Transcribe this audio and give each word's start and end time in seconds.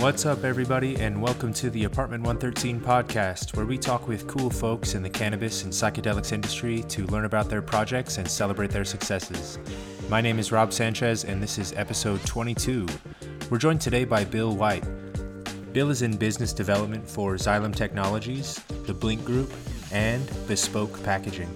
What's 0.00 0.26
up, 0.26 0.42
everybody, 0.42 0.96
and 0.96 1.20
welcome 1.20 1.52
to 1.54 1.70
the 1.70 1.84
Apartment 1.84 2.24
113 2.24 2.80
podcast, 2.80 3.56
where 3.56 3.66
we 3.66 3.76
talk 3.78 4.08
with 4.08 4.26
cool 4.26 4.48
folks 4.48 4.94
in 4.94 5.02
the 5.02 5.10
cannabis 5.10 5.64
and 5.64 5.72
psychedelics 5.72 6.32
industry 6.32 6.82
to 6.88 7.06
learn 7.06 7.24
about 7.24 7.48
their 7.48 7.62
projects 7.62 8.18
and 8.18 8.28
celebrate 8.28 8.70
their 8.70 8.84
successes. 8.84 9.58
My 10.08 10.20
name 10.20 10.38
is 10.38 10.50
Rob 10.50 10.72
Sanchez, 10.72 11.24
and 11.24 11.42
this 11.42 11.58
is 11.58 11.72
episode 11.74 12.24
22. 12.24 12.86
We're 13.50 13.58
joined 13.58 13.80
today 13.80 14.04
by 14.04 14.24
Bill 14.24 14.56
White. 14.56 14.84
Bill 15.78 15.90
is 15.90 16.02
in 16.02 16.16
business 16.16 16.52
development 16.52 17.08
for 17.08 17.36
Xylem 17.36 17.72
Technologies, 17.72 18.56
the 18.86 18.92
Blinc 18.92 19.24
Group, 19.24 19.52
and 19.92 20.28
Bespoke 20.48 21.00
Packaging. 21.04 21.46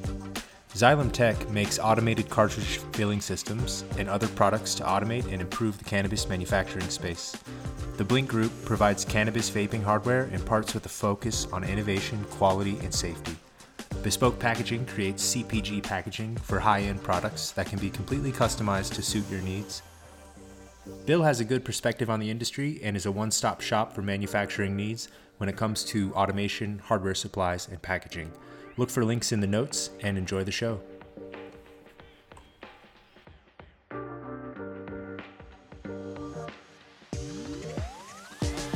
Xylem 0.74 1.10
Tech 1.10 1.50
makes 1.50 1.80
automated 1.80 2.30
cartridge 2.30 2.78
filling 2.92 3.20
systems 3.20 3.84
and 3.98 4.08
other 4.08 4.28
products 4.28 4.76
to 4.76 4.84
automate 4.84 5.24
and 5.32 5.42
improve 5.42 5.76
the 5.76 5.82
cannabis 5.84 6.28
manufacturing 6.28 6.88
space. 6.88 7.36
The 7.96 8.04
Blinc 8.04 8.28
Group 8.28 8.52
provides 8.64 9.04
cannabis 9.04 9.50
vaping 9.50 9.82
hardware 9.82 10.30
and 10.32 10.46
parts 10.46 10.72
with 10.72 10.86
a 10.86 10.88
focus 10.88 11.48
on 11.52 11.64
innovation, 11.64 12.24
quality, 12.30 12.78
and 12.84 12.94
safety. 12.94 13.34
Bespoke 14.04 14.38
Packaging 14.38 14.86
creates 14.86 15.34
CPG 15.34 15.82
packaging 15.82 16.36
for 16.36 16.60
high 16.60 16.82
end 16.82 17.02
products 17.02 17.50
that 17.50 17.66
can 17.66 17.80
be 17.80 17.90
completely 17.90 18.30
customized 18.30 18.94
to 18.94 19.02
suit 19.02 19.28
your 19.28 19.40
needs. 19.40 19.82
Bill 21.06 21.22
has 21.22 21.40
a 21.40 21.44
good 21.44 21.64
perspective 21.64 22.10
on 22.10 22.18
the 22.18 22.30
industry 22.30 22.80
and 22.82 22.96
is 22.96 23.06
a 23.06 23.12
one 23.12 23.30
stop 23.30 23.60
shop 23.60 23.92
for 23.92 24.02
manufacturing 24.02 24.74
needs 24.74 25.08
when 25.38 25.48
it 25.48 25.56
comes 25.56 25.84
to 25.84 26.12
automation, 26.14 26.80
hardware 26.80 27.14
supplies, 27.14 27.68
and 27.68 27.80
packaging. 27.80 28.32
Look 28.76 28.90
for 28.90 29.04
links 29.04 29.32
in 29.32 29.40
the 29.40 29.46
notes 29.46 29.90
and 30.00 30.18
enjoy 30.18 30.44
the 30.44 30.52
show. 30.52 30.80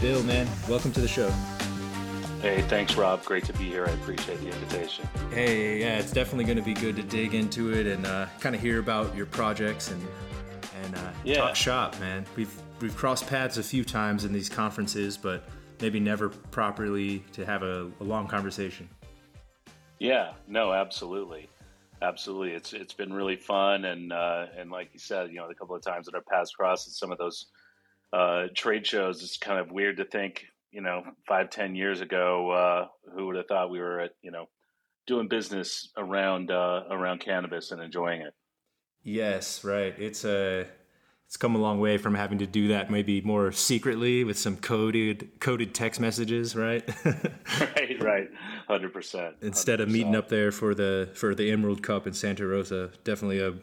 Bill, 0.01 0.23
man, 0.23 0.47
welcome 0.69 0.93
to 0.93 1.01
the 1.01 1.09
show. 1.09 1.31
Hey, 2.41 2.63
thanks, 2.63 2.95
Rob. 2.95 3.25
Great 3.25 3.45
to 3.47 3.53
be 3.55 3.65
here. 3.65 3.87
I 3.87 3.91
appreciate 3.91 4.41
the 4.41 4.49
invitation. 4.49 5.09
Hey, 5.33 5.81
yeah, 5.81 5.99
it's 5.99 6.13
definitely 6.13 6.45
going 6.45 6.59
to 6.59 6.63
be 6.63 6.75
good 6.75 6.95
to 6.97 7.03
dig 7.03 7.35
into 7.35 7.73
it 7.73 7.87
and 7.87 8.07
uh, 8.07 8.27
kind 8.39 8.55
of 8.55 8.61
hear 8.61 8.79
about 8.79 9.17
your 9.17 9.27
projects 9.27 9.91
and 9.91 10.07
and 10.83 10.95
uh, 10.95 11.11
Yeah. 11.25 11.37
talk 11.37 11.57
shop, 11.57 11.99
man. 12.01 12.25
We've 12.37 12.55
we've 12.81 12.97
crossed 12.97 13.27
paths 13.27 13.59
a 13.59 13.63
few 13.63 13.85
times 13.85 14.25
in 14.25 14.33
these 14.33 14.49
conferences, 14.49 15.17
but 15.17 15.45
maybe 15.81 16.01
never 16.01 16.29
properly 16.29 17.25
to 17.33 17.45
have 17.47 17.63
a, 17.63 17.91
a 18.01 18.05
long 18.05 18.27
conversation. 18.27 18.89
Yeah, 19.99 20.33
no, 20.47 20.73
absolutely, 20.73 21.49
absolutely. 22.03 22.53
It's 22.53 22.73
it's 22.73 22.93
been 22.93 23.13
really 23.13 23.37
fun, 23.37 23.85
and 23.87 24.13
uh, 24.13 24.47
and 24.57 24.71
like 24.71 24.91
you 24.93 24.99
said, 24.99 25.31
you 25.31 25.37
know, 25.37 25.49
the 25.49 25.55
couple 25.55 25.75
of 25.75 25.83
times 25.83 26.07
that 26.07 26.15
I've 26.15 26.27
passed 26.27 26.53
across 26.55 26.87
at 26.87 26.93
some 26.93 27.13
of 27.13 27.19
those 27.19 27.47
uh, 28.13 28.45
trade 28.55 28.87
shows, 28.87 29.23
it's 29.23 29.39
kind 29.39 29.59
of 29.59 29.71
weird 29.71 29.97
to 29.97 30.05
think, 30.05 30.45
you 30.71 30.83
know, 30.83 31.03
five 31.27 31.49
ten 31.51 31.75
years 31.75 32.01
ago, 32.03 32.51
uh, 32.51 32.87
who 33.15 33.27
would 33.27 33.37
have 33.37 33.47
thought 33.47 33.71
we 33.71 33.79
were 33.79 34.01
at, 34.01 34.11
you 34.23 34.31
know, 34.31 34.49
doing 35.07 35.29
business 35.29 35.91
around 35.97 36.51
uh, 36.51 36.83
around 36.91 37.21
cannabis 37.21 37.71
and 37.73 37.81
enjoying 37.83 38.21
it. 38.21 38.35
Yes, 39.07 39.63
right. 39.63 39.95
It's 39.99 40.25
a 40.25 40.67
it's 41.27 41.37
come 41.37 41.55
a 41.55 41.59
long 41.59 41.79
way 41.79 41.97
from 41.97 42.17
having 42.17 42.39
to 42.39 42.47
do 42.47 42.69
that 42.69 42.91
maybe 42.91 43.21
more 43.21 43.53
secretly 43.53 44.25
with 44.25 44.37
some 44.37 44.57
coded 44.57 45.39
coded 45.39 45.75
text 45.75 46.01
messages, 46.01 46.57
right? 46.57 46.85
right, 47.61 48.03
right, 48.03 48.29
hundred 48.67 48.93
percent. 48.93 49.37
Instead 49.43 49.81
of 49.81 49.89
meeting 49.89 50.17
up 50.17 50.29
there 50.29 50.51
for 50.51 50.75
the 50.75 51.09
for 51.15 51.37
the 51.37 51.53
Emerald 51.53 51.85
Cup 51.85 52.09
in 52.09 52.15
Santa 52.15 52.49
Rosa, 52.49 52.91
definitely 53.05 53.39
a 53.39 53.55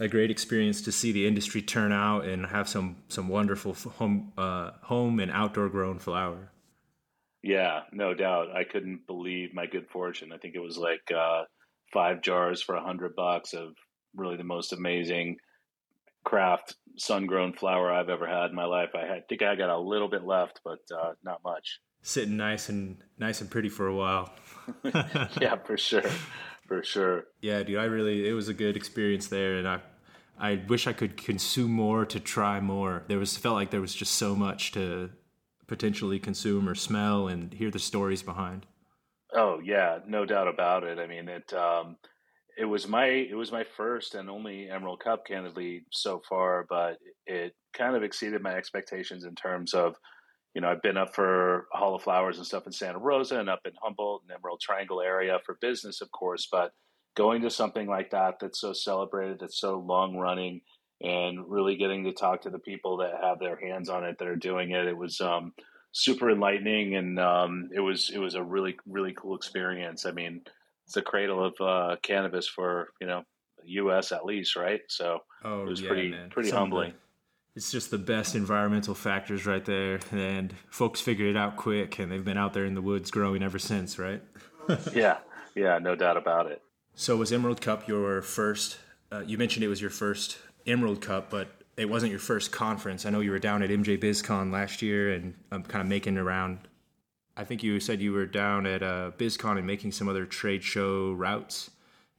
a 0.00 0.08
great 0.08 0.32
experience 0.32 0.82
to 0.82 0.90
see 0.90 1.12
the 1.12 1.28
industry 1.28 1.62
turn 1.62 1.92
out 1.92 2.24
and 2.24 2.46
have 2.46 2.68
some 2.68 2.96
some 3.06 3.28
wonderful 3.28 3.74
home 3.74 4.32
uh, 4.36 4.72
home 4.82 5.20
and 5.20 5.30
outdoor 5.30 5.68
grown 5.68 6.00
flower. 6.00 6.50
Yeah, 7.40 7.82
no 7.92 8.14
doubt. 8.14 8.48
I 8.52 8.64
couldn't 8.64 9.06
believe 9.06 9.54
my 9.54 9.66
good 9.66 9.88
fortune. 9.90 10.32
I 10.32 10.38
think 10.38 10.56
it 10.56 10.60
was 10.60 10.76
like 10.76 11.12
uh, 11.16 11.44
five 11.92 12.20
jars 12.20 12.60
for 12.60 12.74
a 12.74 12.82
hundred 12.82 13.14
bucks 13.14 13.54
of 13.54 13.76
really 14.14 14.36
the 14.36 14.44
most 14.44 14.72
amazing 14.72 15.36
craft 16.24 16.74
sun 16.96 17.26
grown 17.26 17.52
flower 17.52 17.92
I've 17.92 18.08
ever 18.08 18.26
had 18.26 18.50
in 18.50 18.54
my 18.56 18.64
life. 18.64 18.90
I 18.94 19.06
had, 19.06 19.28
think 19.28 19.42
I 19.42 19.54
got 19.56 19.70
a 19.70 19.78
little 19.78 20.08
bit 20.08 20.24
left, 20.24 20.60
but 20.64 20.80
uh, 20.94 21.12
not 21.24 21.42
much. 21.44 21.80
Sitting 22.02 22.36
nice 22.36 22.68
and 22.68 22.98
nice 23.18 23.40
and 23.40 23.50
pretty 23.50 23.68
for 23.68 23.86
a 23.86 23.94
while. 23.94 24.32
yeah, 25.40 25.56
for 25.64 25.76
sure, 25.76 26.10
for 26.66 26.82
sure. 26.82 27.24
Yeah, 27.42 27.62
dude, 27.62 27.78
I 27.78 27.84
really 27.84 28.28
it 28.28 28.32
was 28.32 28.48
a 28.48 28.54
good 28.54 28.76
experience 28.76 29.28
there, 29.28 29.56
and 29.56 29.68
I 29.68 29.80
I 30.38 30.62
wish 30.66 30.86
I 30.86 30.94
could 30.94 31.18
consume 31.18 31.72
more 31.72 32.06
to 32.06 32.18
try 32.18 32.58
more. 32.60 33.04
There 33.08 33.18
was 33.18 33.36
felt 33.36 33.56
like 33.56 33.70
there 33.70 33.82
was 33.82 33.94
just 33.94 34.14
so 34.14 34.34
much 34.34 34.72
to 34.72 35.10
potentially 35.66 36.18
consume 36.18 36.68
or 36.68 36.74
smell 36.74 37.28
and 37.28 37.52
hear 37.52 37.70
the 37.70 37.78
stories 37.78 38.22
behind. 38.22 38.64
Oh 39.34 39.60
yeah, 39.62 39.98
no 40.06 40.24
doubt 40.24 40.48
about 40.48 40.84
it. 40.84 40.98
I 40.98 41.06
mean 41.06 41.28
it. 41.28 41.52
Um, 41.52 41.96
it 42.60 42.66
was 42.66 42.86
my 42.86 43.06
it 43.06 43.34
was 43.34 43.50
my 43.50 43.64
first 43.64 44.14
and 44.14 44.28
only 44.28 44.68
Emerald 44.68 45.00
Cup, 45.00 45.26
candidly, 45.26 45.82
so 45.90 46.20
far. 46.28 46.66
But 46.68 46.98
it 47.26 47.54
kind 47.72 47.96
of 47.96 48.02
exceeded 48.02 48.42
my 48.42 48.54
expectations 48.54 49.24
in 49.24 49.34
terms 49.34 49.72
of, 49.72 49.96
you 50.54 50.60
know, 50.60 50.68
I've 50.68 50.82
been 50.82 50.98
up 50.98 51.14
for 51.14 51.68
Hall 51.72 51.94
of 51.94 52.02
Flowers 52.02 52.36
and 52.36 52.46
stuff 52.46 52.66
in 52.66 52.72
Santa 52.72 52.98
Rosa 52.98 53.40
and 53.40 53.48
up 53.48 53.60
in 53.64 53.72
Humboldt 53.82 54.24
and 54.24 54.36
Emerald 54.36 54.60
Triangle 54.60 55.00
area 55.00 55.38
for 55.46 55.56
business, 55.62 56.02
of 56.02 56.10
course. 56.10 56.48
But 56.52 56.72
going 57.16 57.40
to 57.42 57.50
something 57.50 57.88
like 57.88 58.10
that 58.10 58.34
that's 58.38 58.60
so 58.60 58.74
celebrated, 58.74 59.38
that's 59.40 59.58
so 59.58 59.78
long 59.78 60.18
running, 60.18 60.60
and 61.00 61.50
really 61.50 61.76
getting 61.76 62.04
to 62.04 62.12
talk 62.12 62.42
to 62.42 62.50
the 62.50 62.58
people 62.58 62.98
that 62.98 63.22
have 63.22 63.38
their 63.38 63.56
hands 63.56 63.88
on 63.88 64.04
it 64.04 64.18
that 64.18 64.28
are 64.28 64.36
doing 64.36 64.72
it, 64.72 64.86
it 64.86 64.96
was. 64.96 65.20
Um, 65.20 65.52
super 65.92 66.30
enlightening 66.30 66.94
and 66.94 67.18
um, 67.18 67.68
it 67.74 67.80
was 67.80 68.10
it 68.10 68.18
was 68.18 68.36
a 68.36 68.42
really 68.44 68.76
really 68.86 69.12
cool 69.12 69.34
experience 69.34 70.06
i 70.06 70.12
mean 70.12 70.40
it's 70.90 70.96
the 70.96 71.02
cradle 71.02 71.44
of 71.44 71.54
uh, 71.60 71.94
cannabis 72.02 72.48
for 72.48 72.88
you 73.00 73.06
know 73.06 73.22
us 73.92 74.10
at 74.10 74.24
least 74.24 74.56
right 74.56 74.80
so 74.88 75.20
Oh, 75.44 75.62
it 75.62 75.68
was 75.68 75.80
yeah, 75.80 75.88
pretty 75.88 76.10
man. 76.10 76.30
pretty 76.30 76.48
Some 76.50 76.64
of 76.64 76.70
the- 76.70 76.76
humbling 76.76 76.94
it's 77.54 77.70
just 77.70 77.90
the 77.92 77.98
best 77.98 78.34
environmental 78.36 78.94
factors 78.94 79.44
right 79.44 79.64
there, 79.64 79.98
and 80.12 80.54
folks 80.70 81.00
figured 81.00 81.28
it 81.30 81.36
out 81.36 81.56
quick, 81.56 81.98
and 81.98 82.10
they've 82.10 82.24
been 82.24 82.38
out 82.38 82.52
there 82.54 82.64
in 82.64 82.74
the 82.74 82.80
woods 82.80 83.10
growing 83.10 83.42
ever 83.42 83.58
since, 83.58 83.98
right? 83.98 84.22
yeah 84.94 85.18
yeah 85.54 85.78
no 85.78 85.94
doubt 85.96 86.16
about 86.16 86.46
it 86.50 86.60
So 86.96 87.16
was 87.16 87.32
Emerald 87.32 87.60
Cup 87.60 87.86
your 87.88 88.20
first? 88.22 88.78
Uh, 89.12 89.20
you 89.26 89.36
mentioned 89.38 89.64
it 89.64 89.68
was 89.68 89.80
your 89.80 89.90
first 89.90 90.38
Emerald 90.66 91.00
Cup, 91.00 91.28
but 91.30 91.62
it 91.76 91.88
wasn't 91.88 92.10
your 92.10 92.20
first 92.20 92.50
conference. 92.52 93.04
I 93.06 93.10
know 93.10 93.20
you 93.20 93.30
were 93.32 93.38
down 93.38 93.62
at 93.62 93.70
MJ 93.70 93.96
BizCon 94.00 94.52
last 94.52 94.80
year 94.82 95.12
and 95.12 95.34
um, 95.52 95.62
kind 95.64 95.82
of 95.82 95.88
making 95.88 96.18
around. 96.18 96.58
I 97.36 97.44
think 97.44 97.62
you 97.62 97.80
said 97.80 98.00
you 98.00 98.12
were 98.12 98.26
down 98.26 98.66
at 98.66 98.82
uh, 98.82 99.12
BizCon 99.16 99.56
and 99.56 99.66
making 99.66 99.92
some 99.92 100.08
other 100.08 100.26
trade 100.26 100.62
show 100.62 101.12
routes. 101.12 101.70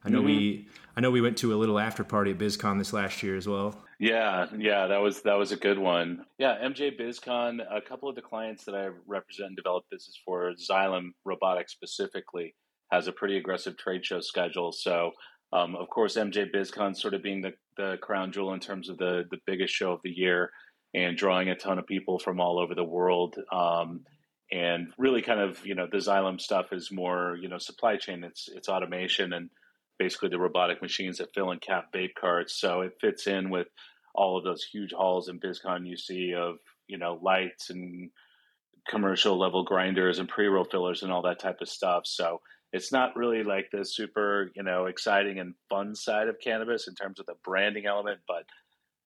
I 0.04 0.08
know 0.08 0.20
we, 0.20 0.66
I 0.96 1.00
know 1.00 1.12
we 1.12 1.20
went 1.20 1.36
to 1.38 1.54
a 1.54 1.56
little 1.56 1.78
after 1.78 2.02
party 2.02 2.32
at 2.32 2.38
BizCon 2.38 2.78
this 2.78 2.92
last 2.92 3.22
year 3.22 3.36
as 3.36 3.46
well. 3.46 3.76
Yeah, 4.00 4.46
yeah, 4.56 4.88
that 4.88 5.00
was 5.00 5.22
that 5.22 5.34
was 5.34 5.52
a 5.52 5.56
good 5.56 5.78
one. 5.78 6.26
Yeah, 6.36 6.58
MJ 6.60 6.98
BizCon, 6.98 7.60
a 7.70 7.80
couple 7.80 8.08
of 8.08 8.16
the 8.16 8.22
clients 8.22 8.64
that 8.64 8.74
I 8.74 8.88
represent 9.06 9.48
and 9.48 9.56
develop 9.56 9.84
business 9.92 10.18
for, 10.24 10.52
Xylem 10.54 11.10
Robotics 11.24 11.70
specifically, 11.70 12.56
has 12.90 13.06
a 13.06 13.12
pretty 13.12 13.36
aggressive 13.36 13.76
trade 13.76 14.04
show 14.04 14.20
schedule. 14.20 14.72
So, 14.72 15.12
um, 15.52 15.76
of 15.76 15.88
course, 15.88 16.16
MJ 16.16 16.52
BizCon 16.52 16.96
sort 16.96 17.14
of 17.14 17.22
being 17.22 17.42
the, 17.42 17.52
the 17.76 17.96
crown 18.02 18.32
jewel 18.32 18.54
in 18.54 18.60
terms 18.60 18.88
of 18.88 18.98
the 18.98 19.24
the 19.30 19.38
biggest 19.46 19.72
show 19.72 19.92
of 19.92 20.00
the 20.02 20.10
year 20.10 20.50
and 20.94 21.16
drawing 21.16 21.50
a 21.50 21.54
ton 21.54 21.78
of 21.78 21.86
people 21.86 22.18
from 22.18 22.40
all 22.40 22.58
over 22.58 22.74
the 22.74 22.82
world. 22.82 23.36
Um, 23.52 24.00
and 24.52 24.92
really, 24.98 25.22
kind 25.22 25.40
of, 25.40 25.64
you 25.64 25.74
know, 25.74 25.86
the 25.90 25.96
Xylem 25.96 26.38
stuff 26.38 26.72
is 26.72 26.92
more, 26.92 27.38
you 27.40 27.48
know, 27.48 27.56
supply 27.56 27.96
chain. 27.96 28.22
It's 28.22 28.48
it's 28.54 28.68
automation 28.68 29.32
and 29.32 29.48
basically 29.98 30.28
the 30.28 30.38
robotic 30.38 30.82
machines 30.82 31.18
that 31.18 31.32
fill 31.34 31.50
and 31.50 31.60
cap 31.60 31.86
vape 31.94 32.14
carts. 32.20 32.60
So 32.60 32.82
it 32.82 32.92
fits 33.00 33.26
in 33.26 33.48
with 33.48 33.68
all 34.14 34.36
of 34.36 34.44
those 34.44 34.62
huge 34.62 34.92
halls 34.92 35.28
in 35.30 35.40
BizCon 35.40 35.86
you 35.86 35.96
see 35.96 36.34
of 36.34 36.56
you 36.86 36.98
know 36.98 37.18
lights 37.22 37.70
and 37.70 38.10
commercial 38.88 39.38
level 39.38 39.64
grinders 39.64 40.18
and 40.18 40.28
pre 40.28 40.46
roll 40.46 40.64
fillers 40.64 41.02
and 41.02 41.10
all 41.10 41.22
that 41.22 41.38
type 41.38 41.62
of 41.62 41.68
stuff. 41.68 42.02
So 42.04 42.42
it's 42.74 42.92
not 42.92 43.16
really 43.16 43.44
like 43.44 43.70
the 43.72 43.86
super 43.86 44.50
you 44.54 44.62
know 44.62 44.84
exciting 44.84 45.38
and 45.38 45.54
fun 45.70 45.94
side 45.94 46.28
of 46.28 46.40
cannabis 46.44 46.88
in 46.88 46.94
terms 46.94 47.20
of 47.20 47.26
the 47.26 47.36
branding 47.42 47.86
element, 47.86 48.20
but 48.28 48.44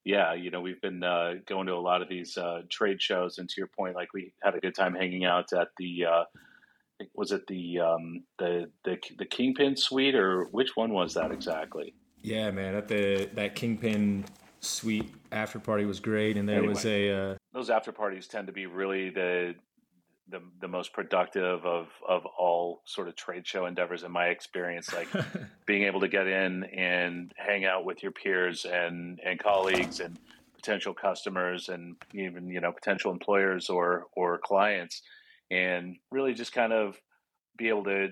yeah, 0.06 0.34
you 0.34 0.52
know 0.52 0.60
we've 0.60 0.80
been 0.80 1.02
uh, 1.02 1.34
going 1.46 1.66
to 1.66 1.72
a 1.74 1.82
lot 1.82 2.00
of 2.00 2.08
these 2.08 2.38
uh, 2.38 2.62
trade 2.70 3.02
shows, 3.02 3.38
and 3.38 3.48
to 3.48 3.54
your 3.58 3.66
point, 3.66 3.96
like 3.96 4.14
we 4.14 4.32
had 4.40 4.54
a 4.54 4.60
good 4.60 4.74
time 4.74 4.94
hanging 4.94 5.24
out 5.24 5.52
at 5.52 5.68
the. 5.78 6.06
Uh, 6.06 6.24
was 7.12 7.32
it 7.32 7.44
the 7.48 7.80
um, 7.80 8.22
the 8.38 8.70
the 8.84 8.98
the 9.18 9.24
Kingpin 9.24 9.76
Suite 9.76 10.14
or 10.14 10.44
which 10.44 10.76
one 10.76 10.92
was 10.92 11.14
that 11.14 11.32
exactly? 11.32 11.92
Yeah, 12.22 12.52
man, 12.52 12.76
at 12.76 12.86
the 12.86 13.28
that 13.34 13.56
Kingpin 13.56 14.24
Suite 14.60 15.12
after 15.32 15.58
party 15.58 15.84
was 15.84 15.98
great, 15.98 16.36
and 16.36 16.48
there 16.48 16.62
was 16.62 16.86
a 16.86 17.10
uh, 17.10 17.34
those 17.52 17.68
after 17.68 17.90
parties 17.90 18.28
tend 18.28 18.46
to 18.46 18.52
be 18.52 18.66
really 18.66 19.10
the 19.10 19.56
the 20.28 20.40
the 20.60 20.68
most 20.68 20.92
productive 20.92 21.64
of 21.64 21.88
of 22.06 22.26
all 22.26 22.82
sort 22.84 23.08
of 23.08 23.16
trade 23.16 23.46
show 23.46 23.66
endeavors 23.66 24.02
in 24.02 24.10
my 24.10 24.26
experience. 24.26 24.92
Like 24.92 25.08
being 25.66 25.84
able 25.84 26.00
to 26.00 26.08
get 26.08 26.26
in 26.26 26.64
and 26.64 27.32
hang 27.36 27.64
out 27.64 27.84
with 27.84 28.02
your 28.02 28.12
peers 28.12 28.64
and 28.64 29.20
and 29.24 29.38
colleagues 29.38 30.00
and 30.00 30.18
potential 30.54 30.94
customers 30.94 31.68
and 31.68 31.96
even 32.12 32.48
you 32.48 32.60
know 32.60 32.72
potential 32.72 33.12
employers 33.12 33.68
or 33.68 34.06
or 34.16 34.38
clients, 34.38 35.02
and 35.50 35.96
really 36.10 36.34
just 36.34 36.52
kind 36.52 36.72
of 36.72 37.00
be 37.56 37.68
able 37.68 37.84
to 37.84 38.08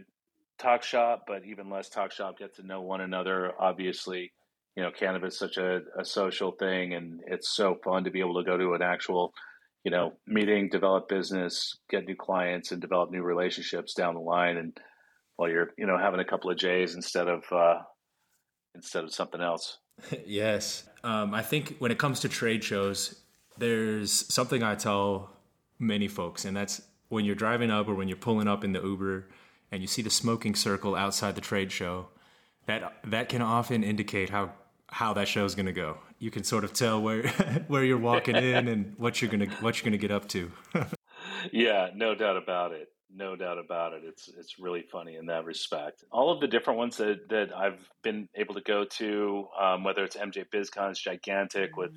talk 0.58 0.82
shop, 0.82 1.24
but 1.26 1.44
even 1.44 1.68
less 1.68 1.88
talk 1.88 2.12
shop, 2.12 2.38
get 2.38 2.54
to 2.56 2.66
know 2.66 2.80
one 2.80 3.00
another. 3.00 3.52
Obviously, 3.58 4.32
you 4.76 4.82
know, 4.82 4.90
cannabis 4.90 5.34
is 5.34 5.38
such 5.38 5.56
a, 5.56 5.80
a 5.98 6.04
social 6.04 6.52
thing, 6.52 6.94
and 6.94 7.20
it's 7.26 7.54
so 7.54 7.76
fun 7.82 8.04
to 8.04 8.10
be 8.10 8.20
able 8.20 8.34
to 8.34 8.48
go 8.48 8.56
to 8.56 8.74
an 8.74 8.82
actual 8.82 9.32
you 9.84 9.90
know, 9.90 10.14
meeting, 10.26 10.70
develop 10.70 11.08
business, 11.08 11.76
get 11.90 12.06
new 12.06 12.16
clients, 12.16 12.72
and 12.72 12.80
develop 12.80 13.10
new 13.10 13.22
relationships 13.22 13.92
down 13.92 14.14
the 14.14 14.20
line. 14.20 14.56
And 14.56 14.78
while 15.36 15.50
you're, 15.50 15.70
you 15.76 15.86
know, 15.86 15.98
having 15.98 16.20
a 16.20 16.24
couple 16.24 16.50
of 16.50 16.56
J's 16.56 16.94
instead 16.94 17.28
of 17.28 17.44
uh, 17.52 17.80
instead 18.74 19.04
of 19.04 19.14
something 19.14 19.40
else. 19.40 19.78
yes, 20.26 20.88
um, 21.04 21.34
I 21.34 21.42
think 21.42 21.76
when 21.78 21.92
it 21.92 21.98
comes 21.98 22.20
to 22.20 22.28
trade 22.28 22.64
shows, 22.64 23.22
there's 23.58 24.32
something 24.32 24.62
I 24.62 24.74
tell 24.74 25.30
many 25.78 26.08
folks, 26.08 26.44
and 26.44 26.56
that's 26.56 26.82
when 27.08 27.24
you're 27.24 27.34
driving 27.34 27.70
up 27.70 27.86
or 27.86 27.94
when 27.94 28.08
you're 28.08 28.16
pulling 28.16 28.48
up 28.48 28.64
in 28.64 28.72
the 28.72 28.82
Uber 28.82 29.28
and 29.70 29.82
you 29.82 29.86
see 29.86 30.02
the 30.02 30.10
smoking 30.10 30.54
circle 30.54 30.96
outside 30.96 31.34
the 31.34 31.40
trade 31.40 31.70
show. 31.70 32.08
That 32.66 32.94
that 33.04 33.28
can 33.28 33.42
often 33.42 33.84
indicate 33.84 34.30
how 34.30 34.52
how 34.94 35.12
that 35.12 35.26
show 35.26 35.44
is 35.44 35.56
going 35.56 35.66
to 35.66 35.72
go. 35.72 35.98
You 36.20 36.30
can 36.30 36.44
sort 36.44 36.62
of 36.62 36.72
tell 36.72 37.02
where 37.02 37.26
where 37.66 37.82
you're 37.82 37.98
walking 37.98 38.36
in 38.36 38.68
and 38.68 38.94
what 38.96 39.20
you're 39.20 39.30
gonna 39.30 39.50
what 39.60 39.76
you're 39.76 39.84
gonna 39.84 39.98
get 39.98 40.12
up 40.12 40.28
to. 40.28 40.52
yeah, 41.52 41.88
no 41.96 42.14
doubt 42.14 42.36
about 42.36 42.70
it. 42.70 42.88
No 43.12 43.34
doubt 43.34 43.58
about 43.58 43.92
it. 43.92 44.02
It's 44.04 44.28
it's 44.28 44.60
really 44.60 44.82
funny 44.82 45.16
in 45.16 45.26
that 45.26 45.46
respect. 45.46 46.04
All 46.12 46.32
of 46.32 46.40
the 46.40 46.46
different 46.46 46.78
ones 46.78 46.96
that, 46.98 47.28
that 47.30 47.52
I've 47.52 47.80
been 48.04 48.28
able 48.36 48.54
to 48.54 48.60
go 48.60 48.84
to, 48.84 49.48
um, 49.60 49.82
whether 49.82 50.04
it's 50.04 50.16
MJ 50.16 50.44
BizCon, 50.54 50.90
it's 50.90 51.02
gigantic 51.02 51.76
with 51.76 51.90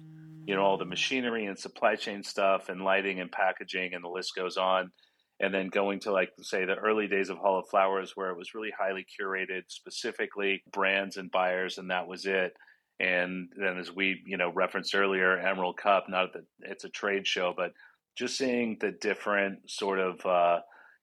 you 0.48 0.56
know 0.56 0.64
all 0.64 0.80
the 0.80 0.86
machinery 0.86 1.46
and 1.46 1.58
supply 1.58 1.96
chain 1.98 2.24
stuff 2.24 2.68
and 2.68 2.82
lighting 2.82 3.20
and 3.20 3.32
packaging, 3.32 3.94
and 3.94 4.04
the 4.04 4.10
list 4.10 4.34
goes 4.36 4.58
on. 4.58 4.92
And 5.40 5.54
then 5.54 5.68
going 5.68 6.00
to 6.00 6.12
like 6.12 6.32
say 6.42 6.66
the 6.66 6.74
early 6.74 7.08
days 7.08 7.30
of 7.30 7.38
Hall 7.38 7.60
of 7.60 7.70
Flowers, 7.70 8.14
where 8.16 8.32
it 8.32 8.38
was 8.38 8.56
really 8.56 8.74
highly 8.76 9.06
curated, 9.06 9.66
specifically 9.68 10.64
brands 10.72 11.18
and 11.18 11.30
buyers, 11.30 11.78
and 11.78 11.92
that 11.92 12.08
was 12.08 12.26
it 12.26 12.54
and 13.00 13.50
then, 13.56 13.78
as 13.78 13.94
we 13.94 14.22
you 14.26 14.38
know 14.38 14.52
referenced 14.52 14.96
earlier, 14.96 15.38
Emerald 15.38 15.78
Cup. 15.78 16.06
Not 16.10 16.34
that 16.34 16.46
it's 16.62 16.84
a 16.84 16.90
trade 16.90 17.28
show, 17.28 17.54
but 17.56 17.74
just 18.16 18.38
seeing 18.38 18.78
the 18.80 18.92
different 18.92 19.70
sort 19.70 20.00
of 20.00 20.26
uh, 20.26 20.60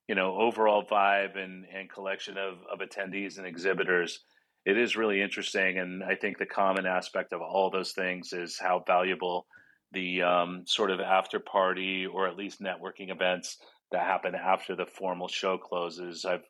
you 0.08 0.14
know 0.14 0.36
overall 0.36 0.84
vibe 0.84 1.38
and, 1.38 1.64
and 1.72 1.90
collection 1.90 2.36
of, 2.36 2.54
of 2.72 2.86
attendees 2.86 3.38
and 3.38 3.46
exhibitors, 3.46 4.20
it 4.64 4.76
is 4.76 4.96
really 4.96 5.22
interesting. 5.22 5.78
And 5.78 6.02
I 6.02 6.16
think 6.16 6.38
the 6.38 6.46
common 6.46 6.86
aspect 6.86 7.32
of 7.32 7.40
all 7.40 7.70
those 7.70 7.92
things 7.92 8.32
is 8.32 8.58
how 8.58 8.82
valuable 8.86 9.46
the 9.92 10.22
um, 10.22 10.64
sort 10.66 10.90
of 10.90 11.00
after 11.00 11.38
party 11.38 12.06
or 12.06 12.26
at 12.26 12.36
least 12.36 12.60
networking 12.60 13.10
events 13.12 13.58
that 13.92 14.02
happen 14.02 14.34
after 14.34 14.74
the 14.74 14.86
formal 14.86 15.28
show 15.28 15.56
closes. 15.56 16.24
I've 16.24 16.42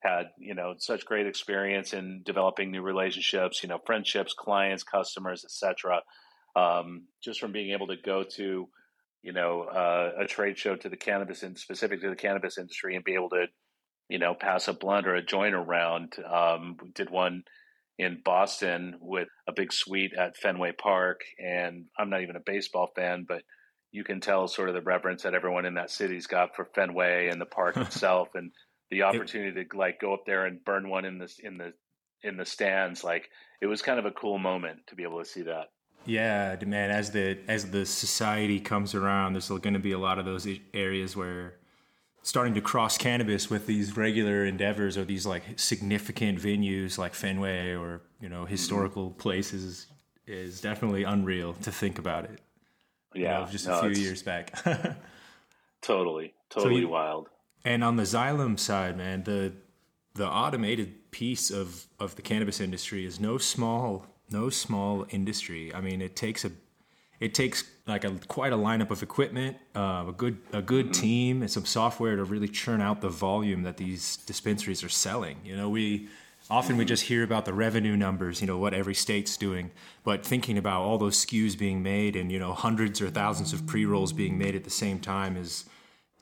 had 0.00 0.26
you 0.38 0.54
know 0.54 0.74
such 0.78 1.04
great 1.04 1.26
experience 1.26 1.92
in 1.92 2.22
developing 2.24 2.70
new 2.70 2.82
relationships 2.82 3.62
you 3.62 3.68
know 3.68 3.78
friendships 3.84 4.32
clients 4.32 4.82
customers 4.82 5.44
etc 5.44 6.00
um, 6.56 7.04
just 7.22 7.40
from 7.40 7.52
being 7.52 7.72
able 7.72 7.86
to 7.88 7.96
go 7.96 8.24
to 8.24 8.68
you 9.22 9.32
know 9.32 9.62
uh, 9.62 10.12
a 10.20 10.26
trade 10.26 10.58
show 10.58 10.76
to 10.76 10.88
the 10.88 10.96
cannabis 10.96 11.42
and 11.42 11.58
specific 11.58 12.00
to 12.00 12.10
the 12.10 12.16
cannabis 12.16 12.58
industry 12.58 12.94
and 12.94 13.04
be 13.04 13.14
able 13.14 13.30
to 13.30 13.46
you 14.08 14.18
know 14.18 14.34
pass 14.34 14.68
a 14.68 14.72
blunt 14.72 15.06
or 15.06 15.14
a 15.14 15.24
joint 15.24 15.54
around. 15.54 16.14
Um, 16.24 16.76
we 16.82 16.90
did 16.90 17.10
one 17.10 17.42
in 17.98 18.20
boston 18.24 18.96
with 19.00 19.26
a 19.48 19.52
big 19.52 19.72
suite 19.72 20.12
at 20.16 20.36
fenway 20.36 20.70
park 20.70 21.22
and 21.44 21.86
i'm 21.98 22.08
not 22.08 22.22
even 22.22 22.36
a 22.36 22.40
baseball 22.46 22.88
fan 22.94 23.24
but 23.26 23.42
you 23.90 24.04
can 24.04 24.20
tell 24.20 24.46
sort 24.46 24.68
of 24.68 24.74
the 24.76 24.82
reverence 24.82 25.24
that 25.24 25.34
everyone 25.34 25.64
in 25.64 25.74
that 25.74 25.90
city's 25.90 26.28
got 26.28 26.54
for 26.54 26.68
fenway 26.76 27.28
and 27.28 27.40
the 27.40 27.46
park 27.46 27.76
itself 27.76 28.28
and 28.34 28.52
the 28.90 29.02
opportunity 29.02 29.60
it, 29.60 29.70
to 29.70 29.76
like 29.76 30.00
go 30.00 30.14
up 30.14 30.24
there 30.26 30.46
and 30.46 30.64
burn 30.64 30.88
one 30.88 31.04
in 31.04 31.18
the 31.18 31.32
in 31.42 31.58
the 31.58 31.72
in 32.22 32.36
the 32.36 32.44
stands 32.44 33.04
like 33.04 33.28
it 33.60 33.66
was 33.66 33.82
kind 33.82 33.98
of 33.98 34.06
a 34.06 34.10
cool 34.10 34.38
moment 34.38 34.80
to 34.86 34.94
be 34.94 35.02
able 35.02 35.18
to 35.18 35.24
see 35.24 35.42
that 35.42 35.70
yeah 36.04 36.56
man 36.66 36.90
as 36.90 37.10
the 37.10 37.38
as 37.48 37.70
the 37.70 37.86
society 37.86 38.58
comes 38.58 38.94
around 38.94 39.34
there's 39.34 39.48
going 39.48 39.74
to 39.74 39.78
be 39.78 39.92
a 39.92 39.98
lot 39.98 40.18
of 40.18 40.24
those 40.24 40.46
areas 40.74 41.16
where 41.16 41.54
starting 42.22 42.54
to 42.54 42.60
cross 42.60 42.98
cannabis 42.98 43.48
with 43.48 43.66
these 43.66 43.96
regular 43.96 44.44
endeavors 44.44 44.98
or 44.98 45.04
these 45.04 45.24
like 45.24 45.42
significant 45.56 46.38
venues 46.38 46.98
like 46.98 47.14
Fenway 47.14 47.74
or 47.74 48.02
you 48.20 48.28
know 48.28 48.44
historical 48.44 49.10
mm-hmm. 49.10 49.18
places 49.18 49.86
is 50.28 50.60
definitely 50.60 51.04
unreal 51.04 51.54
to 51.54 51.72
think 51.72 51.98
about 51.98 52.24
it. 52.24 52.40
Yeah, 53.14 53.40
you 53.40 53.44
know, 53.46 53.50
just 53.50 53.66
no, 53.66 53.80
a 53.80 53.90
few 53.90 54.02
years 54.02 54.22
back. 54.22 54.52
totally, 55.80 56.34
totally 56.50 56.74
so 56.74 56.80
you, 56.80 56.88
wild. 56.88 57.28
And 57.64 57.82
on 57.84 57.96
the 57.96 58.04
Xylem 58.04 58.58
side, 58.58 58.96
man, 58.96 59.24
the 59.24 59.52
the 60.14 60.26
automated 60.26 61.10
piece 61.10 61.50
of 61.50 61.86
of 61.98 62.16
the 62.16 62.22
cannabis 62.22 62.60
industry 62.60 63.04
is 63.04 63.20
no 63.20 63.38
small 63.38 64.06
no 64.30 64.50
small 64.50 65.06
industry. 65.10 65.74
I 65.74 65.80
mean, 65.80 66.02
it 66.02 66.16
takes 66.16 66.44
a 66.44 66.52
it 67.20 67.34
takes 67.34 67.64
like 67.86 68.04
a 68.04 68.12
quite 68.28 68.52
a 68.52 68.56
lineup 68.56 68.90
of 68.90 69.02
equipment, 69.02 69.56
uh, 69.74 70.04
a 70.08 70.14
good 70.16 70.38
a 70.52 70.62
good 70.62 70.86
mm-hmm. 70.86 71.02
team, 71.02 71.42
and 71.42 71.50
some 71.50 71.64
software 71.64 72.16
to 72.16 72.24
really 72.24 72.48
churn 72.48 72.80
out 72.80 73.00
the 73.00 73.08
volume 73.08 73.62
that 73.62 73.76
these 73.76 74.18
dispensaries 74.18 74.84
are 74.84 74.88
selling. 74.88 75.38
You 75.44 75.56
know, 75.56 75.68
we 75.68 76.08
often 76.50 76.76
we 76.76 76.84
mm-hmm. 76.84 76.88
just 76.88 77.04
hear 77.04 77.24
about 77.24 77.44
the 77.44 77.52
revenue 77.52 77.96
numbers, 77.96 78.40
you 78.40 78.46
know, 78.46 78.58
what 78.58 78.74
every 78.74 78.94
state's 78.94 79.36
doing, 79.36 79.70
but 80.04 80.24
thinking 80.24 80.58
about 80.58 80.82
all 80.82 80.98
those 80.98 81.24
SKUs 81.24 81.58
being 81.58 81.82
made 81.82 82.14
and 82.14 82.30
you 82.30 82.38
know 82.38 82.52
hundreds 82.52 83.00
or 83.00 83.10
thousands 83.10 83.52
of 83.52 83.66
pre 83.66 83.84
rolls 83.84 84.12
being 84.12 84.38
made 84.38 84.54
at 84.54 84.64
the 84.64 84.70
same 84.70 85.00
time 85.00 85.36
is 85.36 85.64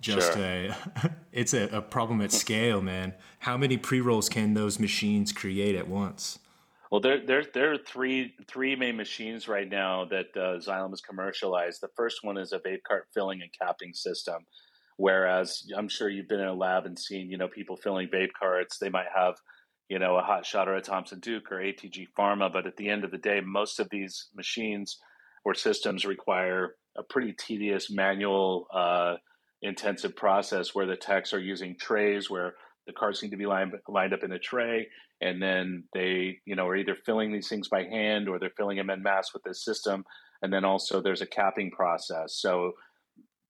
just 0.01 0.35
sure. 0.35 0.43
a 0.43 0.77
it's 1.33 1.55
a, 1.55 1.65
a, 1.69 1.83
problem 1.83 2.21
at 2.21 2.33
scale, 2.33 2.81
man. 2.81 3.15
How 3.41 3.57
many 3.57 3.77
pre 3.77 4.01
rolls 4.01 4.29
can 4.29 4.55
those 4.55 4.79
machines 4.79 5.33
create 5.33 5.75
at 5.75 5.89
once? 5.89 6.39
Well, 6.91 7.01
there, 7.01 7.25
there, 7.25 7.45
there 7.53 7.73
are 7.73 7.79
three 7.79 8.35
three 8.47 8.77
main 8.77 8.97
machines 8.97 9.49
right 9.49 9.69
now 9.69 10.05
that 10.07 10.27
uh, 10.37 10.59
Xylem 10.59 10.91
has 10.91 11.01
commercialized. 11.01 11.81
The 11.81 11.91
first 11.97 12.23
one 12.23 12.39
is 12.39 12.53
a 12.53 12.59
vape 12.59 12.83
cart 12.87 13.07
filling 13.13 13.43
and 13.43 13.51
capping 13.59 13.93
system. 13.93 14.47
Whereas 14.97 15.67
I'm 15.77 15.89
sure 15.89 16.09
you've 16.09 16.29
been 16.29 16.41
in 16.41 16.49
a 16.49 16.55
lab 16.55 16.87
and 16.87 16.99
seen, 16.99 17.31
you 17.31 17.37
know, 17.37 17.49
people 17.49 17.77
filling 17.77 18.09
vape 18.09 18.33
carts. 18.39 18.79
They 18.79 18.89
might 18.89 19.09
have, 19.15 19.35
you 19.89 19.99
know, 19.99 20.17
a 20.17 20.23
Hot 20.23 20.47
Shot 20.47 20.69
or 20.69 20.77
a 20.77 20.81
Thompson 20.81 21.21
Duke 21.21 21.53
or 21.53 21.57
ATG 21.57 22.07
Pharma, 22.19 22.51
but 22.51 22.67
at 22.67 22.77
the 22.77 22.89
end 22.89 23.05
of 23.05 23.11
the 23.11 23.19
day, 23.19 23.41
most 23.45 23.79
of 23.79 23.91
these 23.91 24.29
machines 24.35 24.99
or 25.45 25.55
systems 25.55 26.07
require 26.07 26.77
a 26.97 27.03
pretty 27.03 27.35
tedious 27.35 27.91
manual. 27.91 28.67
Uh, 28.73 29.17
intensive 29.63 30.15
process 30.17 30.75
where 30.75 30.87
the 30.87 30.97
techs 30.97 31.33
are 31.33 31.41
using 31.41 31.77
trays 31.79 32.31
where 32.31 32.55
the 32.87 32.93
cards 32.93 33.23
need 33.23 33.31
to 33.31 33.37
be 33.37 33.47
lined, 33.47 33.73
lined 33.89 34.13
up 34.13 34.23
in 34.23 34.33
a 34.33 34.39
tray 34.39 34.87
and 35.21 35.43
then 35.43 35.85
they 35.95 36.39
you 36.45 36.55
know 36.55 36.67
are 36.69 36.77
either 36.77 36.95
filling 36.95 37.33
these 37.33 37.49
things 37.49 37.69
by 37.69 37.85
hand 37.85 38.29
or 38.29 38.39
they're 38.39 38.51
filling 38.57 38.77
them 38.77 38.91
in 38.91 39.03
mass 39.03 39.33
with 39.33 39.43
this 39.43 39.65
system. 39.65 40.05
And 40.43 40.53
then 40.53 40.65
also 40.65 41.01
there's 41.01 41.23
a 41.23 41.27
capping 41.27 41.71
process. 41.71 42.37
So 42.39 42.73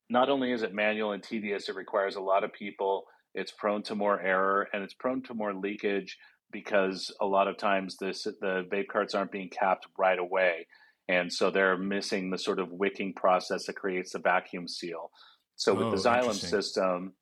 not 0.09 0.29
only 0.29 0.53
is 0.53 0.63
it 0.63 0.73
manual 0.73 1.13
and 1.13 1.23
tedious 1.23 1.69
it 1.69 1.75
requires 1.75 2.17
a 2.17 2.21
lot 2.21 2.45
of 2.45 2.53
people. 2.53 3.05
It's 3.35 3.53
prone 3.53 3.83
to 3.85 3.95
more 3.95 4.21
error 4.21 4.69
and 4.73 4.83
it's 4.83 4.95
prone 4.95 5.23
to 5.25 5.35
more 5.35 5.53
leakage 5.53 6.17
because 6.53 7.13
a 7.21 7.27
lot 7.27 7.49
of 7.49 7.59
times 7.59 7.97
this, 8.01 8.23
the 8.23 8.65
vape 8.73 8.87
carts 8.87 9.15
aren't 9.15 9.33
being 9.33 9.51
capped 9.51 9.87
right 9.99 10.19
away. 10.19 10.67
And 11.09 11.33
so 11.33 11.51
they're 11.51 11.77
missing 11.77 12.31
the 12.31 12.39
sort 12.39 12.59
of 12.59 12.71
wicking 12.71 13.15
process 13.15 13.67
that 13.67 13.77
creates 13.77 14.13
the 14.13 14.21
vacuum 14.21 14.69
seal 14.69 15.11
so 15.57 15.75
with 15.75 16.03
the 16.03 16.09
oh, 16.09 16.13
Xylem 16.13 16.35
system, 16.35 17.15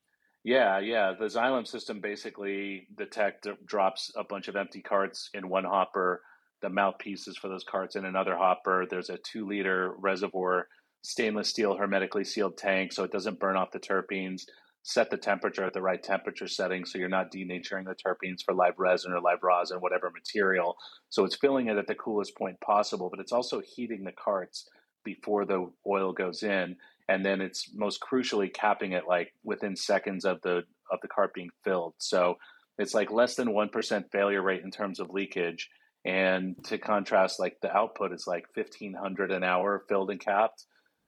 yeah, 0.43 0.79
yeah, 0.79 1.13
the 1.17 1.25
Xylem 1.25 1.65
system 1.65 2.01
basically 2.01 2.87
the 2.97 3.07
tech 3.07 3.41
d- 3.41 3.53
drops 3.65 4.11
a 4.15 4.23
bunch 4.23 4.47
of 4.47 4.55
empty 4.55 4.81
carts 4.81 5.29
in 5.33 5.49
one 5.49 5.63
hopper, 5.63 6.21
the 6.61 6.69
mouthpieces 6.69 7.37
for 7.37 7.47
those 7.47 7.63
carts 7.63 7.95
in 7.95 8.05
another 8.05 8.35
hopper. 8.35 8.85
There's 8.87 9.09
a 9.09 9.17
two 9.17 9.47
liter 9.47 9.95
reservoir, 9.97 10.67
stainless 11.03 11.49
steel 11.49 11.75
hermetically 11.75 12.25
sealed 12.25 12.57
tank 12.57 12.93
so 12.93 13.03
it 13.03 13.11
doesn't 13.11 13.39
burn 13.39 13.55
off 13.55 13.71
the 13.71 13.79
terpenes. 13.79 14.43
Set 14.83 15.09
the 15.09 15.17
temperature 15.17 15.63
at 15.63 15.73
the 15.73 15.81
right 15.81 16.03
temperature 16.03 16.47
setting 16.47 16.85
so 16.85 16.99
you're 16.99 17.09
not 17.09 17.31
denaturing 17.31 17.85
the 17.85 17.95
terpenes 17.95 18.43
for 18.45 18.53
live 18.53 18.75
resin 18.77 19.13
or 19.13 19.21
live 19.21 19.41
rosin, 19.41 19.79
whatever 19.79 20.11
material. 20.11 20.75
So 21.09 21.25
it's 21.25 21.35
filling 21.35 21.69
it 21.69 21.77
at 21.77 21.87
the 21.87 21.95
coolest 21.95 22.37
point 22.37 22.59
possible, 22.61 23.09
but 23.09 23.19
it's 23.19 23.31
also 23.31 23.61
heating 23.65 24.03
the 24.03 24.11
carts 24.11 24.69
before 25.03 25.45
the 25.45 25.71
oil 25.87 26.13
goes 26.13 26.43
in 26.43 26.75
and 27.07 27.25
then 27.25 27.41
it's 27.41 27.71
most 27.75 27.99
crucially 28.01 28.51
capping 28.53 28.93
it 28.93 29.03
like 29.07 29.33
within 29.43 29.75
seconds 29.75 30.25
of 30.25 30.41
the 30.41 30.63
of 30.91 30.99
the 31.01 31.07
cart 31.07 31.33
being 31.33 31.49
filled. 31.63 31.93
So 31.97 32.35
it's 32.77 32.93
like 32.93 33.11
less 33.11 33.35
than 33.35 33.53
one 33.53 33.69
percent 33.69 34.11
failure 34.11 34.41
rate 34.41 34.63
in 34.63 34.71
terms 34.71 34.99
of 34.99 35.09
leakage. 35.09 35.69
And 36.05 36.55
to 36.65 36.77
contrast, 36.77 37.39
like 37.39 37.57
the 37.61 37.75
output 37.75 38.13
is 38.13 38.25
like 38.27 38.45
fifteen 38.53 38.93
hundred 38.93 39.31
an 39.31 39.43
hour 39.43 39.83
filled 39.89 40.11
and 40.11 40.19
capped. 40.19 40.65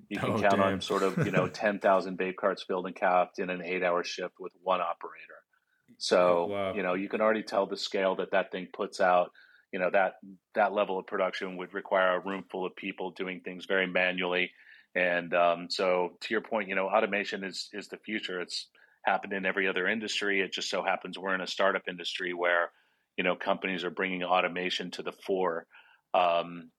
you 0.09 0.19
can 0.19 0.31
Oh, 0.31 0.39
count 0.39 0.53
damn. 0.55 0.61
on 0.73 0.81
sort 0.81 1.03
of 1.03 1.23
you 1.25 1.31
know 1.31 1.47
ten 1.63 1.79
thousand 1.79 2.17
vape 2.17 2.35
carts 2.35 2.63
filled 2.63 2.87
and 2.87 2.95
capped 2.95 3.39
in 3.39 3.49
an 3.49 3.61
eight-hour 3.63 4.03
shift 4.03 4.35
with 4.39 4.53
one 4.63 4.81
operator. 4.81 5.37
So 5.97 6.19
Oh, 6.19 6.45
wow. 6.45 6.73
you 6.73 6.83
know 6.83 6.93
you 6.95 7.09
can 7.09 7.21
already 7.21 7.43
tell 7.43 7.65
the 7.67 7.77
scale 7.77 8.15
that 8.17 8.31
that 8.31 8.51
thing 8.51 8.67
puts 8.73 8.99
out. 8.99 9.31
You 9.71 9.79
know 9.79 9.89
that 9.91 10.13
that 10.55 10.73
level 10.73 10.97
of 10.97 11.05
production 11.07 11.57
would 11.57 11.73
require 11.73 12.15
a 12.15 12.19
room 12.25 12.45
full 12.49 12.65
of 12.65 12.75
people 12.75 13.11
doing 13.11 13.41
things 13.41 13.65
very 13.65 13.85
manually. 13.87 14.51
And 14.95 15.33
um, 15.33 15.67
so, 15.69 16.17
to 16.21 16.33
your 16.33 16.41
point, 16.41 16.69
you 16.69 16.75
know, 16.75 16.87
automation 16.87 17.43
is 17.43 17.69
is 17.73 17.87
the 17.87 17.97
future. 17.97 18.41
It's 18.41 18.67
happened 19.05 19.33
in 19.33 19.45
every 19.45 19.67
other 19.67 19.87
industry. 19.87 20.41
It 20.41 20.51
just 20.51 20.69
so 20.69 20.83
happens 20.83 21.17
we're 21.17 21.35
in 21.35 21.41
a 21.41 21.47
startup 21.47 21.83
industry 21.87 22.33
where, 22.33 22.71
you 23.15 23.23
know, 23.23 23.35
companies 23.35 23.83
are 23.83 23.89
bringing 23.89 24.23
automation 24.23 24.91
to 24.91 25.01
the 25.01 25.13
fore. 25.13 25.65
Um, 26.13 26.71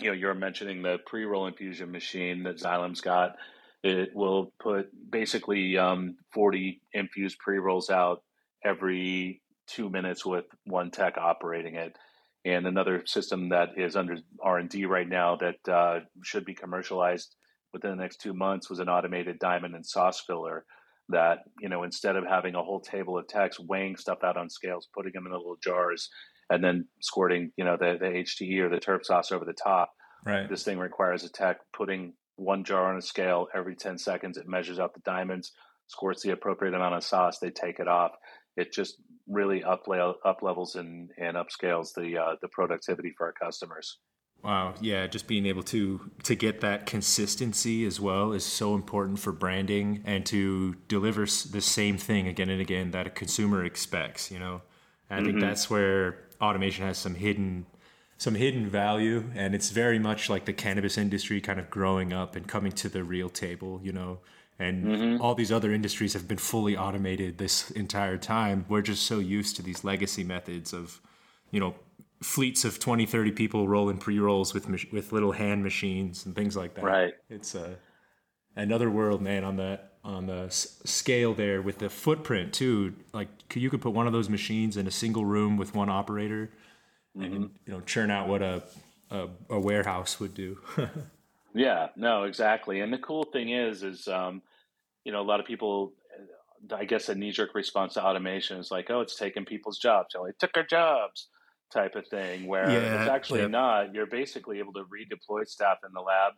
you 0.00 0.08
know, 0.08 0.12
you're 0.12 0.34
mentioning 0.34 0.82
the 0.82 0.98
pre-roll 1.06 1.46
infusion 1.46 1.90
machine 1.90 2.42
that 2.44 2.58
Xylem's 2.58 3.00
got. 3.00 3.36
It 3.82 4.10
will 4.14 4.52
put 4.60 4.88
basically 5.10 5.78
um, 5.78 6.16
40 6.34 6.82
infused 6.92 7.38
pre-rolls 7.38 7.88
out 7.88 8.22
every 8.64 9.40
two 9.66 9.88
minutes 9.88 10.24
with 10.24 10.44
one 10.64 10.90
tech 10.90 11.16
operating 11.16 11.76
it. 11.76 11.96
And 12.44 12.66
another 12.66 13.04
system 13.06 13.50
that 13.50 13.70
is 13.76 13.96
under 13.96 14.16
R&D 14.42 14.86
right 14.86 15.08
now 15.08 15.36
that 15.36 15.72
uh, 15.72 16.00
should 16.22 16.44
be 16.44 16.54
commercialized 16.54 17.34
within 17.72 17.90
the 17.90 17.96
next 18.02 18.20
two 18.20 18.34
months 18.34 18.68
was 18.68 18.78
an 18.78 18.88
automated 18.88 19.38
diamond 19.38 19.74
and 19.74 19.86
sauce 19.86 20.22
filler 20.26 20.64
that, 21.08 21.38
you 21.60 21.68
know, 21.68 21.82
instead 21.82 22.16
of 22.16 22.24
having 22.24 22.54
a 22.54 22.62
whole 22.62 22.80
table 22.80 23.18
of 23.18 23.26
techs 23.28 23.58
weighing 23.58 23.96
stuff 23.96 24.18
out 24.24 24.36
on 24.36 24.48
scales, 24.48 24.88
putting 24.94 25.12
them 25.12 25.26
in 25.26 25.32
little 25.32 25.56
jars, 25.62 26.08
and 26.50 26.62
then 26.62 26.86
squirting, 27.00 27.52
you 27.56 27.64
know, 27.64 27.76
the, 27.76 27.96
the 27.98 28.06
HTE 28.06 28.60
or 28.60 28.68
the 28.68 28.80
turp 28.80 29.04
sauce 29.04 29.32
over 29.32 29.44
the 29.44 29.52
top, 29.52 29.90
Right. 30.24 30.48
this 30.48 30.64
thing 30.64 30.78
requires 30.78 31.24
a 31.24 31.30
tech 31.30 31.58
putting 31.72 32.12
one 32.36 32.64
jar 32.64 32.90
on 32.90 32.98
a 32.98 33.02
scale 33.02 33.48
every 33.54 33.74
10 33.74 33.98
seconds. 33.98 34.36
It 34.36 34.48
measures 34.48 34.78
out 34.78 34.94
the 34.94 35.00
diamonds, 35.00 35.52
squirts 35.86 36.22
the 36.22 36.32
appropriate 36.32 36.74
amount 36.74 36.94
of 36.94 37.04
sauce, 37.04 37.38
they 37.38 37.50
take 37.50 37.78
it 37.78 37.88
off. 37.88 38.12
It 38.56 38.72
just 38.72 38.96
really 39.26 39.64
up, 39.64 39.86
up 40.24 40.42
levels 40.42 40.74
and, 40.74 41.10
and 41.16 41.36
upscales 41.36 41.94
the, 41.94 42.18
uh, 42.18 42.36
the 42.42 42.48
productivity 42.48 43.14
for 43.16 43.26
our 43.26 43.32
customers. 43.32 43.98
Wow, 44.42 44.74
yeah, 44.80 45.06
just 45.06 45.26
being 45.26 45.44
able 45.46 45.62
to 45.64 46.10
to 46.22 46.34
get 46.34 46.60
that 46.62 46.86
consistency 46.86 47.84
as 47.84 48.00
well 48.00 48.32
is 48.32 48.44
so 48.44 48.74
important 48.74 49.18
for 49.18 49.32
branding 49.32 50.02
and 50.06 50.24
to 50.26 50.76
deliver 50.88 51.26
the 51.26 51.60
same 51.60 51.98
thing 51.98 52.26
again 52.26 52.48
and 52.48 52.60
again 52.60 52.90
that 52.92 53.06
a 53.06 53.10
consumer 53.10 53.64
expects, 53.64 54.30
you 54.30 54.38
know. 54.38 54.62
And 55.10 55.20
I 55.20 55.22
think 55.22 55.36
mm-hmm. 55.36 55.46
that's 55.46 55.68
where 55.68 56.18
automation 56.40 56.86
has 56.86 56.96
some 56.96 57.14
hidden 57.16 57.66
some 58.16 58.34
hidden 58.34 58.68
value 58.68 59.30
and 59.34 59.54
it's 59.54 59.70
very 59.70 59.98
much 59.98 60.28
like 60.28 60.44
the 60.44 60.52
cannabis 60.52 60.98
industry 60.98 61.40
kind 61.40 61.58
of 61.58 61.70
growing 61.70 62.12
up 62.12 62.36
and 62.36 62.46
coming 62.46 62.72
to 62.72 62.88
the 62.88 63.02
real 63.04 63.28
table, 63.28 63.80
you 63.82 63.92
know. 63.92 64.20
And 64.58 64.84
mm-hmm. 64.84 65.22
all 65.22 65.34
these 65.34 65.50
other 65.50 65.72
industries 65.72 66.12
have 66.12 66.28
been 66.28 66.38
fully 66.38 66.76
automated 66.76 67.38
this 67.38 67.70
entire 67.70 68.18
time. 68.18 68.66
We're 68.68 68.82
just 68.82 69.04
so 69.04 69.18
used 69.18 69.56
to 69.56 69.62
these 69.62 69.84
legacy 69.84 70.22
methods 70.22 70.74
of, 70.74 71.00
you 71.50 71.60
know, 71.60 71.74
fleets 72.22 72.64
of 72.64 72.78
20 72.78 73.06
30 73.06 73.32
people 73.32 73.66
rolling 73.68 73.96
pre-rolls 73.98 74.52
with 74.52 74.68
with 74.92 75.12
little 75.12 75.32
hand 75.32 75.62
machines 75.62 76.26
and 76.26 76.34
things 76.34 76.56
like 76.56 76.74
that 76.74 76.84
Right. 76.84 77.14
it's 77.30 77.54
uh, 77.54 77.76
another 78.56 78.90
world 78.90 79.22
man 79.22 79.42
on 79.44 79.56
the 79.56 79.80
on 80.04 80.26
the 80.26 80.44
s- 80.44 80.80
scale 80.84 81.32
there 81.34 81.62
with 81.62 81.78
the 81.78 81.88
footprint 81.88 82.52
too 82.52 82.94
like 83.14 83.28
you 83.54 83.70
could 83.70 83.80
put 83.80 83.92
one 83.92 84.06
of 84.06 84.12
those 84.12 84.28
machines 84.28 84.76
in 84.76 84.86
a 84.86 84.90
single 84.90 85.24
room 85.24 85.56
with 85.56 85.74
one 85.74 85.88
operator 85.88 86.50
and 87.14 87.50
you 87.66 87.72
know 87.72 87.80
churn 87.80 88.10
out 88.10 88.28
what 88.28 88.42
a 88.42 88.62
a, 89.10 89.28
a 89.48 89.58
warehouse 89.58 90.20
would 90.20 90.34
do 90.34 90.58
Yeah, 91.52 91.88
no, 91.96 92.22
exactly. 92.24 92.78
And 92.80 92.92
the 92.92 92.98
cool 92.98 93.24
thing 93.24 93.50
is, 93.50 93.82
is 93.82 94.06
um, 94.06 94.40
you 95.04 95.10
know, 95.10 95.20
a 95.20 95.26
lot 95.26 95.40
of 95.40 95.46
people, 95.46 95.94
I 96.72 96.84
guess, 96.84 97.08
a 97.08 97.14
knee 97.16 97.32
jerk 97.32 97.56
response 97.56 97.94
to 97.94 98.04
automation 98.04 98.58
is 98.58 98.70
like, 98.70 98.88
oh, 98.88 99.00
it's 99.00 99.16
taking 99.16 99.44
people's 99.44 99.78
jobs. 99.78 100.14
Know, 100.14 100.26
it 100.26 100.36
took 100.38 100.56
our 100.56 100.62
jobs, 100.62 101.26
type 101.72 101.94
of 101.94 102.06
thing. 102.08 102.46
Where 102.46 102.70
Yeah, 102.70 103.00
it's 103.00 103.10
actually 103.10 103.40
yep. 103.40 103.50
not. 103.50 103.94
You're 103.94 104.06
basically 104.06 104.58
able 104.58 104.72
to 104.74 104.84
redeploy 104.84 105.46
staff 105.46 105.78
in 105.86 105.92
the 105.92 106.00
lab, 106.00 106.34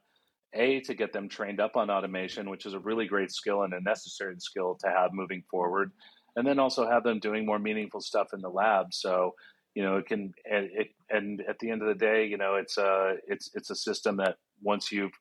a 0.55 0.81
to 0.81 0.95
get 0.95 1.13
them 1.13 1.29
trained 1.29 1.61
up 1.61 1.77
on 1.77 1.91
automation, 1.91 2.51
which 2.51 2.67
is 2.67 2.75
a 2.75 2.79
really 2.79 3.07
great 3.07 3.33
skill 3.33 3.63
and 3.63 3.75
a 3.75 3.81
necessary 3.81 4.35
skill 4.39 4.77
to 4.81 4.89
have 4.89 5.13
moving 5.13 5.43
forward, 5.51 5.93
and 6.37 6.47
then 6.47 6.59
also 6.59 6.89
have 6.89 7.05
them 7.05 7.19
doing 7.19 7.47
more 7.47 7.59
meaningful 7.59 8.01
stuff 8.01 8.29
in 8.33 8.41
the 8.41 8.51
lab. 8.51 8.87
So 8.93 9.35
you 9.75 9.83
know 9.83 9.97
it 9.97 10.07
can 10.07 10.33
and 10.51 10.69
it 10.73 10.89
and 11.11 11.43
at 11.49 11.59
the 11.59 11.71
end 11.71 11.83
of 11.83 11.89
the 11.89 11.95
day 11.95 12.27
you 12.27 12.37
know 12.37 12.57
it's 12.57 12.79
a 12.79 13.15
it's 13.27 13.51
it's 13.55 13.71
a 13.71 13.75
system 13.75 14.17
that 14.17 14.37
once 14.63 14.93
you've 14.93 15.13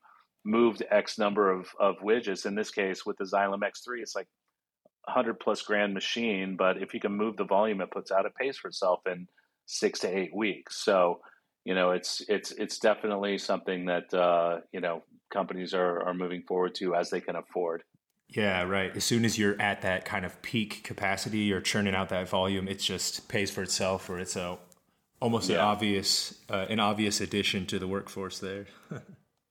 moved 0.44 0.84
x 0.89 1.18
number 1.18 1.51
of 1.51 1.68
of 1.80 1.98
widgets 2.00 2.46
in 2.46 2.56
this 2.56 2.72
case 2.72 3.06
with 3.06 3.18
the 3.18 3.24
xylem 3.24 3.60
x3 3.60 4.01
it's 4.01 4.15
like 4.15 4.27
100 5.06 5.39
plus 5.39 5.62
grand 5.62 5.94
machine 5.94 6.56
but 6.58 6.82
if 6.82 6.94
you 6.94 7.00
can 7.00 7.13
move 7.13 7.38
the 7.38 7.46
volume 7.46 7.82
it 7.82 7.91
puts 7.91 8.12
out 8.12 8.25
it 8.25 8.36
pays 8.36 8.58
for 8.58 8.68
itself 8.68 9.01
in 9.08 9.27
six 9.72 10.00
to 10.00 10.08
eight 10.08 10.36
weeks. 10.36 10.78
So 10.84 11.22
you 11.63 11.74
know 11.75 11.92
it's 11.92 12.22
it's 12.28 12.51
it's 12.51 12.78
definitely 12.80 13.38
something 13.38 13.86
that 13.86 14.13
uh, 14.13 14.60
you 14.72 14.82
know 14.82 15.04
companies 15.32 15.74
are 15.74 16.04
are 16.04 16.13
moving 16.13 16.44
forward 16.48 16.75
to 16.75 16.96
as 16.96 17.10
they 17.10 17.22
can 17.22 17.36
afford. 17.36 17.84
Yeah 18.30 18.63
right. 18.63 18.96
As 18.96 19.04
soon 19.04 19.25
as 19.25 19.38
you're 19.38 19.60
at 19.62 19.82
that 19.82 20.06
kind 20.06 20.25
of 20.25 20.42
peak 20.42 20.84
capacity 20.84 21.40
you're 21.40 21.62
churning 21.62 21.96
out 21.96 22.10
that 22.10 22.30
volume 22.30 22.68
it 22.68 22.80
just 22.80 23.28
pays 23.28 23.51
for 23.51 23.63
itself 23.63 24.10
or 24.10 24.20
it's 24.20 24.36
a 24.36 24.58
almost 25.22 25.50
an 25.50 25.58
obvious 25.58 26.36
uh, 26.50 26.66
an 26.70 26.80
obvious 26.80 27.22
addition 27.22 27.66
to 27.68 27.80
the 27.80 27.88
workforce 27.88 28.40
there. 28.40 28.68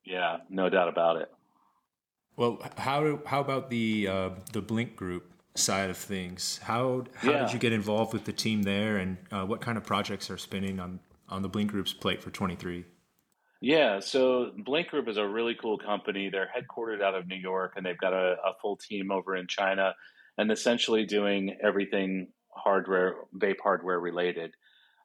Yeah 0.03 0.39
no 0.49 0.69
doubt 0.71 0.89
about 0.89 1.17
it. 1.17 1.31
Well, 2.37 2.59
how 2.79 3.21
how 3.27 3.41
about 3.41 3.69
the 3.71 4.09
uh, 4.09 4.31
the 4.53 4.62
Blinc 4.62 4.97
Group 4.97 5.31
side 5.54 5.90
of 5.90 5.97
things? 5.97 6.59
How 6.62 7.04
how 7.16 7.30
Yeah. 7.33 7.38
did 7.45 7.52
you 7.52 7.59
get 7.59 7.73
involved 7.73 8.12
with 8.12 8.25
the 8.25 8.33
team 8.33 8.62
there, 8.62 8.97
and 8.99 9.19
uh, 9.30 9.45
what 9.45 9.61
kind 9.61 9.76
of 9.76 9.85
projects 9.85 10.30
are 10.30 10.38
spinning 10.38 10.78
on 10.80 11.00
on 11.28 11.42
the 11.42 11.49
Blinc 11.50 11.69
Group's 11.69 11.92
plate 11.92 12.23
for 12.23 12.30
twenty 12.30 12.57
three? 12.57 12.85
Yeah, 13.62 14.00
so 14.00 14.52
Blinc 14.66 14.88
Group 14.88 15.07
is 15.07 15.19
a 15.19 15.26
really 15.26 15.54
cool 15.54 15.76
company. 15.78 16.30
They're 16.30 16.49
headquartered 16.57 17.02
out 17.02 17.14
of 17.14 17.26
New 17.26 17.37
York 17.37 17.75
and 17.76 17.85
they've 17.85 17.99
got 17.99 18.14
a, 18.14 18.37
a 18.42 18.54
full 18.62 18.76
team 18.78 19.11
over 19.12 19.37
in 19.37 19.47
China 19.49 19.95
and 20.38 20.50
essentially 20.50 21.04
doing 21.04 21.59
everything 21.62 22.28
hardware, 22.49 23.16
vape 23.37 23.61
hardware 23.62 24.00
related. 24.00 24.52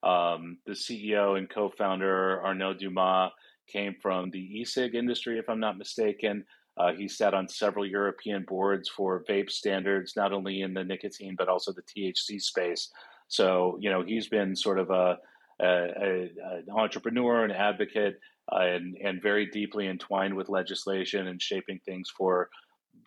Um, 0.03 0.59
the 0.65 0.71
CEO 0.71 1.37
and 1.37 1.49
co 1.49 1.69
founder, 1.77 2.41
Arnaud 2.45 2.75
Dumas, 2.75 3.31
came 3.67 3.95
from 4.01 4.31
the 4.31 4.39
e 4.39 4.63
cig 4.63 4.95
industry, 4.95 5.37
if 5.37 5.49
I'm 5.49 5.59
not 5.59 5.77
mistaken. 5.77 6.45
Uh, 6.77 6.91
he 6.93 7.07
sat 7.07 7.33
on 7.33 7.47
several 7.47 7.85
European 7.85 8.43
boards 8.43 8.89
for 8.89 9.23
vape 9.29 9.49
standards, 9.49 10.13
not 10.15 10.33
only 10.33 10.61
in 10.61 10.73
the 10.73 10.83
nicotine, 10.83 11.35
but 11.37 11.47
also 11.47 11.71
the 11.71 11.81
THC 11.81 12.41
space. 12.41 12.89
So, 13.27 13.77
you 13.79 13.89
know, 13.89 14.03
he's 14.03 14.27
been 14.27 14.55
sort 14.55 14.79
of 14.79 14.89
a, 14.89 15.17
a, 15.61 15.65
a 15.65 16.29
an 16.57 16.65
entrepreneur, 16.69 17.45
an 17.45 17.51
advocate, 17.51 18.19
uh, 18.51 18.59
and 18.59 18.97
and 18.97 19.21
very 19.21 19.45
deeply 19.47 19.87
entwined 19.87 20.35
with 20.35 20.49
legislation 20.49 21.27
and 21.27 21.41
shaping 21.41 21.79
things 21.85 22.11
for 22.15 22.49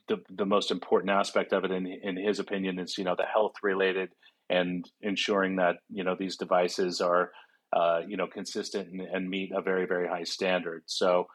the 0.08 0.16
the 0.30 0.46
most 0.46 0.70
important 0.70 1.10
aspect 1.10 1.52
of 1.52 1.64
it 1.64 1.70
in 1.70 1.86
in 1.86 2.16
his 2.16 2.38
opinion 2.38 2.78
is 2.78 2.98
you 2.98 3.04
know 3.04 3.14
the 3.16 3.24
health 3.24 3.54
related 3.62 4.10
and 4.50 4.90
ensuring 5.02 5.56
that 5.56 5.76
you 5.90 6.02
know 6.02 6.16
these 6.18 6.36
devices 6.36 7.00
are 7.00 7.30
uh, 7.72 8.00
you 8.06 8.16
know 8.16 8.26
consistent 8.26 8.88
and, 8.90 9.00
and 9.02 9.30
meet 9.30 9.52
a 9.54 9.62
very 9.62 9.86
very 9.86 10.08
high 10.08 10.24
standard. 10.24 10.82
So 10.86 11.28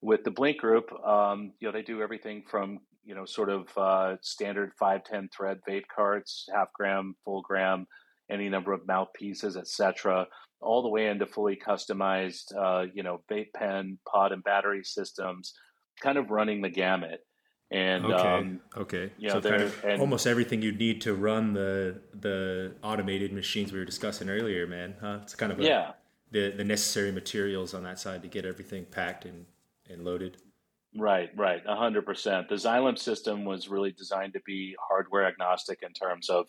with 0.00 0.24
the 0.24 0.30
Blinc 0.30 0.58
Group, 0.58 0.92
um, 1.04 1.52
you 1.60 1.68
know 1.68 1.72
they 1.72 1.82
do 1.82 2.02
everything 2.02 2.44
from 2.50 2.80
you 3.04 3.14
know 3.14 3.24
sort 3.24 3.50
of 3.50 3.68
uh, 3.76 4.16
standard 4.22 4.72
five 4.78 5.04
ten 5.04 5.28
thread 5.36 5.58
vape 5.68 5.88
carts, 5.94 6.48
half 6.54 6.72
gram, 6.72 7.14
full 7.24 7.42
gram, 7.42 7.86
any 8.30 8.48
number 8.48 8.72
of 8.72 8.86
mouthpieces, 8.86 9.56
etc 9.56 10.26
all 10.60 10.82
the 10.82 10.88
way 10.88 11.06
into 11.08 11.26
fully 11.26 11.56
customized, 11.56 12.54
uh, 12.56 12.86
you 12.92 13.02
know, 13.02 13.22
vape 13.30 13.52
pen, 13.54 13.98
pod, 14.10 14.32
and 14.32 14.42
battery 14.42 14.82
systems, 14.84 15.54
kind 16.02 16.18
of 16.18 16.30
running 16.30 16.62
the 16.62 16.68
gamut. 16.68 17.24
And 17.70 18.06
Okay, 18.06 18.14
um, 18.14 18.60
okay. 18.76 19.12
you 19.18 19.28
know, 19.28 19.40
so 19.40 19.50
kind 19.50 19.62
of 19.62 19.84
and- 19.84 20.00
almost 20.00 20.26
everything 20.26 20.62
you 20.62 20.72
need 20.72 21.02
to 21.02 21.14
run 21.14 21.52
the 21.52 22.00
the 22.18 22.74
automated 22.82 23.32
machines 23.32 23.72
we 23.72 23.78
were 23.78 23.84
discussing 23.84 24.30
earlier, 24.30 24.66
man. 24.66 24.94
Huh? 25.00 25.18
It's 25.22 25.34
kind 25.34 25.52
of 25.52 25.60
a, 25.60 25.64
yeah, 25.64 25.92
the 26.30 26.50
the 26.56 26.64
necessary 26.64 27.12
materials 27.12 27.74
on 27.74 27.82
that 27.82 27.98
side 27.98 28.22
to 28.22 28.28
get 28.28 28.46
everything 28.46 28.86
packed 28.86 29.26
and 29.26 29.44
and 29.88 30.04
loaded. 30.04 30.36
right, 30.96 31.30
right, 31.36 31.62
a 31.66 31.76
hundred 31.76 32.06
percent. 32.06 32.48
The 32.48 32.56
Xylem 32.56 32.98
system 32.98 33.44
was 33.44 33.68
really 33.68 33.92
designed 33.92 34.34
to 34.34 34.40
be 34.44 34.76
hardware 34.88 35.26
agnostic 35.26 35.80
in 35.82 35.92
terms 35.92 36.28
of 36.30 36.46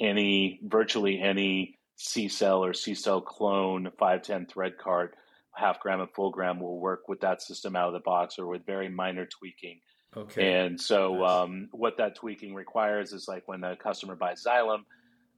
any, 0.00 0.60
virtually 0.62 1.20
any 1.20 1.78
CCELL 1.98 2.60
or 2.60 2.72
CCELL 2.72 3.24
clone 3.24 3.90
510 3.98 4.46
thread 4.46 4.78
cart, 4.78 5.14
half 5.54 5.80
gram 5.80 6.00
and 6.00 6.10
full 6.14 6.30
gram 6.30 6.58
will 6.58 6.78
work 6.80 7.08
with 7.08 7.20
that 7.20 7.42
system 7.42 7.76
out 7.76 7.88
of 7.88 7.92
the 7.92 8.00
box 8.00 8.38
or 8.38 8.46
with 8.46 8.64
very 8.64 8.88
minor 8.88 9.26
tweaking. 9.26 9.80
Okay. 10.16 10.64
And 10.64 10.80
so, 10.80 11.16
Nice. 11.16 11.30
um, 11.30 11.68
what 11.72 11.98
that 11.98 12.16
tweaking 12.16 12.54
requires 12.54 13.12
is 13.12 13.28
like 13.28 13.46
when 13.46 13.62
a 13.62 13.76
customer 13.76 14.16
buys 14.16 14.42
Xylem, 14.44 14.84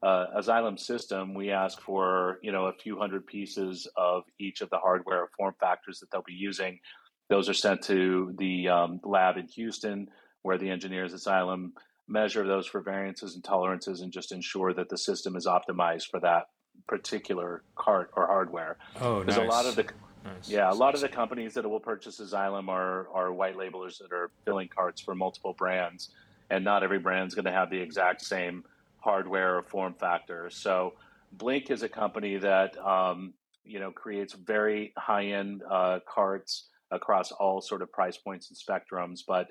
uh, 0.02 0.26
a 0.34 0.40
Xylem 0.40 0.78
system, 0.78 1.34
we 1.34 1.50
ask 1.50 1.80
for 1.80 2.38
you 2.42 2.52
know 2.52 2.66
a 2.66 2.72
few 2.72 2.98
hundred 2.98 3.26
pieces 3.26 3.86
of 3.96 4.24
each 4.38 4.60
of 4.60 4.70
the 4.70 4.78
hardware 4.78 5.28
form 5.36 5.54
factors 5.60 6.00
that 6.00 6.10
they'll 6.10 6.22
be 6.22 6.32
using, 6.32 6.80
Those 7.28 7.48
are 7.48 7.54
sent 7.54 7.82
to 7.84 8.34
the 8.38 8.68
um, 8.68 9.00
lab 9.04 9.36
in 9.36 9.46
Houston, 9.48 10.08
where 10.42 10.58
the 10.58 10.70
engineers 10.70 11.14
at 11.14 11.20
Xylem 11.20 11.72
measure 12.08 12.46
those 12.46 12.66
for 12.66 12.80
variances 12.80 13.34
and 13.34 13.44
tolerances 13.44 14.00
and 14.00 14.12
just 14.12 14.32
ensure 14.32 14.74
that 14.74 14.88
the 14.88 14.98
system 14.98 15.36
is 15.36 15.46
optimized 15.46 16.08
for 16.10 16.20
that 16.20 16.48
particular 16.88 17.62
cart 17.76 18.10
or 18.16 18.26
hardware. 18.26 18.76
Oh, 19.00 19.22
nice. 19.22 19.36
a 19.36 19.42
lot 19.42 19.66
of 19.66 19.76
the 19.76 19.86
Nice. 20.24 20.48
yeah, 20.48 20.70
a 20.70 20.74
lot 20.74 20.94
of 20.94 21.00
the 21.00 21.08
companies 21.08 21.54
that 21.54 21.68
will 21.68 21.80
purchase 21.80 22.20
a 22.20 22.24
Xylem 22.24 22.68
are 22.68 23.08
are 23.12 23.32
white 23.32 23.56
labelers 23.56 23.98
that 23.98 24.12
are 24.12 24.30
filling 24.44 24.68
carts 24.68 25.00
for 25.00 25.14
multiple 25.14 25.52
brands, 25.52 26.10
and 26.50 26.64
not 26.64 26.84
every 26.84 27.00
brand's 27.00 27.34
going 27.34 27.44
to 27.46 27.52
have 27.52 27.70
the 27.70 27.80
exact 27.80 28.22
same 28.22 28.62
hardware 28.98 29.56
or 29.58 29.62
form 29.62 29.94
factor. 29.94 30.48
So, 30.50 30.94
Blinc 31.36 31.70
is 31.72 31.82
a 31.82 31.88
company 31.88 32.36
that 32.36 32.78
um, 32.78 33.34
you 33.64 33.80
know 33.80 33.90
creates 33.90 34.32
very 34.34 34.92
high 34.96 35.26
end 35.26 35.62
uh, 35.68 35.98
carts 36.06 36.68
across 36.92 37.32
all 37.32 37.60
sort 37.60 37.82
of 37.82 37.90
price 37.92 38.16
points 38.16 38.50
and 38.50 38.58
spectrums, 38.58 39.20
but 39.26 39.48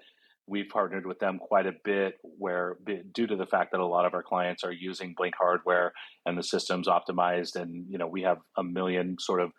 we've 0.47 0.69
partnered 0.69 1.05
with 1.05 1.19
them 1.19 1.39
quite 1.39 1.67
a 1.67 1.73
bit 1.83 2.15
where 2.23 2.77
due 3.13 3.27
to 3.27 3.35
the 3.35 3.45
fact 3.45 3.71
that 3.71 3.79
a 3.79 3.85
lot 3.85 4.05
of 4.05 4.13
our 4.13 4.23
clients 4.23 4.63
are 4.63 4.71
using 4.71 5.15
Blinc 5.15 5.33
hardware 5.37 5.93
and 6.25 6.37
the 6.37 6.43
system's 6.43 6.87
optimized 6.87 7.55
and 7.55 7.85
you 7.87 7.97
know 7.97 8.07
we 8.07 8.23
have 8.23 8.39
a 8.57 8.63
million 8.63 9.17
sort 9.19 9.39
of 9.39 9.51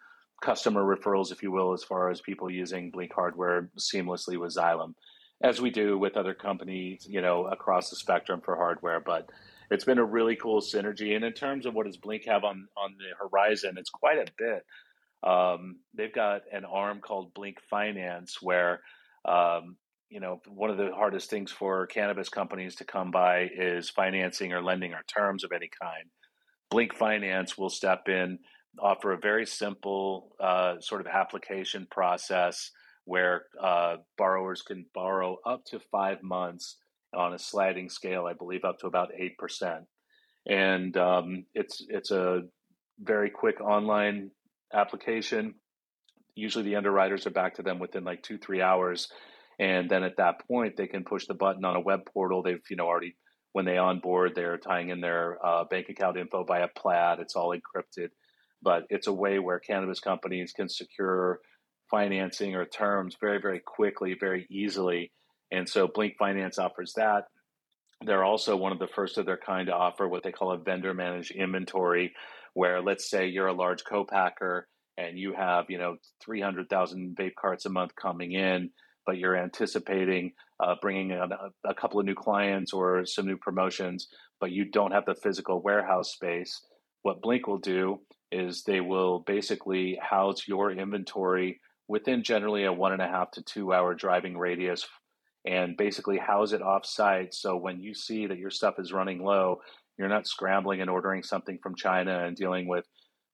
customer 0.43 0.83
referrals, 0.83 1.33
if 1.33 1.43
you 1.43 1.51
will, 1.51 1.73
as 1.73 1.85
far 1.85 2.11
as 2.11 2.21
people 2.21 2.51
using 2.51 2.93
Blinc 2.93 3.13
hardware 3.15 3.71
seamlessly 3.79 4.37
with 4.37 4.55
Xylem, 4.55 4.95
as 5.43 5.61
we 5.61 5.71
do 5.71 5.97
with 5.97 6.17
other 6.17 6.35
companies, 6.35 7.07
you 7.09 7.23
know, 7.23 7.47
across 7.47 7.89
the 7.89 7.97
spectrum 7.97 8.43
for 8.45 8.57
hardware. 8.57 9.01
But 9.01 9.31
it's 9.71 9.85
been 9.85 9.99
a 9.99 10.05
really 10.05 10.37
cool 10.37 10.61
synergy. 10.61 11.17
And 11.17 11.25
in 11.25 11.33
terms 11.33 11.65
of 11.65 11.75
what 11.75 11.87
does 11.87 11.97
Blinc 11.97 12.27
have 12.27 12.45
on 12.45 12.69
on 12.77 12.95
the 12.99 13.29
horizon, 13.29 13.77
it's 13.79 13.91
quite 13.91 14.19
a 14.19 14.27
bit. 14.37 14.67
Um, 15.23 15.77
they've 15.97 16.13
got 16.13 16.43
an 16.53 16.65
arm 16.65 17.01
called 17.01 17.35
Blinc 17.35 17.57
Finance, 17.71 18.39
where 18.41 18.81
um, 19.25 19.77
you 20.09 20.21
know 20.21 20.41
one 20.49 20.71
of 20.71 20.77
the 20.77 20.91
hardest 20.95 21.31
things 21.31 21.51
for 21.51 21.87
cannabis 21.87 22.29
companies 22.29 22.77
to 22.77 22.85
come 22.85 23.11
by 23.11 23.49
is 23.57 23.91
financing 23.91 24.53
or 24.53 24.63
lending 24.63 24.93
or 24.93 25.03
terms 25.17 25.45
of 25.45 25.53
any 25.53 25.71
kind. 25.81 26.11
Blinc 26.73 26.95
Finance 26.95 27.57
will 27.57 27.71
step 27.71 28.09
in 28.09 28.39
offer 28.79 29.13
a 29.13 29.19
very 29.19 29.47
simple 29.47 30.35
uh, 30.41 30.81
sort 30.81 31.01
of 31.01 31.07
application 31.07 31.87
process 31.91 32.71
where 33.05 33.43
uh, 33.63 33.97
borrowers 34.17 34.63
can 34.63 34.87
borrow 34.95 35.37
up 35.45 35.65
to 35.67 35.81
five 35.91 36.23
months 36.23 36.79
on 37.15 37.35
a 37.35 37.39
sliding 37.39 37.89
scale, 37.89 38.27
I 38.27 38.33
believe 38.33 38.65
up 38.65 38.79
to 38.79 38.87
about 38.87 39.11
eight 39.17 39.37
percent, 39.37 39.85
and 40.47 40.97
um, 40.97 41.45
it's 41.55 41.85
it's 41.89 42.11
a 42.11 42.43
very 43.01 43.29
quick 43.29 43.61
online 43.61 44.31
application. 44.73 45.55
Usually, 46.35 46.65
the 46.65 46.77
underwriters 46.77 47.27
are 47.27 47.31
back 47.31 47.57
to 47.57 47.63
them 47.63 47.79
within 47.79 48.05
like 48.05 48.23
two 48.23 48.39
three 48.39 48.63
hours, 48.63 49.09
and 49.59 49.91
then 49.91 50.03
at 50.03 50.17
that 50.17 50.47
point, 50.47 50.77
they 50.77 50.87
can 50.87 51.05
push 51.05 51.27
the 51.27 51.35
button 51.35 51.65
on 51.65 51.77
a 51.77 51.81
web 51.81 52.01
portal. 52.13 52.43
They've 52.43 52.63
you 52.71 52.77
know 52.77 52.87
already 52.87 53.17
when 53.53 53.67
they 53.67 53.77
onboard, 53.77 54.35
they're 54.35 54.57
tying 54.57 54.89
in 54.89 55.01
their 55.01 55.39
uh, 55.45 55.65
bank 55.65 55.91
account 55.91 56.17
info 56.17 56.43
via 56.45 56.69
Plaid. 56.75 57.21
It's 57.21 57.37
all 57.37 57.55
encrypted 57.55 58.09
but 58.63 58.85
it's 58.89 59.09
a 59.09 59.13
way 59.13 59.39
where 59.39 59.59
cannabis 59.59 60.01
companies 60.01 60.53
can 60.53 60.69
secure 60.69 61.41
financing 61.91 62.55
or 62.55 62.65
terms 62.65 63.17
very, 63.21 63.41
very 63.41 63.61
quickly, 63.61 64.17
very 64.19 64.47
easily. 64.51 65.11
And 65.51 65.69
so 65.69 65.89
Blinc 65.89 66.17
Finance 66.17 66.59
offers 66.59 66.95
that. 66.95 67.25
They're 68.05 68.25
also 68.25 68.57
one 68.57 68.73
of 68.73 68.79
the 68.79 68.89
first 68.89 69.19
of 69.19 69.27
their 69.27 69.37
kind 69.37 69.67
to 69.67 69.75
offer 69.75 70.09
what 70.09 70.23
they 70.23 70.33
call 70.33 70.53
a 70.53 70.59
vendor 70.59 70.95
managed 70.95 71.33
inventory, 71.33 72.15
where 72.55 72.81
let's 72.81 73.09
say 73.09 73.27
you're 73.27 73.47
a 73.47 73.53
large 73.53 73.85
co-packer 73.85 74.69
and 74.99 75.19
you 75.19 75.33
have, 75.35 75.67
you 75.69 75.79
know, 75.79 75.97
300,000 76.23 77.17
vape 77.19 77.35
carts 77.41 77.65
a 77.65 77.71
month 77.71 77.93
coming 77.97 78.33
in, 78.33 78.71
but 79.07 79.19
you're 79.19 79.37
anticipating 79.37 80.33
uh, 80.61 80.75
bringing 80.81 81.11
in 81.11 81.19
a, 81.19 81.69
a 81.69 81.75
couple 81.75 81.99
of 81.99 82.07
new 82.07 82.15
clients 82.15 82.73
or 82.73 83.05
some 83.07 83.27
new 83.27 83.37
promotions, 83.37 84.09
but 84.41 84.53
you 84.53 84.65
don't 84.65 84.93
have 84.93 85.07
the 85.07 85.15
physical 85.15 85.63
warehouse 85.63 86.13
space. 86.13 86.61
What 87.03 87.23
Blinc 87.23 87.49
will 87.49 87.59
do 87.59 88.01
is 88.31 88.63
they 88.63 88.81
will 88.81 89.21
basically 89.21 89.99
house 90.01 90.47
your 90.47 90.71
inventory 90.71 91.61
within 91.89 92.23
generally 92.23 92.65
a 92.65 92.73
one 92.73 92.93
and 92.93 93.03
a 93.03 93.09
half 93.09 93.31
to 93.33 93.43
two 93.43 93.73
hour 93.73 93.95
driving 93.95 94.39
radius 94.39 94.87
and 95.45 95.77
basically 95.77 96.19
house 96.19 96.53
it 96.53 96.63
off 96.63 96.87
site. 96.87 97.35
So 97.35 97.57
when 97.57 97.81
you 97.81 97.95
see 97.95 98.27
that 98.27 98.39
your 98.39 98.51
stuff 98.51 98.77
is 98.79 98.93
running 98.93 99.23
low, 99.23 99.61
you're 99.99 100.09
not 100.09 100.27
scrambling 100.27 100.81
and 100.81 100.91
ordering 100.91 101.23
something 101.23 101.59
from 101.63 101.75
China 101.75 102.25
and 102.25 102.37
dealing 102.37 102.67
with 102.69 102.87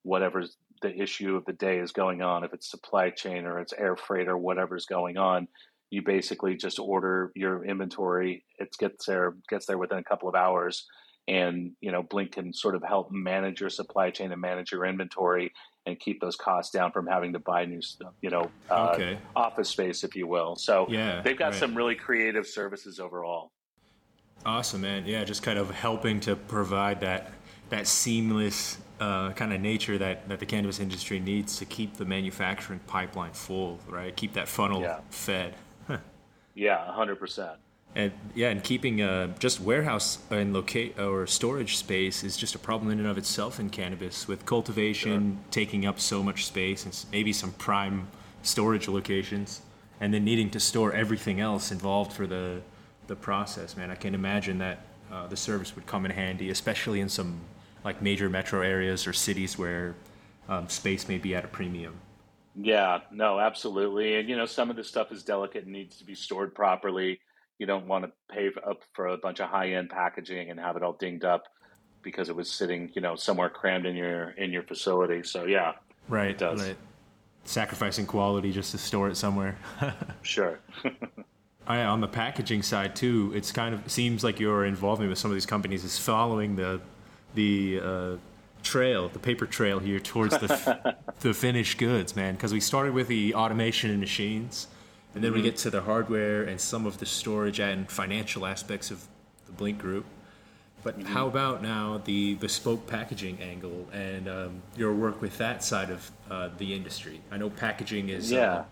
whatever 0.02 0.44
the 0.82 0.94
issue 0.94 1.36
of 1.36 1.44
the 1.44 1.52
day 1.52 1.78
is 1.78 1.92
going 1.92 2.22
on, 2.22 2.44
if 2.44 2.52
it's 2.52 2.70
supply 2.70 3.10
chain 3.10 3.44
or 3.46 3.58
it's 3.58 3.72
air 3.72 3.96
freight 3.96 4.28
or 4.28 4.38
whatever's 4.38 4.86
going 4.86 5.16
on. 5.16 5.48
You 5.90 6.02
basically 6.02 6.54
just 6.56 6.78
order 6.78 7.32
your 7.34 7.64
inventory. 7.64 8.44
It 8.58 8.68
gets 8.78 9.06
there 9.06 9.34
gets 9.48 9.66
there 9.66 9.78
within 9.78 9.98
a 9.98 10.04
couple 10.04 10.28
of 10.28 10.34
hours 10.34 10.86
and 11.28 11.72
you 11.80 11.92
know 11.92 12.02
Blinc 12.02 12.32
can 12.32 12.52
sort 12.52 12.74
of 12.74 12.82
help 12.82 13.08
manage 13.12 13.60
your 13.60 13.70
supply 13.70 14.10
chain 14.10 14.32
and 14.32 14.40
manage 14.40 14.72
your 14.72 14.84
inventory 14.86 15.52
and 15.86 16.00
keep 16.00 16.20
those 16.20 16.36
costs 16.36 16.72
down 16.72 16.90
from 16.90 17.06
having 17.06 17.34
to 17.34 17.38
buy 17.38 17.64
new 17.66 17.82
stuff 17.82 18.14
you 18.22 18.30
know 18.30 18.50
uh, 18.70 18.94
Okay. 18.94 19.18
office 19.36 19.68
space 19.68 20.02
if 20.04 20.16
you 20.16 20.26
will 20.26 20.56
so 20.56 20.86
Yeah, 20.88 21.20
they've 21.22 21.38
got 21.38 21.52
right. 21.52 21.54
some 21.54 21.76
really 21.76 21.94
creative 21.94 22.46
services 22.46 22.98
overall 22.98 23.52
Awesome, 24.46 24.80
man. 24.82 25.04
Yeah, 25.06 25.24
just 25.24 25.42
kind 25.42 25.58
of 25.58 25.70
helping 25.70 26.20
to 26.20 26.36
provide 26.36 27.00
that 27.00 27.32
that 27.70 27.86
seamless 27.86 28.78
uh, 28.98 29.32
kind 29.32 29.52
of 29.52 29.60
nature 29.60 29.98
that, 29.98 30.26
that 30.28 30.40
the 30.40 30.46
cannabis 30.46 30.80
industry 30.80 31.20
needs 31.20 31.58
to 31.58 31.66
keep 31.66 31.96
the 31.98 32.04
manufacturing 32.04 32.80
pipeline 32.86 33.32
full, 33.32 33.78
right? 33.86 34.16
Keep 34.16 34.32
that 34.34 34.48
funnel 34.48 34.80
Yeah. 34.80 35.00
fed. 35.10 35.54
yeah 36.54 36.92
100% 36.96 37.56
And 37.94 38.12
yeah, 38.34 38.48
and 38.48 38.64
keeping 38.64 39.02
uh, 39.02 39.28
just 39.38 39.60
warehouse 39.60 40.18
and 40.30 40.52
locate 40.54 40.98
or 40.98 41.26
storage 41.26 41.76
space 41.76 42.24
is 42.24 42.36
just 42.38 42.54
a 42.54 42.58
problem 42.58 42.90
in 42.90 42.98
and 42.98 43.06
of 43.06 43.18
itself 43.18 43.60
in 43.60 43.68
cannabis, 43.70 44.26
with 44.26 44.46
cultivation 44.46 45.38
taking 45.50 45.84
up 45.86 46.00
so 46.00 46.22
much 46.22 46.46
space 46.46 46.84
and 46.84 47.04
maybe 47.12 47.32
some 47.34 47.52
prime 47.52 48.08
storage 48.42 48.88
locations, 48.88 49.60
and 50.00 50.12
then 50.14 50.24
needing 50.24 50.48
to 50.50 50.58
store 50.60 50.92
everything 50.92 51.38
else 51.38 51.70
involved 51.70 52.12
for 52.12 52.26
the 52.26 52.62
the 53.08 53.16
process. 53.16 53.76
Man, 53.76 53.90
I 53.90 53.96
can 53.96 54.14
imagine 54.14 54.58
that 54.58 54.80
uh, 55.10 55.26
the 55.26 55.36
service 55.36 55.74
would 55.74 55.86
come 55.86 56.04
in 56.04 56.12
handy, 56.12 56.50
especially 56.50 57.00
in 57.00 57.08
some 57.08 57.40
like 57.84 58.00
major 58.00 58.28
metro 58.28 58.60
areas 58.60 59.06
or 59.06 59.12
cities 59.12 59.58
where 59.58 59.94
um, 60.48 60.68
space 60.68 61.08
may 61.08 61.18
be 61.18 61.34
at 61.34 61.44
a 61.44 61.48
premium. 61.48 61.94
Yeah, 62.54 63.00
no, 63.12 63.38
absolutely. 63.38 64.16
And 64.16 64.28
you 64.28 64.36
know, 64.36 64.46
some 64.46 64.70
of 64.70 64.76
this 64.76 64.88
stuff 64.88 65.10
is 65.12 65.22
delicate 65.24 65.64
and 65.64 65.72
needs 65.72 65.96
to 65.98 66.04
be 66.04 66.14
stored 66.14 66.54
properly. 66.54 67.20
You 67.58 67.66
don't 67.66 67.86
want 67.86 68.04
to 68.04 68.12
pay 68.32 68.50
up 68.66 68.82
for 68.92 69.08
a 69.08 69.18
bunch 69.18 69.40
of 69.40 69.48
high-end 69.48 69.90
packaging 69.90 70.50
and 70.50 70.60
have 70.60 70.76
it 70.76 70.82
all 70.82 70.92
dinged 70.92 71.24
up 71.24 71.44
because 72.02 72.28
it 72.28 72.36
was 72.36 72.50
sitting, 72.50 72.90
you 72.94 73.02
know, 73.02 73.16
somewhere 73.16 73.48
crammed 73.48 73.86
in 73.86 73.96
your 73.96 74.30
in 74.30 74.52
your 74.52 74.62
facility. 74.62 75.22
So 75.24 75.44
yeah, 75.44 75.72
Right. 76.08 76.30
It 76.30 76.38
does. 76.38 76.66
Right. 76.66 76.76
Sacrificing 77.44 78.06
quality 78.06 78.52
just 78.52 78.72
to 78.72 78.78
store 78.78 79.08
it 79.08 79.16
somewhere. 79.16 79.58
sure. 80.22 80.60
I, 81.68 81.82
on 81.84 82.00
the 82.00 82.08
packaging 82.08 82.62
side 82.62 82.96
too, 82.96 83.30
it's 83.34 83.52
kind 83.52 83.74
of 83.74 83.90
seems 83.90 84.24
like 84.24 84.40
your 84.40 84.64
involvement 84.64 85.10
with 85.10 85.18
some 85.18 85.30
of 85.30 85.34
these 85.36 85.46
companies 85.46 85.84
is 85.84 85.98
following 85.98 86.56
the 86.56 86.80
the 87.34 87.80
uh, 87.82 88.16
trail, 88.62 89.08
the 89.10 89.18
paper 89.18 89.44
trail 89.46 89.78
here 89.78 90.00
towards 90.00 90.36
the 90.38 90.50
f- 90.52 90.96
the 91.20 91.34
finished 91.34 91.76
goods, 91.78 92.16
man. 92.16 92.34
Because 92.34 92.52
we 92.54 92.60
started 92.60 92.94
with 92.94 93.06
the 93.08 93.34
automation 93.34 93.90
and 93.90 94.00
machines, 94.00 94.66
and 95.14 95.22
then 95.22 95.32
we 95.34 95.42
get 95.42 95.58
to 95.58 95.70
the 95.70 95.82
hardware 95.82 96.42
and 96.42 96.58
some 96.58 96.86
of 96.86 96.98
the 96.98 97.06
storage 97.06 97.60
and 97.60 97.90
financial 97.90 98.46
aspects 98.46 98.90
of 98.90 99.06
the 99.46 99.52
Blinc 99.52 99.76
Group. 99.78 100.06
But 100.82 101.02
how 101.02 101.26
about 101.26 101.60
now 101.62 102.00
the 102.04 102.36
bespoke 102.36 102.86
packaging 102.86 103.40
angle 103.42 103.86
and 103.92 104.26
um, 104.28 104.62
your 104.76 104.94
work 104.94 105.20
with 105.20 105.36
that 105.38 105.62
side 105.62 105.90
of 105.90 106.10
uh, 106.30 106.48
the 106.56 106.72
industry? 106.72 107.20
I 107.30 107.36
know 107.36 107.50
packaging 107.50 108.08
is 108.08 108.32
uh, 108.32 108.36
Yeah. 108.36 108.64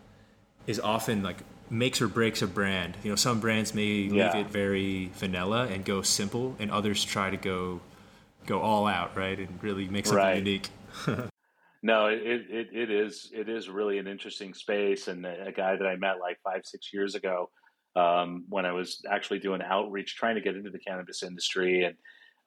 is 0.66 0.80
often 0.80 1.22
like 1.22 1.38
makes 1.70 2.00
or 2.00 2.08
breaks 2.08 2.42
a 2.42 2.46
brand. 2.46 2.96
You 3.02 3.10
know, 3.10 3.16
some 3.16 3.40
brands 3.40 3.74
may 3.74 4.08
Yeah. 4.08 4.32
leave 4.32 4.46
it 4.46 4.50
very 4.52 5.10
vanilla 5.14 5.66
and 5.66 5.84
go 5.84 6.02
simple, 6.02 6.56
and 6.58 6.70
others 6.70 7.04
try 7.04 7.30
to 7.30 7.36
go 7.36 7.80
go 8.46 8.60
all 8.60 8.86
out, 8.86 9.16
right, 9.16 9.38
and 9.38 9.60
really 9.62 9.88
make 9.88 10.06
something 10.06 10.24
Right. 10.24 10.36
unique. 10.36 10.68
No, 11.82 12.06
it, 12.06 12.20
it 12.24 12.68
it 12.72 12.90
is 12.90 13.30
it 13.32 13.48
is 13.48 13.68
really 13.68 13.98
an 13.98 14.08
interesting 14.08 14.54
space, 14.54 15.06
and 15.08 15.24
a, 15.24 15.52
guy 15.52 15.76
that 15.76 15.86
I 15.86 15.94
met 15.96 16.18
like 16.20 16.38
five 16.42 16.62
six 16.64 16.92
years 16.92 17.14
ago 17.14 17.50
um, 17.94 18.44
when 18.48 18.66
I 18.66 18.72
was 18.72 19.02
actually 19.08 19.38
doing 19.38 19.62
outreach, 19.62 20.16
trying 20.16 20.34
to 20.34 20.40
get 20.40 20.56
into 20.56 20.70
the 20.70 20.80
cannabis 20.80 21.22
industry, 21.22 21.84
and 21.84 21.96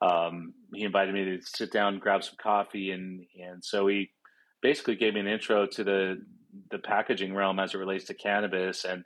um, 0.02 0.52
he 0.74 0.82
invited 0.84 1.14
me 1.14 1.24
to 1.24 1.40
sit 1.42 1.72
down, 1.72 1.98
grab 2.00 2.22
some 2.22 2.34
coffee, 2.42 2.90
and 2.90 3.24
and 3.40 3.64
so 3.64 3.86
he 3.86 4.10
basically 4.60 4.96
gave 4.96 5.14
me 5.14 5.20
an 5.20 5.26
intro 5.26 5.66
to 5.66 5.84
the 5.84 6.22
the 6.70 6.78
packaging 6.78 7.34
realm 7.34 7.58
as 7.58 7.74
it 7.74 7.78
relates 7.78 8.04
to 8.06 8.14
cannabis, 8.14 8.84
and 8.84 9.04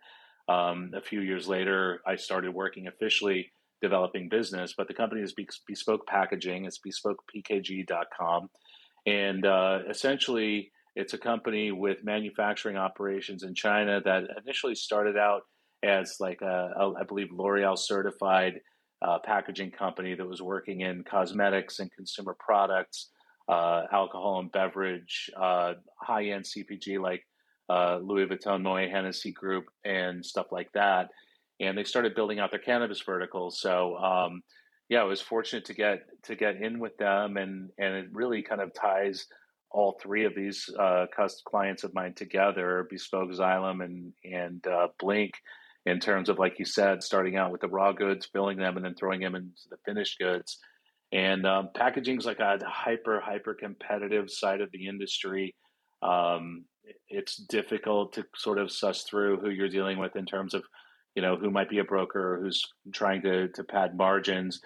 um, 0.49 0.91
a 0.95 1.01
few 1.01 1.21
years 1.21 1.49
later, 1.49 2.01
I 2.07 2.17
started 2.17 2.53
working 2.53 2.87
officially 2.87 3.51
developing 3.81 4.29
business, 4.29 4.75
but 4.77 4.89
the 4.89 4.95
company 4.95 5.23
is 5.23 5.35
Bespoke 5.67 6.07
Packaging. 6.07 6.65
It's 6.65 6.79
bespokepkg.com. 6.79 8.49
And 9.07 9.45
uh, 9.47 9.79
essentially, 9.89 10.71
It's 10.97 11.13
a 11.13 11.19
company 11.19 11.73
with 11.73 12.05
manufacturing 12.05 12.77
operations 12.77 13.43
in 13.43 13.55
China 13.55 14.01
that 14.05 14.25
initially 14.43 14.77
started 14.77 15.17
out 15.17 15.43
as 15.83 16.17
like 16.21 16.41
a, 16.41 16.73
a 16.77 16.93
I 17.01 17.03
believe 17.05 17.33
L'Oreal 17.33 17.77
certified 17.77 18.61
uh, 19.03 19.19
packaging 19.25 19.73
company 19.73 20.15
that 20.15 20.27
was 20.27 20.41
working 20.41 20.81
in 20.81 21.03
cosmetics 21.03 21.81
and 21.81 21.91
consumer 21.93 22.37
products, 22.39 23.11
uh, 23.49 23.83
alcohol 23.93 24.39
and 24.39 24.53
beverage, 24.53 25.31
uh, 25.37 25.75
high 26.01 26.27
end 26.27 26.45
CPG 26.45 27.01
like 27.01 27.27
uh, 27.69 27.99
Louis 28.03 28.27
Vuitton, 28.27 28.63
Moet 28.63 28.91
Hennessy 28.91 29.33
Group, 29.33 29.67
and 29.85 30.25
stuff 30.25 30.47
like 30.51 30.71
that. 30.73 31.09
And 31.61 31.79
they 31.79 31.85
started 31.85 32.15
building 32.15 32.41
out 32.41 32.51
their 32.51 32.61
cannabis 32.61 33.01
vertical. 33.01 33.51
So 33.51 33.97
um, 33.97 34.43
yeah, 34.89 35.01
I 35.01 35.05
was 35.05 35.21
fortunate 35.21 35.65
to 35.67 35.75
get 35.75 36.01
to 36.25 36.37
get 36.37 36.57
in 36.57 36.79
with 36.79 36.97
them, 36.99 37.37
and 37.37 37.71
and 37.79 37.95
it 37.95 38.09
really 38.13 38.43
kind 38.43 38.61
of 38.61 38.75
ties 38.75 39.27
all 39.71 39.99
three 40.01 40.25
of 40.25 40.35
these 40.37 40.69
uh, 40.79 41.07
clients 41.45 41.83
of 41.83 41.93
mine 41.95 42.15
together, 42.15 42.87
Bespoke 42.89 43.31
Xylem 43.31 43.85
and 43.85 44.13
and 44.25 44.67
uh, 44.67 44.89
Blinc, 45.03 45.33
in 45.87 46.01
terms 46.01 46.29
of 46.29 46.39
like 46.39 46.59
you 46.59 46.65
said, 46.65 47.03
starting 47.03 47.37
out 47.37 47.51
with 47.51 47.61
the 47.61 47.69
raw 47.69 47.93
goods, 47.93 48.29
filling 48.33 48.59
them, 48.59 48.77
and 48.77 48.85
then 48.85 48.95
throwing 48.95 49.21
them 49.21 49.35
into 49.35 49.63
the 49.71 49.79
finished 49.85 50.19
goods. 50.19 50.59
And 51.13 51.47
um, 51.47 51.71
packaging 51.75 52.19
is 52.19 52.27
like 52.27 52.41
a 52.41 52.59
hyper 52.67 53.21
hyper 53.21 53.55
competitive 53.55 54.31
side 54.31 54.61
of 54.61 54.71
the 54.71 54.87
industry. 54.87 55.55
Um, 56.03 56.67
it's 57.09 57.37
difficult 57.37 58.13
to 58.15 58.25
sort 58.37 58.59
of 58.59 58.73
suss 58.73 59.03
through 59.03 59.39
who 59.39 59.51
you're 59.51 59.69
dealing 59.69 59.99
with 59.99 60.17
in 60.17 60.27
terms 60.27 60.55
of 60.55 60.65
you 61.15 61.23
know 61.23 61.37
who 61.37 61.51
might 61.51 61.71
be 61.71 61.79
a 61.79 61.85
broker 61.85 62.41
who's 62.43 62.63
trying 62.93 63.23
to 63.23 63.49
to 63.49 63.65
pad 63.65 63.97
margins 63.97 64.61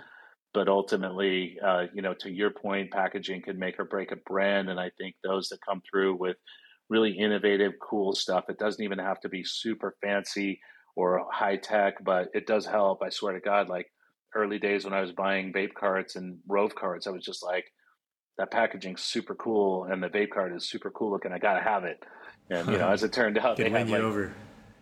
but 0.55 0.69
ultimately, 0.69 1.59
uh, 1.65 1.85
you 1.93 2.03
know, 2.03 2.15
to 2.15 2.31
your 2.31 2.51
point, 2.51 2.91
packaging 2.91 3.43
can 3.43 3.59
make 3.59 3.79
or 3.79 3.85
break 3.85 4.13
a 4.13 4.17
brand. 4.17 4.71
And 4.71 4.81
I 4.81 4.91
think 4.99 5.17
those 5.23 5.49
that 5.49 5.65
come 5.67 5.83
through 5.89 6.17
with 6.17 6.37
really 6.89 7.13
innovative, 7.13 7.73
cool 7.81 8.15
stuff, 8.15 8.45
it 8.49 8.59
doesn't 8.59 8.83
even 8.83 8.99
have 8.99 9.21
to 9.21 9.29
be 9.29 9.45
super 9.45 9.97
fancy 10.03 10.61
or 10.97 11.27
high 11.31 11.57
tech, 11.57 12.03
but 12.03 12.29
it 12.35 12.47
does 12.47 12.67
help. 12.67 13.03
I 13.03 13.11
swear 13.11 13.35
to 13.35 13.41
God, 13.41 13.69
like 13.69 13.87
early 14.35 14.59
days 14.59 14.85
when 14.85 14.95
I 14.95 15.01
was 15.01 15.13
buying 15.13 15.53
vape 15.53 15.75
carts 15.75 16.17
and 16.17 16.39
Rove 16.49 16.75
carts, 16.75 17.07
I 17.07 17.11
was 17.11 17.25
just 17.25 17.45
like, 17.45 17.67
that 18.38 18.51
packaging's 18.51 19.03
super 19.03 19.35
cool 19.35 19.85
and 19.85 20.03
the 20.03 20.09
vape 20.09 20.31
cart 20.31 20.53
is 20.53 20.64
super 20.64 20.90
cool 20.90 21.11
looking. 21.11 21.33
I 21.33 21.38
gotta 21.38 21.61
have 21.61 21.85
it. 21.85 22.03
And 22.48 22.66
you 22.68 22.79
know, 22.79 22.88
as 22.88 23.03
it 23.03 23.12
turned 23.12 23.37
out, 23.37 23.59
they 23.59 23.68
had 23.68 23.90
like, 23.90 24.01
over. 24.01 24.33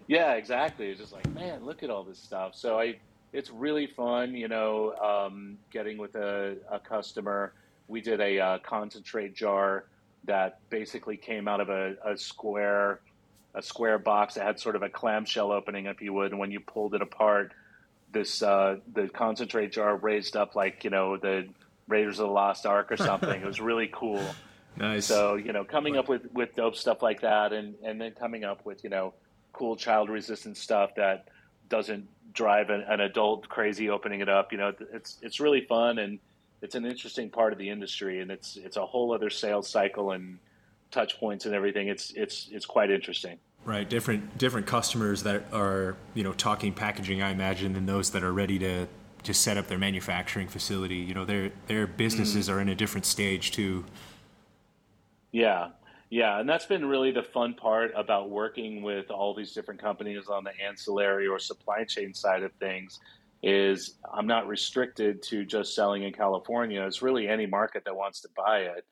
Yeah, 0.06 0.34
exactly. 0.34 0.88
It's 0.90 1.00
just 1.00 1.12
like, 1.12 1.28
man, 1.34 1.64
look 1.64 1.82
at 1.82 1.90
all 1.90 2.04
this 2.04 2.18
stuff. 2.18 2.54
So 2.54 2.78
I 2.78 2.96
it's 3.32 3.50
really 3.50 3.86
fun, 3.86 4.34
you 4.34 4.48
know, 4.48 4.94
um, 4.94 5.58
getting 5.70 5.98
with 5.98 6.14
a, 6.14 6.56
a, 6.70 6.78
customer. 6.78 7.52
We 7.88 8.00
did 8.00 8.20
a 8.20 8.38
uh, 8.38 8.58
concentrate 8.60 9.34
jar 9.34 9.84
that 10.24 10.60
basically 10.70 11.16
came 11.16 11.48
out 11.48 11.60
of 11.60 11.68
a, 11.68 11.96
a, 12.04 12.16
square 12.16 13.00
a 13.54 13.62
square 13.62 13.98
box 13.98 14.34
that 14.34 14.44
had 14.44 14.60
sort 14.60 14.76
of 14.76 14.82
a 14.82 14.88
clamshell 14.88 15.50
opening, 15.50 15.86
if 15.86 16.00
you 16.00 16.12
would. 16.12 16.30
And 16.30 16.38
when 16.38 16.50
you 16.50 16.60
pulled 16.60 16.94
it 16.94 17.02
apart, 17.02 17.52
this 18.12 18.42
uh, 18.42 18.76
the 18.92 19.08
concentrate 19.08 19.72
jar 19.72 19.96
raised 19.96 20.36
up 20.36 20.54
like 20.54 20.84
you 20.84 20.90
know 20.90 21.16
the 21.16 21.48
Raiders 21.88 22.18
of 22.18 22.28
the 22.28 22.32
Lost 22.32 22.66
Ark 22.66 22.90
or 22.92 22.96
something. 23.10 23.40
it 23.40 23.46
was 23.46 23.60
really 23.60 23.90
cool. 23.92 24.22
Nice. 24.76 25.06
So 25.06 25.36
you 25.36 25.52
know, 25.52 25.64
coming 25.64 25.96
up 25.96 26.08
with 26.08 26.30
with 26.32 26.54
dope 26.54 26.76
stuff 26.76 27.02
like 27.02 27.22
that, 27.22 27.52
and 27.52 27.74
and 27.82 28.00
then 28.00 28.12
coming 28.12 28.44
up 28.44 28.64
with 28.64 28.84
you 28.84 28.90
know 28.90 29.14
cool 29.52 29.76
child 29.76 30.10
resistant 30.10 30.56
stuff 30.56 30.94
that 30.96 31.28
doesn't 31.68 32.06
drive 32.32 32.68
an, 32.68 32.82
an, 32.86 33.00
adult 33.00 33.48
crazy 33.48 33.88
opening 33.88 34.20
it 34.20 34.28
up. 34.28 34.52
You 34.52 34.58
know, 34.58 34.72
it's 34.92 35.18
it's 35.22 35.40
really 35.40 35.62
fun 35.62 35.98
and 35.98 36.18
it's 36.62 36.74
an 36.74 36.84
interesting 36.84 37.30
part 37.30 37.52
of 37.52 37.58
the 37.58 37.68
industry, 37.68 38.20
and 38.20 38.30
it's 38.30 38.56
it's 38.56 38.76
a 38.76 38.84
whole 38.84 39.12
other 39.14 39.30
sales 39.30 39.68
cycle 39.68 40.12
and 40.12 40.38
touch 40.90 41.18
points 41.18 41.46
and 41.46 41.54
everything. 41.54 41.88
It's 41.88 42.10
it's 42.12 42.48
it's 42.50 42.66
quite 42.66 42.90
interesting. 42.90 43.38
Right, 43.64 43.88
different 43.88 44.38
different 44.38 44.66
customers 44.66 45.22
that 45.24 45.44
are 45.52 45.96
you 46.14 46.22
know 46.22 46.32
talking 46.32 46.72
packaging, 46.72 47.22
I 47.22 47.30
imagine, 47.30 47.72
than 47.72 47.86
those 47.86 48.10
that 48.10 48.22
are 48.22 48.32
ready 48.32 48.58
to 48.60 48.86
just 49.26 49.42
set 49.42 49.56
up 49.56 49.66
their 49.66 49.78
manufacturing 49.78 50.48
facility. 50.48 50.96
You 50.96 51.14
know, 51.14 51.24
their 51.24 51.50
their 51.66 51.86
businesses 51.86 52.48
mm. 52.48 52.52
are 52.54 52.60
in 52.60 52.68
a 52.68 52.74
different 52.74 53.04
stage 53.04 53.50
too. 53.50 53.84
Yeah, 55.32 55.70
yeah, 56.08 56.38
and 56.38 56.48
that's 56.48 56.66
been 56.66 56.86
really 56.86 57.10
the 57.10 57.22
fun 57.22 57.54
part 57.54 57.92
about 57.96 58.30
working 58.30 58.82
with 58.82 59.10
all 59.10 59.34
these 59.34 59.52
different 59.52 59.82
companies 59.82 60.28
on 60.28 60.44
the 60.44 60.52
ancillary 60.64 61.26
or 61.26 61.38
supply 61.38 61.84
chain 61.84 62.14
side 62.14 62.42
of 62.42 62.52
things 62.54 63.00
is 63.42 63.96
I'm 64.12 64.26
not 64.26 64.46
restricted 64.46 65.22
to 65.24 65.44
just 65.44 65.74
selling 65.74 66.04
in 66.04 66.12
California. 66.12 66.82
It's 66.86 67.02
really 67.02 67.28
any 67.28 67.46
market 67.46 67.84
that 67.84 67.94
wants 67.94 68.20
to 68.22 68.28
buy 68.34 68.60
it. 68.60 68.86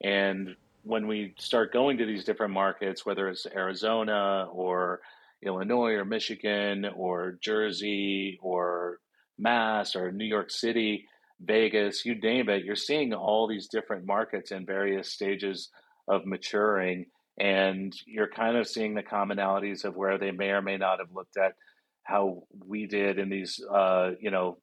And 0.00 0.56
when 0.84 1.06
we 1.06 1.34
start 1.38 1.72
going 1.72 1.98
to 1.98 2.06
these 2.06 2.24
different 2.24 2.54
markets, 2.54 3.04
whether 3.04 3.28
it's 3.28 3.46
Arizona 3.46 4.48
or 4.50 5.00
Illinois 5.42 5.92
or 5.92 6.04
Michigan 6.04 6.86
or 6.96 7.38
Jersey 7.40 8.38
or 8.42 9.00
Mass 9.40 9.96
or 9.96 10.12
New 10.12 10.24
York 10.24 10.50
City, 10.50 11.06
Vegas, 11.40 12.04
you 12.04 12.14
name 12.14 12.48
it, 12.48 12.64
you're 12.64 12.76
seeing 12.76 13.14
all 13.14 13.46
these 13.46 13.68
different 13.68 14.06
markets 14.06 14.52
in 14.52 14.66
various 14.66 15.10
stages 15.10 15.70
of 16.08 16.26
maturing 16.26 17.06
and 17.38 17.94
you're 18.06 18.28
kind 18.28 18.56
of 18.56 18.68
seeing 18.68 18.94
the 18.94 19.02
commonalities 19.02 19.84
of 19.84 19.96
where 19.96 20.18
they 20.18 20.30
may 20.30 20.50
or 20.50 20.60
may 20.60 20.76
not 20.76 20.98
have 20.98 21.14
looked 21.14 21.36
at 21.36 21.54
how 22.02 22.42
we 22.66 22.86
did 22.86 23.18
in 23.18 23.30
these 23.30 23.64
uh, 23.72 24.10
you 24.20 24.30
know 24.30 24.58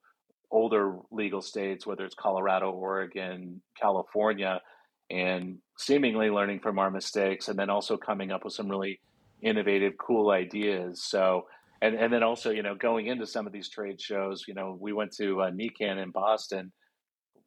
older 0.51 0.97
legal 1.11 1.41
states 1.41 1.85
whether 1.85 2.05
it's 2.05 2.15
colorado 2.15 2.71
oregon 2.71 3.61
california 3.79 4.61
and 5.09 5.57
seemingly 5.77 6.29
learning 6.29 6.59
from 6.59 6.79
our 6.79 6.91
mistakes 6.91 7.47
and 7.47 7.57
then 7.57 7.69
also 7.69 7.97
coming 7.97 8.31
up 8.31 8.43
with 8.43 8.53
some 8.53 8.69
really 8.69 8.99
innovative 9.41 9.93
cool 9.97 10.31
ideas. 10.31 11.03
So 11.03 11.47
and, 11.81 11.95
and 11.95 12.11
then 12.11 12.23
also 12.23 12.51
you 12.51 12.63
know 12.63 12.75
going 12.75 13.07
into 13.07 13.25
some 13.25 13.47
of 13.47 13.53
these 13.53 13.69
trade 13.69 14.01
shows 14.01 14.45
you 14.47 14.53
know 14.53 14.77
we 14.79 14.93
went 14.93 15.11
to 15.13 15.41
uh, 15.41 15.51
NECANN 15.51 16.01
in 16.01 16.11
boston 16.11 16.71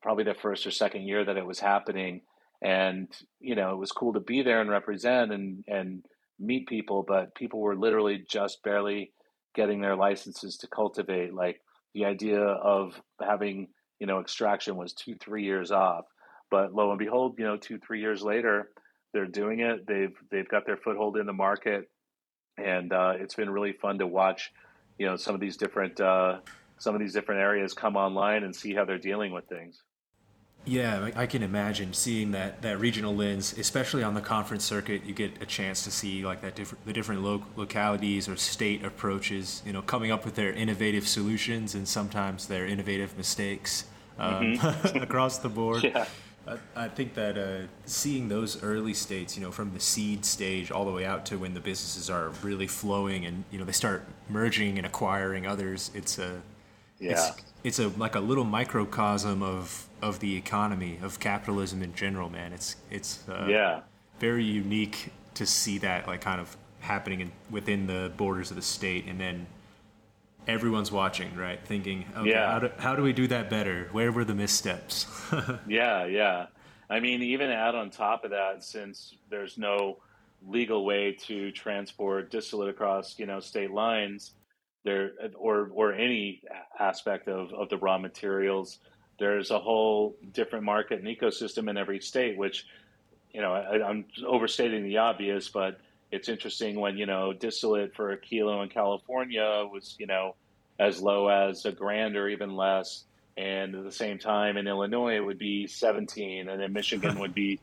probably 0.03 0.25
the 0.25 0.35
first 0.35 0.67
or 0.67 0.71
second 0.71 1.03
year 1.03 1.25
that 1.25 1.37
it 1.37 1.47
was 1.47 1.61
happening. 1.61 2.23
And 2.63 3.09
you 3.41 3.55
know 3.55 3.73
it 3.73 3.79
was 3.79 3.93
cool 3.93 4.13
to 4.13 4.21
be 4.21 4.43
there 4.43 4.61
and 4.61 4.69
represent 4.69 5.33
and 5.33 5.65
and 5.67 6.05
meet 6.39 6.67
people 6.69 7.05
but 7.07 7.35
people 7.35 7.61
were 7.61 7.77
literally 7.77 8.25
just 8.31 8.63
barely 8.63 9.13
getting 9.55 9.81
their 9.81 9.97
licenses 9.97 10.59
to 10.59 10.69
cultivate. 10.69 11.35
Like 11.35 11.61
the 11.95 12.05
idea 12.05 12.41
of 12.41 13.01
having 13.21 13.69
you 13.99 14.07
know 14.07 14.21
extraction 14.21 14.77
was 14.77 14.93
two 14.93 15.15
three 15.15 15.45
years 15.45 15.73
off. 15.73 16.05
But 16.51 16.75
lo 16.75 16.91
and 16.91 16.99
behold 16.99 17.37
you 17.39 17.47
know 17.47 17.57
two 17.57 17.79
three 17.79 18.01
years 18.01 18.23
later 18.23 18.69
they're 19.15 19.27
doing 19.27 19.61
it. 19.61 19.87
They've 19.87 20.15
they've 20.31 20.49
got 20.49 20.67
their 20.67 20.77
foothold 20.77 21.17
in 21.17 21.25
the 21.25 21.33
market 21.33 21.89
and 22.61 22.93
uh, 22.93 23.15
it's 23.17 23.35
been 23.35 23.51
really 23.51 23.73
fun 23.73 23.99
to 23.99 24.07
watch 24.07 24.53
you 24.99 25.07
know 25.07 25.17
some 25.17 25.35
of 25.35 25.41
these 25.41 25.57
different 25.57 26.01
uh, 26.01 26.39
some 26.79 26.95
of 26.95 27.01
these 27.01 27.13
different 27.13 27.41
areas 27.41 27.73
come 27.75 27.97
online 27.97 28.45
and 28.45 28.55
see 28.55 28.75
how 28.75 28.85
they're 28.85 28.99
dealing 28.99 29.33
with 29.33 29.47
things 29.49 29.83
yeah, 30.67 31.11
I 31.17 31.27
can 31.27 31.43
imagine 31.43 31.95
seeing 31.95 32.33
that, 32.33 32.61
that 32.63 32.79
regional 32.79 33.17
lens, 33.17 33.57
especially 33.57 34.03
on 34.03 34.13
the 34.13 34.21
conference 34.21 34.63
circuit. 34.63 35.05
You 35.07 35.15
get 35.15 35.41
a 35.41 35.47
chance 35.47 35.85
to 35.85 35.91
see 35.91 36.25
like 36.25 36.43
that 36.43 36.55
different 36.55 36.85
the 36.85 36.93
different 36.93 37.23
lo- 37.23 37.47
localities 37.57 38.29
or 38.29 38.37
state 38.37 38.85
approaches. 38.85 39.63
You 39.65 39.73
know, 39.73 39.81
coming 39.81 40.11
up 40.11 40.25
with 40.25 40.35
their 40.35 40.53
innovative 40.53 41.09
solutions 41.09 41.75
and 41.75 41.89
sometimes 41.89 42.47
their 42.47 42.67
innovative 42.67 43.17
mistakes 43.17 43.85
um, 44.19 44.57
mm-hmm. 44.59 44.99
across 45.03 45.39
the 45.39 45.49
board. 45.49 45.85
Yeah. 45.91 46.07
I, 46.47 46.59
I 46.75 46.89
think 46.89 47.15
that 47.15 47.39
uh, 47.39 47.67
seeing 47.87 48.29
those 48.29 48.63
early 48.63 48.95
states, 48.95 49.37
you 49.37 49.43
know, 49.43 49.51
from 49.51 49.73
the 49.73 49.81
seed 49.81 50.25
stage 50.25 50.71
all 50.71 50.85
the 50.85 50.93
way 50.93 51.05
out 51.05 51.27
to 51.27 51.39
when 51.39 51.55
the 51.55 51.61
businesses 51.61 52.09
are 52.09 52.31
really 52.43 52.67
flowing 52.67 53.27
and 53.27 53.45
you 53.51 53.59
know 53.59 53.65
they 53.65 53.73
start 53.73 54.05
merging 54.29 54.79
and 54.79 54.87
acquiring 54.87 55.47
others, 55.47 55.91
it's 55.95 56.19
a 56.19 56.41
yeah. 56.99 57.13
It's, 57.13 57.33
it's 57.63 57.79
a 57.79 57.89
like 57.89 58.15
a 58.15 58.21
little 58.21 58.45
microcosm 58.45 59.43
of 59.43 59.87
of 60.03 60.21
the 60.21 60.37
economy 60.37 60.99
of 61.03 61.21
capitalism 61.21 61.83
in 61.83 61.95
general, 61.95 62.31
man. 62.31 62.53
It's 62.53 62.77
it's 62.91 63.29
uh, 63.29 63.47
yeah 63.49 63.81
very 64.21 64.45
unique 64.45 65.11
to 65.35 65.47
see 65.47 65.79
that 65.79 66.07
like 66.07 66.21
kind 66.21 66.41
of 66.41 66.57
happening 66.81 67.21
in, 67.21 67.33
within 67.51 67.87
the 67.87 68.13
borders 68.17 68.51
of 68.51 68.57
the 68.57 68.63
state, 68.63 69.07
and 69.07 69.19
then 69.19 69.47
everyone's 70.47 70.91
watching, 70.93 71.35
right? 71.37 71.61
Thinking, 71.65 72.07
okay, 72.17 72.31
yeah. 72.31 72.51
how 72.51 72.59
do 72.59 72.71
how 72.79 72.97
do 72.97 73.03
we 73.03 73.13
do 73.13 73.27
that 73.29 73.51
better? 73.51 73.89
Where 73.93 74.13
were 74.13 74.25
the 74.25 74.35
missteps? 74.35 75.07
yeah, 75.69 76.07
yeah. 76.07 76.47
I 76.89 77.01
mean, 77.01 77.23
even 77.23 77.51
add 77.51 77.75
on 77.75 77.91
top 77.91 78.25
of 78.25 78.31
that, 78.33 78.65
since 78.65 79.15
there's 79.31 79.57
no 79.57 79.99
legal 80.47 80.85
way 80.85 81.13
to 81.13 81.51
transport 81.53 82.31
distillate 82.31 82.71
across 82.71 83.19
you 83.19 83.27
know 83.27 83.41
state 83.41 83.71
lines 83.71 84.33
there 84.85 85.13
or 85.37 85.71
or 85.75 85.93
any 85.93 86.43
aspect 86.79 87.29
of, 87.29 87.53
of 87.53 87.69
the 87.69 87.77
raw 87.77 87.99
materials 87.99 88.79
there's 89.19 89.51
a 89.51 89.59
whole 89.59 90.17
different 90.33 90.65
market 90.65 90.99
and 90.99 91.09
ecosystem 91.09 91.69
in 91.69 91.77
every 91.77 92.01
state 92.01 92.39
which 92.39 92.67
you 93.35 93.43
know 93.43 93.53
I, 93.53 93.87
i'm 93.87 94.07
overstating 94.27 94.83
the 94.85 94.97
obvious 94.97 95.49
but 95.49 95.79
it's 96.11 96.29
interesting 96.29 96.79
when 96.81 96.97
you 96.97 97.07
know 97.07 97.33
distillate 97.33 97.95
for 97.95 98.11
a 98.11 98.19
kilo 98.19 98.63
in 98.63 98.69
california 98.69 99.65
was 99.71 99.97
you 99.99 100.07
know 100.07 100.35
as 100.79 101.01
low 101.01 101.29
as 101.29 101.65
a 101.65 101.73
grand 101.73 102.17
or 102.17 102.29
even 102.29 102.57
less 102.57 103.05
and 103.37 103.75
at 103.75 103.85
the 103.85 103.93
same 103.93 104.19
time 104.19 104.57
in 104.57 104.67
illinois 104.67 105.17
it 105.17 105.25
would 105.25 105.39
be 105.39 105.67
17 105.67 106.49
and 106.49 106.63
in 106.63 106.73
michigan 106.73 107.19
would 107.21 107.35
be 107.35 107.61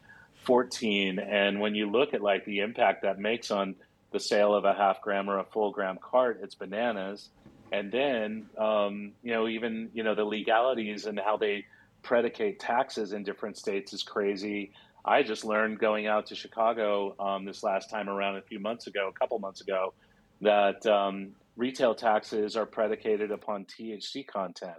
14. 0.47 1.19
And 1.19 1.60
when 1.60 1.75
you 1.75 1.91
look 1.91 2.13
at 2.13 2.21
like 2.21 2.45
the 2.45 2.60
impact 2.60 3.01
that 3.01 3.19
makes 3.19 3.51
on 3.51 3.75
the 4.12 4.19
sale 4.19 4.55
of 4.55 4.63
a 4.63 4.73
half 4.73 5.01
gram 5.01 5.29
or 5.29 5.39
a 5.39 5.43
full 5.43 5.71
gram 5.71 5.99
cart, 6.01 6.39
it's 6.41 6.55
bananas. 6.55 7.27
And 7.73 7.91
then, 7.91 8.45
um, 8.57 9.12
you 9.21 9.33
know, 9.33 9.49
even, 9.49 9.89
you 9.93 10.03
know, 10.03 10.15
the 10.15 10.23
legalities 10.23 11.05
and 11.05 11.19
how 11.19 11.36
they 11.36 11.65
predicate 12.01 12.62
taxes 12.62 13.12
in 13.12 13.23
different 13.23 13.57
states 13.57 13.91
is 13.91 14.03
crazy. 14.03 14.71
I 15.08 15.24
just 15.24 15.46
learned 15.46 15.80
going 15.80 16.06
out 16.06 16.28
to 16.28 16.36
Chicago 16.36 17.15
um, 17.20 17.46
this 17.46 17.63
last 17.63 17.89
time 17.89 18.10
around 18.10 18.36
a 18.36 18.41
few 18.41 18.60
months 18.60 18.88
ago, 18.88 19.08
a 19.08 19.17
couple 19.17 19.39
months 19.39 19.62
ago, 19.62 19.93
that 20.41 20.86
um, 20.86 21.30
retail 21.56 21.96
taxes 21.96 22.58
are 22.58 22.65
predicated 22.65 23.32
upon 23.32 23.65
THC 23.65 24.28
content. 24.28 24.78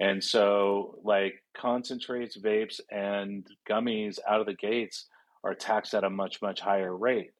And 0.00 0.22
so, 0.22 0.98
like 1.02 1.42
concentrates, 1.56 2.36
vapes, 2.36 2.80
and 2.90 3.46
gummies 3.68 4.18
out 4.28 4.40
of 4.40 4.46
the 4.46 4.54
gates 4.54 5.06
are 5.44 5.54
taxed 5.54 5.94
at 5.94 6.04
a 6.04 6.10
much, 6.10 6.42
much 6.42 6.60
higher 6.60 6.94
rate. 6.94 7.30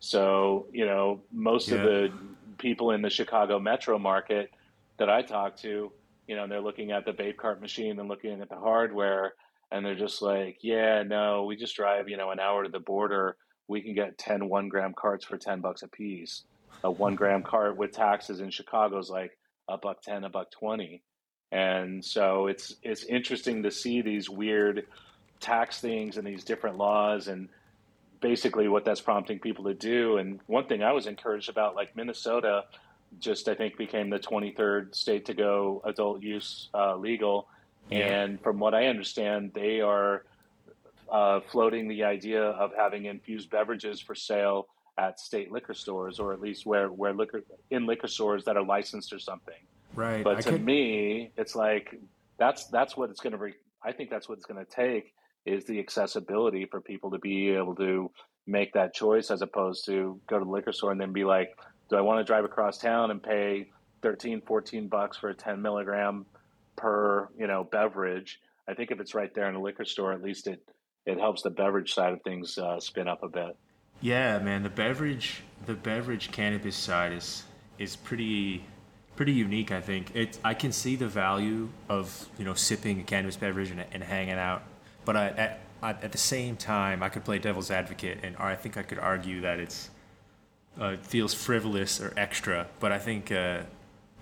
So, 0.00 0.66
you 0.72 0.86
know, 0.86 1.20
most 1.32 1.68
yeah. 1.68 1.76
of 1.76 1.82
the 1.84 2.12
people 2.58 2.90
in 2.90 3.00
the 3.00 3.10
Chicago 3.10 3.58
metro 3.58 3.98
market 3.98 4.50
that 4.98 5.08
I 5.08 5.22
talk 5.22 5.56
to, 5.58 5.92
you 6.26 6.36
know, 6.36 6.46
they're 6.46 6.60
looking 6.60 6.90
at 6.90 7.04
the 7.04 7.12
vape 7.12 7.36
cart 7.36 7.60
machine 7.60 7.98
and 8.00 8.08
looking 8.08 8.40
at 8.40 8.48
the 8.48 8.56
hardware, 8.56 9.34
and 9.70 9.84
they're 9.84 9.94
just 9.94 10.22
like, 10.22 10.58
yeah, 10.62 11.02
no, 11.02 11.44
we 11.44 11.56
just 11.56 11.76
drive, 11.76 12.08
you 12.08 12.16
know, 12.16 12.30
an 12.30 12.40
hour 12.40 12.64
to 12.64 12.68
the 12.68 12.80
border. 12.80 13.36
We 13.68 13.82
can 13.82 13.94
get 13.94 14.18
10 14.18 14.48
one 14.48 14.68
gram 14.68 14.94
carts 14.96 15.24
for 15.24 15.36
10 15.36 15.60
bucks 15.60 15.82
a 15.82 15.88
piece. 15.88 16.44
A 16.82 16.90
one 16.90 17.14
gram 17.14 17.42
cart 17.42 17.76
with 17.76 17.92
taxes 17.92 18.40
in 18.40 18.50
Chicago 18.50 18.98
is 18.98 19.10
like 19.10 19.36
a 19.68 19.78
buck 19.78 20.02
10, 20.02 20.24
a 20.24 20.30
buck 20.30 20.50
20 20.50 21.02
and 21.52 22.04
so 22.04 22.46
it's 22.46 22.76
it's 22.82 23.04
interesting 23.04 23.64
to 23.64 23.70
see 23.70 24.02
these 24.02 24.30
weird 24.30 24.86
tax 25.40 25.80
things 25.80 26.16
and 26.16 26.26
these 26.26 26.44
different 26.44 26.76
laws 26.76 27.28
and 27.28 27.48
basically 28.20 28.68
what 28.68 28.84
that's 28.84 29.00
prompting 29.00 29.38
people 29.38 29.64
to 29.64 29.74
do. 29.74 30.18
And 30.18 30.40
one 30.46 30.66
thing 30.66 30.82
I 30.82 30.92
was 30.92 31.06
encouraged 31.06 31.48
about, 31.48 31.74
like 31.74 31.96
Minnesota, 31.96 32.64
just 33.18 33.48
I 33.48 33.54
think 33.54 33.78
became 33.78 34.10
the 34.10 34.18
23rd 34.18 34.94
state 34.94 35.24
to 35.26 35.34
go 35.34 35.82
adult 35.84 36.22
use 36.22 36.68
uh, 36.74 36.96
legal. 36.96 37.48
Yeah. 37.90 38.22
And 38.22 38.40
from 38.40 38.58
what 38.58 38.74
I 38.74 38.86
understand, 38.86 39.52
they 39.54 39.80
are 39.80 40.24
uh, 41.10 41.40
floating 41.50 41.88
the 41.88 42.04
idea 42.04 42.42
of 42.42 42.72
having 42.76 43.06
infused 43.06 43.50
beverages 43.50 44.00
for 44.00 44.14
sale 44.14 44.68
at 44.98 45.18
state 45.18 45.50
liquor 45.50 45.74
stores, 45.74 46.18
or 46.18 46.32
at 46.32 46.40
least 46.40 46.66
where 46.66 46.88
where 46.88 47.12
liquor 47.12 47.42
in 47.70 47.86
liquor 47.86 48.06
stores 48.06 48.44
that 48.44 48.56
are 48.56 48.64
licensed 48.64 49.12
or 49.12 49.18
something. 49.18 49.54
Right. 49.94 50.22
But 50.22 50.38
I 50.38 50.40
to 50.42 50.50
could... 50.52 50.64
me, 50.64 51.32
it's 51.36 51.56
like 51.56 51.98
that's 52.38 52.66
that's 52.66 52.96
what 52.96 53.10
it's 53.10 53.20
going 53.20 53.32
to 53.32 53.38
be. 53.38 53.54
I 53.82 53.92
think 53.92 54.10
that's 54.10 54.28
what 54.28 54.38
it's 54.38 54.46
going 54.46 54.64
to 54.64 54.70
take 54.70 55.14
is 55.46 55.64
the 55.64 55.78
accessibility 55.78 56.66
for 56.66 56.80
people 56.80 57.10
to 57.10 57.18
be 57.18 57.50
able 57.50 57.74
to 57.74 58.10
make 58.46 58.72
that 58.74 58.94
choice 58.94 59.30
as 59.30 59.42
opposed 59.42 59.86
to 59.86 60.20
go 60.26 60.38
to 60.38 60.44
the 60.44 60.50
liquor 60.50 60.72
store 60.72 60.92
and 60.92 61.00
then 61.00 61.12
be 61.12 61.24
like, 61.24 61.56
do 61.88 61.96
I 61.96 62.00
want 62.02 62.18
to 62.20 62.24
drive 62.24 62.44
across 62.44 62.78
town 62.78 63.10
and 63.10 63.22
pay 63.22 63.70
13, 64.02 64.42
14 64.42 64.88
bucks 64.88 65.16
for 65.16 65.30
a 65.30 65.34
10 65.34 65.62
milligram 65.62 66.26
per, 66.80 67.28
you 67.38 67.46
know, 67.46 67.64
beverage? 67.64 68.40
I 68.68 68.74
think 68.74 68.90
if 68.90 69.00
it's 69.00 69.14
right 69.14 69.34
there 69.34 69.48
in 69.48 69.54
a 69.54 69.60
liquor 69.60 69.84
store, 69.84 70.12
at 70.12 70.22
least 70.22 70.46
it, 70.46 70.60
it 71.06 71.18
helps 71.18 71.42
the 71.42 71.50
beverage 71.50 71.92
side 71.92 72.12
of 72.12 72.22
things 72.22 72.56
uh, 72.58 72.78
spin 72.80 73.08
up 73.08 73.22
a 73.22 73.28
bit. 73.28 73.56
Yeah, 74.00 74.38
man, 74.38 74.62
the 74.62 74.70
beverage, 74.70 75.42
the 75.66 75.74
beverage 75.74 76.30
cannabis 76.30 76.76
side 76.76 77.12
is, 77.12 77.44
is 77.78 77.96
pretty, 77.96 78.64
pretty 79.16 79.32
unique. 79.32 79.72
I 79.72 79.80
think 79.80 80.14
it. 80.14 80.38
I 80.42 80.54
can 80.54 80.72
see 80.72 80.96
the 80.96 81.08
value 81.08 81.68
of 81.88 82.28
you 82.38 82.44
know 82.44 82.54
sipping 82.54 83.00
a 83.00 83.02
cannabis 83.02 83.36
beverage 83.36 83.70
and, 83.70 83.84
and 83.92 84.02
hanging 84.02 84.38
out, 84.38 84.62
but 85.04 85.16
I, 85.16 85.28
at 85.28 85.60
at 85.82 86.12
the 86.12 86.18
same 86.18 86.56
time, 86.56 87.02
I 87.02 87.08
could 87.08 87.24
play 87.24 87.38
devil's 87.38 87.70
advocate, 87.70 88.18
and 88.22 88.36
I 88.36 88.54
think 88.54 88.76
I 88.76 88.82
could 88.82 88.98
argue 88.98 89.40
that 89.42 89.58
it's 89.58 89.90
uh, 90.78 90.96
feels 91.02 91.34
frivolous 91.34 92.00
or 92.00 92.12
extra. 92.16 92.66
But 92.80 92.92
I 92.92 92.98
think 92.98 93.32
uh, 93.32 93.62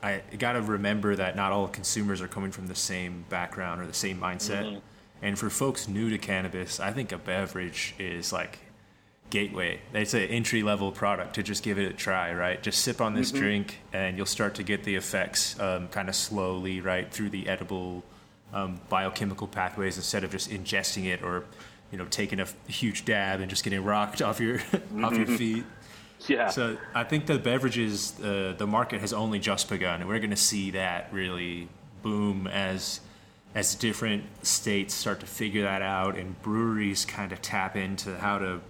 I 0.02 0.22
got 0.38 0.52
to 0.52 0.62
remember 0.62 1.16
that 1.16 1.36
not 1.36 1.52
all 1.52 1.68
consumers 1.68 2.20
are 2.20 2.28
coming 2.28 2.52
from 2.52 2.66
the 2.66 2.74
same 2.74 3.24
background 3.28 3.80
or 3.80 3.86
the 3.86 3.94
same 3.94 4.18
mindset. 4.18 4.64
Mm-hmm. 4.64 4.78
And 5.22 5.38
for 5.38 5.50
folks 5.50 5.88
new 5.88 6.10
to 6.10 6.18
cannabis, 6.18 6.78
I 6.78 6.92
think 6.92 7.10
a 7.10 7.18
beverage 7.18 7.94
is 7.98 8.32
like 8.32 8.60
gateway. 9.30 9.80
It's 9.92 10.14
an 10.14 10.22
entry 10.22 10.62
level 10.62 10.92
product 10.92 11.34
to 11.34 11.42
just 11.42 11.62
give 11.62 11.78
it 11.78 11.90
a 11.90 11.92
try, 11.92 12.32
right? 12.32 12.62
Just 12.62 12.82
sip 12.82 13.00
on 13.00 13.14
this 13.14 13.30
mm-hmm. 13.30 13.40
drink, 13.40 13.78
and 13.92 14.16
you'll 14.16 14.26
start 14.26 14.54
to 14.56 14.62
get 14.62 14.84
the 14.84 14.94
effects 14.94 15.58
um, 15.60 15.88
kind 15.88 16.08
of 16.08 16.14
slowly, 16.14 16.80
right, 16.80 17.10
through 17.12 17.30
the 17.30 17.48
edible 17.48 18.04
um, 18.52 18.80
biochemical 18.88 19.46
pathways 19.46 19.96
instead 19.96 20.24
of 20.24 20.30
just 20.30 20.50
ingesting 20.50 21.06
it 21.06 21.22
or, 21.22 21.44
you 21.90 21.98
know, 21.98 22.06
taking 22.06 22.40
a 22.40 22.46
huge 22.66 23.04
dab 23.04 23.40
and 23.40 23.50
just 23.50 23.64
getting 23.64 23.84
rocked 23.84 24.22
off 24.22 24.40
your 24.40 24.56
off 24.56 25.14
your 25.14 25.26
mm-hmm. 25.26 25.36
feet. 25.36 25.64
Yeah. 26.26 26.48
So 26.48 26.76
I 26.94 27.04
think 27.04 27.26
the 27.26 27.38
beverages, 27.38 28.18
uh, 28.20 28.54
the 28.56 28.66
market 28.66 29.00
has 29.00 29.12
only 29.12 29.38
just 29.38 29.68
begun, 29.68 30.00
and 30.00 30.08
we're 30.08 30.18
going 30.18 30.30
to 30.30 30.36
see 30.36 30.72
that 30.72 31.12
really 31.12 31.68
boom 32.02 32.46
as 32.46 33.00
as 33.54 33.74
different 33.74 34.24
states 34.44 34.94
start 34.94 35.20
to 35.20 35.26
figure 35.26 35.62
that 35.62 35.80
out 35.80 36.16
and 36.16 36.40
breweries 36.42 37.04
kind 37.04 37.32
of 37.32 37.40
tap 37.40 37.76
into 37.76 38.16
how 38.18 38.38
to 38.38 38.60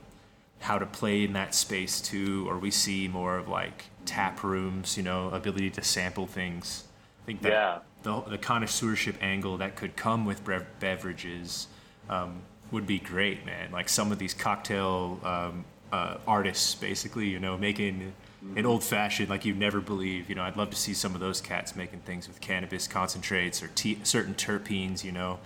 how 0.61 0.78
to 0.78 0.87
play 0.87 1.24
in 1.24 1.32
that 1.32 1.54
space 1.54 2.00
too, 2.00 2.48
or 2.48 2.58
we 2.58 2.70
see 2.70 3.08
more 3.08 3.37
of 3.37 3.48
like 3.48 3.84
tap 4.04 4.42
rooms, 4.42 4.96
you 4.96 5.02
know, 5.02 5.30
ability 5.30 5.70
to 5.70 5.82
sample 5.82 6.26
things. 6.26 6.84
I 7.22 7.26
think 7.26 7.42
that 7.42 7.52
yeah. 7.52 7.78
the, 8.02 8.20
the 8.22 8.38
connoisseurship 8.38 9.16
angle 9.20 9.58
that 9.58 9.76
could 9.76 9.96
come 9.96 10.24
with 10.24 10.42
beverages 10.80 11.68
um, 12.08 12.42
would 12.72 12.87
be 12.87 12.98
great, 12.98 13.46
man. 13.46 13.70
Like 13.70 13.88
some 13.88 14.11
of 14.11 14.18
these 14.18 14.34
cocktail 14.34 15.20
um, 15.22 15.64
uh, 15.92 16.18
artists, 16.27 16.74
basically, 16.74 17.29
you 17.29 17.38
know, 17.38 17.57
making 17.57 18.12
an 18.57 18.66
old 18.66 18.85
fashioned 18.85 19.29
like 19.29 19.44
you 19.44 19.55
never 19.55 19.81
believe. 19.81 20.29
You 20.29 20.35
know, 20.35 20.42
I'd 20.42 20.57
love 20.57 20.70
to 20.70 20.77
see 20.77 20.94
some 20.94 21.14
of 21.14 21.20
those 21.20 21.40
cats 21.40 21.74
making 21.74 22.01
things 22.01 22.29
with 22.29 22.40
cannabis 22.40 22.87
concentrates 22.87 23.62
or 23.62 23.70
certain 24.05 24.35
terpenes. 24.35 25.05
You 25.05 25.12
know. 25.12 25.38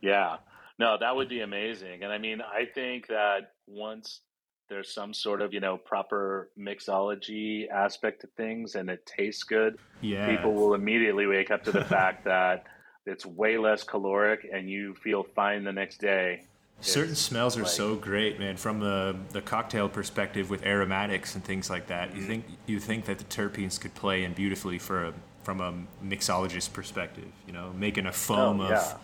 Yeah, 0.00 0.36
no, 0.78 0.96
that 1.00 1.16
would 1.16 1.28
be 1.28 1.40
amazing. 1.40 2.02
And 2.02 2.12
I 2.12 2.18
mean, 2.18 2.40
I 2.40 2.66
think 2.66 3.08
that 3.08 3.52
once 3.66 4.20
there's 4.68 4.92
some 4.92 5.14
sort 5.14 5.40
of, 5.40 5.54
you 5.54 5.60
know, 5.60 5.76
proper 5.76 6.50
mixology 6.58 7.68
aspect 7.70 8.22
to 8.22 8.26
things 8.36 8.74
and 8.74 8.90
it 8.90 9.06
tastes 9.06 9.44
good, 9.44 9.78
yeah. 10.00 10.28
people 10.28 10.52
will 10.52 10.74
immediately 10.74 11.26
wake 11.26 11.50
up 11.50 11.64
to 11.64 11.72
the 11.72 11.84
fact 11.96 12.24
that 12.24 12.64
it's 13.06 13.24
way 13.24 13.56
less 13.56 13.84
caloric 13.84 14.46
and 14.52 14.68
you 14.68 14.94
feel 14.96 15.22
fine 15.22 15.64
the 15.64 15.72
next 15.72 15.98
day. 15.98 16.44
Certain 16.80 17.14
smells 17.14 17.56
are 17.56 17.62
like, 17.62 17.70
so 17.70 17.96
great, 17.96 18.38
man. 18.38 18.56
From 18.56 18.80
the 18.80 19.16
the 19.30 19.40
cocktail 19.40 19.88
perspective, 19.88 20.50
with 20.50 20.64
aromatics 20.64 21.34
and 21.34 21.42
things 21.42 21.70
like 21.70 21.86
that, 21.86 22.10
mm-hmm. 22.10 22.18
you 22.18 22.24
think 22.24 22.44
you 22.66 22.80
think 22.80 23.04
that 23.06 23.18
the 23.18 23.24
terpenes 23.24 23.80
could 23.80 23.94
play 23.94 24.24
in 24.24 24.34
beautifully 24.34 24.78
for 24.78 25.06
a, 25.06 25.14
from 25.42 25.60
a 25.60 25.72
mixologist 26.04 26.72
perspective. 26.72 27.28
You 27.46 27.54
know, 27.54 27.72
making 27.76 28.06
a 28.06 28.12
foam 28.12 28.60
oh, 28.60 28.68
yeah. 28.68 28.78
of 28.78 29.00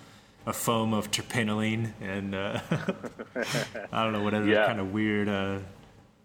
a 0.46 0.52
foam 0.52 0.92
of 0.92 1.10
terpinolene 1.10 1.92
and 2.00 2.34
uh, 2.34 2.60
I 3.92 4.02
don't 4.02 4.12
know 4.12 4.22
what 4.22 4.34
other 4.34 4.46
yeah. 4.46 4.66
kind 4.66 4.80
of 4.80 4.92
weird 4.92 5.28
uh, 5.28 5.58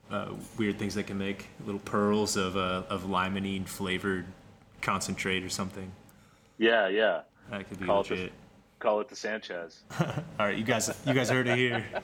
uh, 0.10 0.34
weird 0.58 0.80
things 0.80 0.96
they 0.96 1.04
can 1.04 1.18
make 1.18 1.48
little 1.66 1.82
pearls 1.82 2.36
of 2.36 2.58
uh, 2.58 2.84
of 2.90 3.04
limonene 3.04 3.68
flavored 3.68 4.26
concentrate 4.82 5.44
or 5.44 5.50
something. 5.50 5.92
Yeah, 6.58 6.88
yeah. 6.88 7.22
That 7.50 7.68
could 7.70 7.80
be 7.80 7.86
call 7.86 8.00
legit. 8.00 8.20
It 8.20 8.34
call 8.80 9.02
it 9.02 9.10
the 9.10 9.16
Sanchez. 9.16 9.82
All 10.00 10.08
right, 10.40 10.58
you 10.58 10.64
guys, 10.64 10.90
you 11.06 11.14
guys 11.14 11.30
heard 11.30 11.48
it 11.48 11.58
here. 11.58 11.86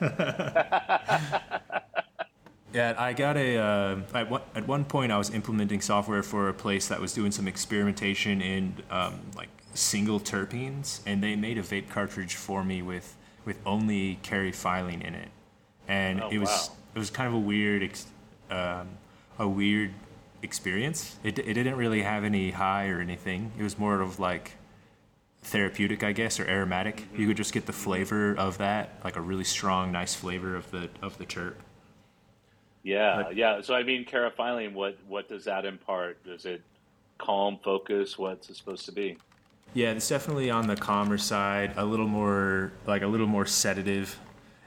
yeah, 2.72 2.94
I 2.98 3.12
got 3.12 3.36
a. 3.36 3.56
Uh, 3.58 4.00
at, 4.14 4.30
one, 4.30 4.42
at 4.54 4.66
one 4.66 4.84
point, 4.84 5.12
I 5.12 5.18
was 5.18 5.30
implementing 5.30 5.80
software 5.80 6.22
for 6.22 6.48
a 6.48 6.54
place 6.54 6.88
that 6.88 7.00
was 7.00 7.12
doing 7.12 7.32
some 7.32 7.48
experimentation 7.48 8.40
in 8.42 8.74
um, 8.90 9.20
like 9.36 9.48
single 9.74 10.20
terpenes, 10.20 11.00
and 11.06 11.22
they 11.22 11.36
made 11.36 11.58
a 11.58 11.62
vape 11.62 11.88
cartridge 11.88 12.34
for 12.34 12.64
me 12.64 12.82
with 12.82 13.16
with 13.44 13.58
only 13.66 14.18
caryophyllene 14.22 15.04
in 15.04 15.14
it, 15.14 15.28
and 15.86 16.22
oh, 16.22 16.30
it 16.30 16.38
was 16.38 16.48
wow. 16.48 16.76
it 16.94 16.98
was 16.98 17.10
kind 17.10 17.28
of 17.28 17.34
a 17.34 17.38
weird 17.38 17.88
um, 18.50 18.88
a 19.38 19.46
weird 19.46 19.92
experience. 20.42 21.16
It 21.22 21.38
it 21.38 21.54
didn't 21.54 21.76
really 21.76 22.02
have 22.02 22.24
any 22.24 22.50
high 22.50 22.88
or 22.88 23.00
anything. 23.00 23.52
It 23.58 23.62
was 23.62 23.78
more 23.78 24.00
of 24.00 24.18
like 24.18 24.52
therapeutic, 25.44 26.02
I 26.02 26.12
guess, 26.12 26.40
or 26.40 26.48
aromatic. 26.48 26.96
Mm-hmm. 26.96 27.20
You 27.20 27.28
could 27.28 27.36
just 27.36 27.52
get 27.52 27.66
the 27.66 27.72
flavor 27.72 28.34
of 28.34 28.58
that, 28.58 28.98
like 29.04 29.16
a 29.16 29.20
really 29.20 29.44
strong, 29.44 29.92
nice 29.92 30.14
flavor 30.14 30.56
of 30.56 30.70
the 30.70 30.88
of 31.02 31.18
the 31.18 31.26
terp. 31.26 31.54
Yeah, 32.82 33.22
but, 33.24 33.36
yeah. 33.36 33.60
So 33.60 33.74
I 33.74 33.82
mean, 33.82 34.04
caryophyllene. 34.04 34.72
What 34.72 34.98
what 35.06 35.28
does 35.28 35.44
that 35.44 35.64
impart? 35.64 36.22
Does 36.24 36.44
it 36.44 36.62
calm, 37.18 37.58
focus? 37.62 38.18
What's 38.18 38.50
it 38.50 38.56
supposed 38.56 38.84
to 38.86 38.92
be? 38.92 39.16
Yeah, 39.72 39.92
it's 39.92 40.08
definitely 40.08 40.50
on 40.50 40.66
the 40.66 40.76
calmer 40.76 41.18
side, 41.18 41.74
a 41.76 41.84
little 41.84 42.06
more 42.06 42.72
like 42.86 43.02
a 43.02 43.06
little 43.06 43.26
more 43.26 43.46
sedative, 43.46 44.18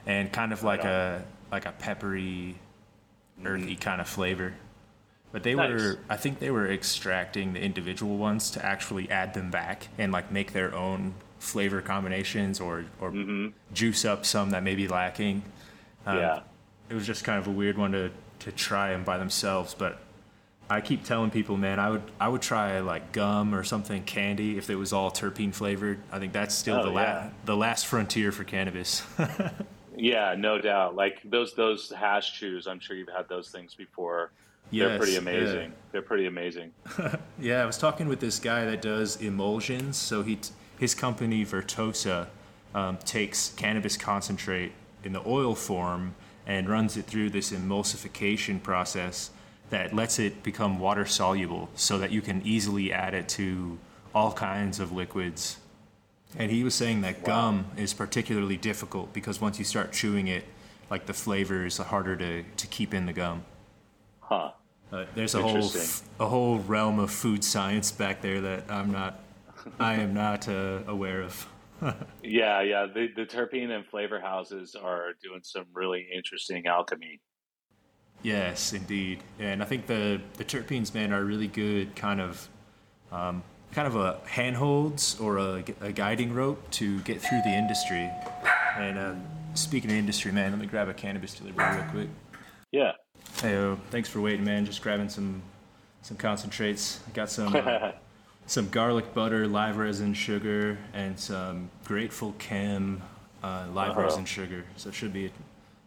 and 0.06 0.32
kind 0.32 0.52
of 0.52 0.62
like 0.62 0.84
a 0.84 1.24
like 1.50 1.66
a 1.66 1.72
peppery, 1.72 2.56
earthy 3.44 3.72
mm-hmm. 3.72 3.80
kind 3.80 4.00
of 4.00 4.08
flavor. 4.08 4.54
But 5.32 5.42
they 5.42 5.54
nice. 5.54 5.70
were, 5.70 5.98
I 6.08 6.16
think 6.16 6.38
they 6.38 6.50
were 6.50 6.70
extracting 6.70 7.52
the 7.52 7.60
individual 7.60 8.16
ones 8.16 8.50
to 8.52 8.64
actually 8.64 9.10
add 9.10 9.34
them 9.34 9.50
back 9.50 9.88
and 9.98 10.10
like 10.10 10.32
make 10.32 10.52
their 10.52 10.74
own 10.74 11.14
flavor 11.38 11.80
combinations 11.80 12.60
or 12.60 12.86
or 13.00 13.10
mm-hmm. 13.12 13.48
juice 13.72 14.04
up 14.04 14.24
some 14.24 14.50
that 14.50 14.62
may 14.62 14.74
be 14.74 14.88
lacking. 14.88 15.42
Um, 16.06 16.18
yeah. 16.18 16.40
It 16.88 16.94
was 16.94 17.06
just 17.06 17.24
kind 17.24 17.38
of 17.38 17.46
a 17.46 17.50
weird 17.50 17.76
one 17.76 17.92
to 17.92 18.10
to 18.40 18.52
try 18.52 18.90
them 18.92 19.04
by 19.04 19.18
themselves, 19.18 19.74
but 19.74 19.98
I 20.70 20.80
keep 20.80 21.04
telling 21.04 21.30
people, 21.30 21.56
man, 21.56 21.78
I 21.78 21.90
would 21.90 22.02
I 22.18 22.28
would 22.28 22.42
try 22.42 22.80
like 22.80 23.12
gum 23.12 23.54
or 23.54 23.64
something 23.64 24.04
candy 24.04 24.56
if 24.56 24.70
it 24.70 24.76
was 24.76 24.92
all 24.92 25.10
terpene 25.10 25.54
flavored. 25.54 25.98
I 26.10 26.18
think 26.18 26.32
that's 26.32 26.54
still 26.54 26.76
Oh, 26.76 26.84
the 26.84 26.92
yeah. 26.92 27.24
la- 27.24 27.30
the 27.44 27.56
last 27.56 27.86
frontier 27.86 28.32
for 28.32 28.44
cannabis. 28.44 29.02
Yeah, 29.98 30.36
no 30.38 30.60
doubt. 30.60 30.94
Like 30.94 31.20
those 31.24 31.54
those 31.54 31.90
hash 31.90 32.38
chews, 32.38 32.66
I'm 32.66 32.78
sure 32.78 32.96
you've 32.96 33.08
had 33.08 33.28
those 33.28 33.50
things 33.50 33.74
before. 33.74 34.30
They're 34.70 34.88
Yes, 34.88 34.98
pretty 34.98 35.12
yeah. 35.12 35.18
amazing. 35.18 35.72
They're 35.92 36.02
pretty 36.02 36.26
amazing. 36.26 36.72
Yeah, 37.40 37.62
I 37.62 37.66
was 37.66 37.78
talking 37.78 38.08
with 38.08 38.20
this 38.20 38.38
guy 38.38 38.64
that 38.64 38.82
does 38.82 39.16
emulsions. 39.22 39.96
So 39.96 40.22
he, 40.22 40.36
t- 40.36 40.50
his 40.78 40.94
company 40.94 41.44
Vertosa, 41.44 42.26
um, 42.74 42.98
takes 42.98 43.50
cannabis 43.56 43.96
concentrate 43.96 44.72
in 45.04 45.12
the 45.12 45.22
oil 45.26 45.54
form 45.54 46.14
and 46.46 46.68
runs 46.68 46.96
it 46.96 47.06
through 47.06 47.30
this 47.30 47.52
emulsification 47.52 48.62
process 48.62 49.30
that 49.70 49.94
lets 49.94 50.18
it 50.18 50.42
become 50.42 50.78
water 50.78 51.04
soluble, 51.06 51.68
so 51.74 51.98
that 51.98 52.10
you 52.10 52.22
can 52.22 52.40
easily 52.44 52.90
add 52.92 53.12
it 53.14 53.28
to 53.28 53.78
all 54.14 54.32
kinds 54.32 54.80
of 54.80 54.90
liquids. 54.92 55.58
And 56.38 56.50
he 56.50 56.64
was 56.64 56.74
saying 56.74 57.02
that 57.02 57.22
gum 57.22 57.66
is 57.76 57.92
particularly 57.94 58.56
difficult 58.56 59.12
because 59.12 59.40
once 59.40 59.58
you 59.58 59.64
start 59.66 59.92
chewing 59.92 60.26
it, 60.26 60.44
like 60.90 61.06
the 61.06 61.12
flavor 61.14 61.66
is 61.66 61.76
harder 61.78 62.16
to, 62.16 62.42
to 62.42 62.66
keep 62.66 62.92
in 62.94 63.06
the 63.06 63.12
gum. 63.12 63.44
Huh. 64.20 64.52
Uh, 64.92 65.04
there's 65.14 65.34
a 65.34 65.42
whole 65.42 65.70
a 66.18 66.26
whole 66.26 66.58
realm 66.60 66.98
of 66.98 67.10
food 67.10 67.44
science 67.44 67.92
back 67.92 68.22
there 68.22 68.40
that 68.40 68.70
I'm 68.70 68.90
not 68.90 69.20
I 69.78 69.94
am 69.94 70.14
not 70.14 70.48
uh, 70.48 70.80
aware 70.86 71.22
of. 71.22 71.48
Yeah, 72.24 72.60
yeah. 72.62 72.86
The 72.92 73.08
the 73.14 73.24
terpene 73.24 73.70
and 73.70 73.86
flavor 73.86 74.20
houses 74.20 74.74
are 74.74 75.12
doing 75.22 75.40
some 75.44 75.66
really 75.72 76.08
interesting 76.12 76.66
alchemy. 76.66 77.20
Yes, 78.22 78.72
indeed, 78.72 79.22
and 79.38 79.62
I 79.62 79.64
think 79.64 79.86
the 79.86 80.20
the 80.38 80.44
terpenes 80.44 80.92
man 80.92 81.12
are 81.12 81.24
really 81.24 81.46
good 81.46 81.94
kind 81.94 82.20
of 82.20 82.48
um, 83.12 83.44
kind 83.72 83.86
of 83.86 83.96
a 83.96 84.18
handholds 84.26 85.18
or 85.20 85.38
a, 85.38 85.64
a 85.80 85.92
guiding 85.92 86.34
rope 86.34 86.68
to 86.72 87.00
get 87.02 87.20
through 87.20 87.42
the 87.42 87.50
industry. 87.50 88.10
And 88.76 88.98
uh, 88.98 89.14
speaking 89.54 89.90
of 89.90 89.96
industry, 89.96 90.32
man, 90.32 90.50
let 90.50 90.60
me 90.60 90.66
grab 90.66 90.88
a 90.88 90.94
cannabis 90.94 91.34
delivery 91.34 91.64
real 91.76 91.90
quick. 91.90 92.08
Yeah. 92.72 92.92
Hey, 93.42 93.54
oh, 93.56 93.78
thanks 93.90 94.08
for 94.08 94.20
waiting, 94.20 94.44
man. 94.44 94.66
Just 94.66 94.82
grabbing 94.82 95.08
some 95.08 95.42
some 96.02 96.16
concentrates. 96.16 97.00
I 97.08 97.10
got 97.12 97.30
some 97.30 97.54
uh, 97.54 97.92
some 98.46 98.68
garlic 98.68 99.14
butter, 99.14 99.46
live 99.46 99.76
resin 99.76 100.14
sugar, 100.14 100.78
and 100.92 101.18
some 101.18 101.70
Grateful 101.84 102.34
Chem 102.38 103.02
uh, 103.42 103.66
live 103.72 103.90
Uh-huh. 103.92 104.02
resin 104.02 104.24
sugar. 104.24 104.64
So 104.76 104.88
it 104.88 104.94
should 104.94 105.12
be 105.12 105.30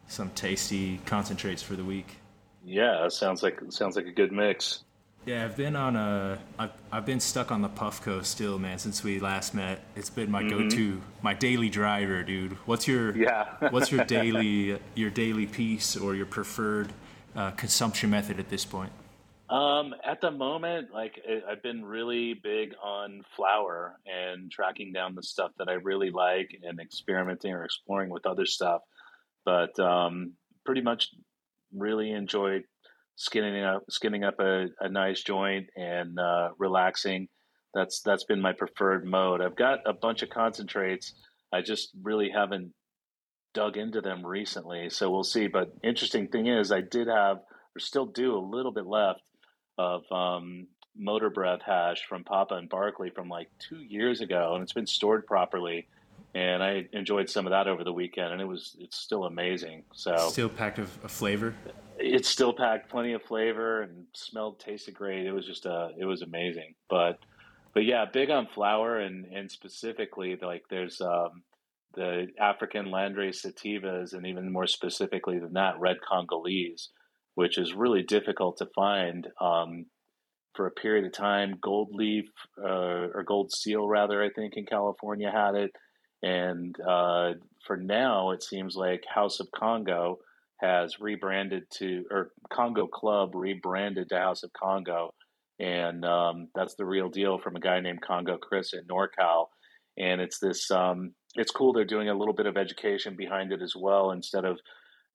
some 0.07 0.29
tasty 0.31 0.99
concentrates 1.05 1.61
for 1.61 1.75
the 1.75 1.83
week. 1.83 2.17
yeah, 2.65 3.07
sounds 3.09 3.43
like 3.43 3.59
sounds 3.69 3.95
like 3.95 4.05
a 4.07 4.11
good 4.11 4.31
mix. 4.31 4.83
Yeah, 5.25 5.45
I've 5.45 5.55
been 5.55 5.75
on 5.75 5.95
a 5.95 6.39
I've, 6.57 6.71
I've 6.91 7.05
been 7.05 7.19
stuck 7.19 7.51
on 7.51 7.61
the 7.61 7.69
Puffco 7.69 8.23
still, 8.25 8.57
man. 8.57 8.79
Since 8.79 9.03
we 9.03 9.19
last 9.19 9.53
met, 9.53 9.83
it's 9.95 10.09
been 10.09 10.31
my 10.31 10.41
go-to, 10.41 10.99
my 11.21 11.33
daily 11.35 11.69
driver, 11.69 12.23
dude. 12.23 12.53
What's 12.65 12.87
your 12.87 13.11
Mm-hmm. 13.13 13.21
Yeah. 13.23 13.69
What's 13.71 13.91
your 13.91 14.03
daily 14.05 14.79
your 14.95 15.09
daily 15.09 15.45
piece 15.47 15.95
or 15.97 16.15
your 16.15 16.25
preferred 16.25 16.91
uh, 17.35 17.51
consumption 17.51 18.09
method 18.09 18.39
at 18.39 18.49
this 18.49 18.65
point? 18.65 18.91
Um, 19.49 19.93
at 20.05 20.21
the 20.21 20.31
moment, 20.31 20.93
like 20.93 21.19
I've 21.49 21.61
been 21.61 21.83
really 21.83 22.33
big 22.33 22.73
on 22.81 23.23
flour 23.35 23.99
and 24.05 24.49
tracking 24.49 24.93
down 24.93 25.13
the 25.13 25.23
stuff 25.23 25.51
that 25.57 25.67
I 25.67 25.73
really 25.73 26.09
like 26.09 26.57
and 26.63 26.79
experimenting 26.79 27.51
or 27.51 27.65
exploring 27.65 28.09
with 28.09 28.25
other 28.25 28.45
stuff. 28.45 28.81
But 29.43 29.77
um, 29.77 30.33
pretty 30.65 30.81
much 30.81 31.09
really 31.75 32.11
enjoy 32.11 32.63
skinning 33.15 33.61
up 33.63 33.83
skinning 33.89 34.23
up 34.23 34.39
a, 34.39 34.67
a 34.79 34.87
nice 34.87 35.21
joint 35.21 35.67
and 35.75 36.17
uh, 36.17 36.49
relaxing. 36.57 37.27
That's 37.73 38.01
that's 38.01 38.23
been 38.23 38.41
my 38.41 38.53
preferred 38.53 39.05
mode. 39.05 39.41
I've 39.41 39.57
got 39.57 39.79
a 39.85 39.93
bunch 39.93 40.21
of 40.21 40.29
concentrates. 40.29 41.13
I 41.51 41.61
just 41.61 41.89
really 42.01 42.29
haven't 42.29 42.71
dug 43.53 43.77
into 43.77 44.01
them 44.01 44.25
recently, 44.25 44.89
so 44.89 45.09
we'll 45.09 45.23
see. 45.23 45.47
But 45.47 45.73
interesting 45.83 46.27
thing 46.27 46.47
is, 46.47 46.71
I 46.71 46.81
did 46.81 47.07
have 47.07 47.41
or 47.75 47.79
still 47.79 48.05
do 48.05 48.35
a 48.35 48.39
little 48.39 48.71
bit 48.71 48.85
left 48.85 49.21
of 49.77 50.03
um, 50.11 50.67
Motor 50.97 51.29
Breath 51.29 51.61
hash 51.65 52.05
from 52.07 52.23
Papa 52.23 52.55
and 52.55 52.69
Barkley 52.69 53.09
from 53.09 53.29
like 53.29 53.49
two 53.59 53.79
years 53.79 54.21
ago, 54.21 54.53
and 54.53 54.63
it's 54.63 54.73
been 54.73 54.87
stored 54.87 55.25
properly. 55.25 55.87
And 56.33 56.63
I 56.63 56.87
enjoyed 56.93 57.29
some 57.29 57.45
of 57.45 57.51
that 57.51 57.67
over 57.67 57.83
the 57.83 57.91
weekend, 57.91 58.31
and 58.31 58.41
it 58.41 58.47
was 58.47 58.75
it's 58.79 58.97
still 58.97 59.25
amazing. 59.25 59.83
So 59.93 60.15
Still 60.29 60.49
packed 60.49 60.79
of, 60.79 61.03
of 61.03 61.11
flavor. 61.11 61.55
It's 61.97 62.29
still 62.29 62.53
packed 62.53 62.89
plenty 62.89 63.13
of 63.13 63.21
flavor 63.23 63.81
and 63.81 64.05
smelled 64.13 64.59
tasted 64.59 64.93
great. 64.93 65.25
It 65.25 65.33
was 65.33 65.45
just 65.45 65.65
uh 65.65 65.89
it 65.97 66.05
was 66.05 66.21
amazing. 66.21 66.75
But 66.89 67.19
but 67.73 67.83
yeah, 67.85 68.05
big 68.05 68.29
on 68.29 68.47
flour 68.47 68.97
and 68.97 69.25
and 69.25 69.51
specifically 69.51 70.37
like 70.41 70.63
there's 70.69 71.01
um 71.01 71.43
the 71.93 72.27
African 72.39 72.87
landrace 72.87 73.45
sativas 73.45 74.13
and 74.13 74.25
even 74.25 74.51
more 74.51 74.67
specifically 74.67 75.39
than 75.39 75.53
that, 75.53 75.79
red 75.79 75.97
Congolese, 76.07 76.89
which 77.35 77.57
is 77.57 77.73
really 77.73 78.03
difficult 78.03 78.57
to 78.57 78.67
find 78.75 79.27
um 79.39 79.85
for 80.55 80.67
a 80.67 80.71
period 80.71 81.05
of 81.05 81.13
time. 81.13 81.57
Gold 81.61 81.89
leaf 81.93 82.25
uh, 82.61 83.07
or 83.13 83.23
gold 83.25 83.51
seal 83.51 83.87
rather, 83.87 84.23
I 84.23 84.29
think 84.29 84.53
in 84.55 84.65
California 84.65 85.31
had 85.31 85.55
it. 85.55 85.71
And 86.23 86.75
uh, 86.81 87.33
for 87.65 87.77
now, 87.77 88.31
it 88.31 88.43
seems 88.43 88.75
like 88.75 89.03
House 89.07 89.39
of 89.39 89.47
Congo 89.55 90.19
has 90.59 90.99
rebranded 90.99 91.63
to, 91.77 92.03
or 92.11 92.31
Congo 92.51 92.85
Club 92.85 93.33
rebranded 93.33 94.09
to 94.09 94.17
House 94.17 94.43
of 94.43 94.51
Congo. 94.53 95.13
And 95.59 96.05
um, 96.05 96.49
that's 96.53 96.75
the 96.75 96.85
real 96.85 97.09
deal 97.09 97.39
from 97.39 97.55
a 97.55 97.59
guy 97.59 97.79
named 97.79 98.01
Congo 98.01 98.37
Chris 98.37 98.73
in 98.73 98.85
NorCal. 98.85 99.45
And 99.97 100.21
it's 100.21 100.39
this, 100.39 100.69
um, 100.69 101.13
it's 101.35 101.51
cool. 101.51 101.73
They're 101.73 101.85
doing 101.85 102.09
a 102.09 102.13
little 102.13 102.33
bit 102.33 102.45
of 102.45 102.57
education 102.57 103.15
behind 103.15 103.51
it 103.51 103.61
as 103.61 103.75
well. 103.75 104.11
Instead 104.11 104.45
of 104.45 104.59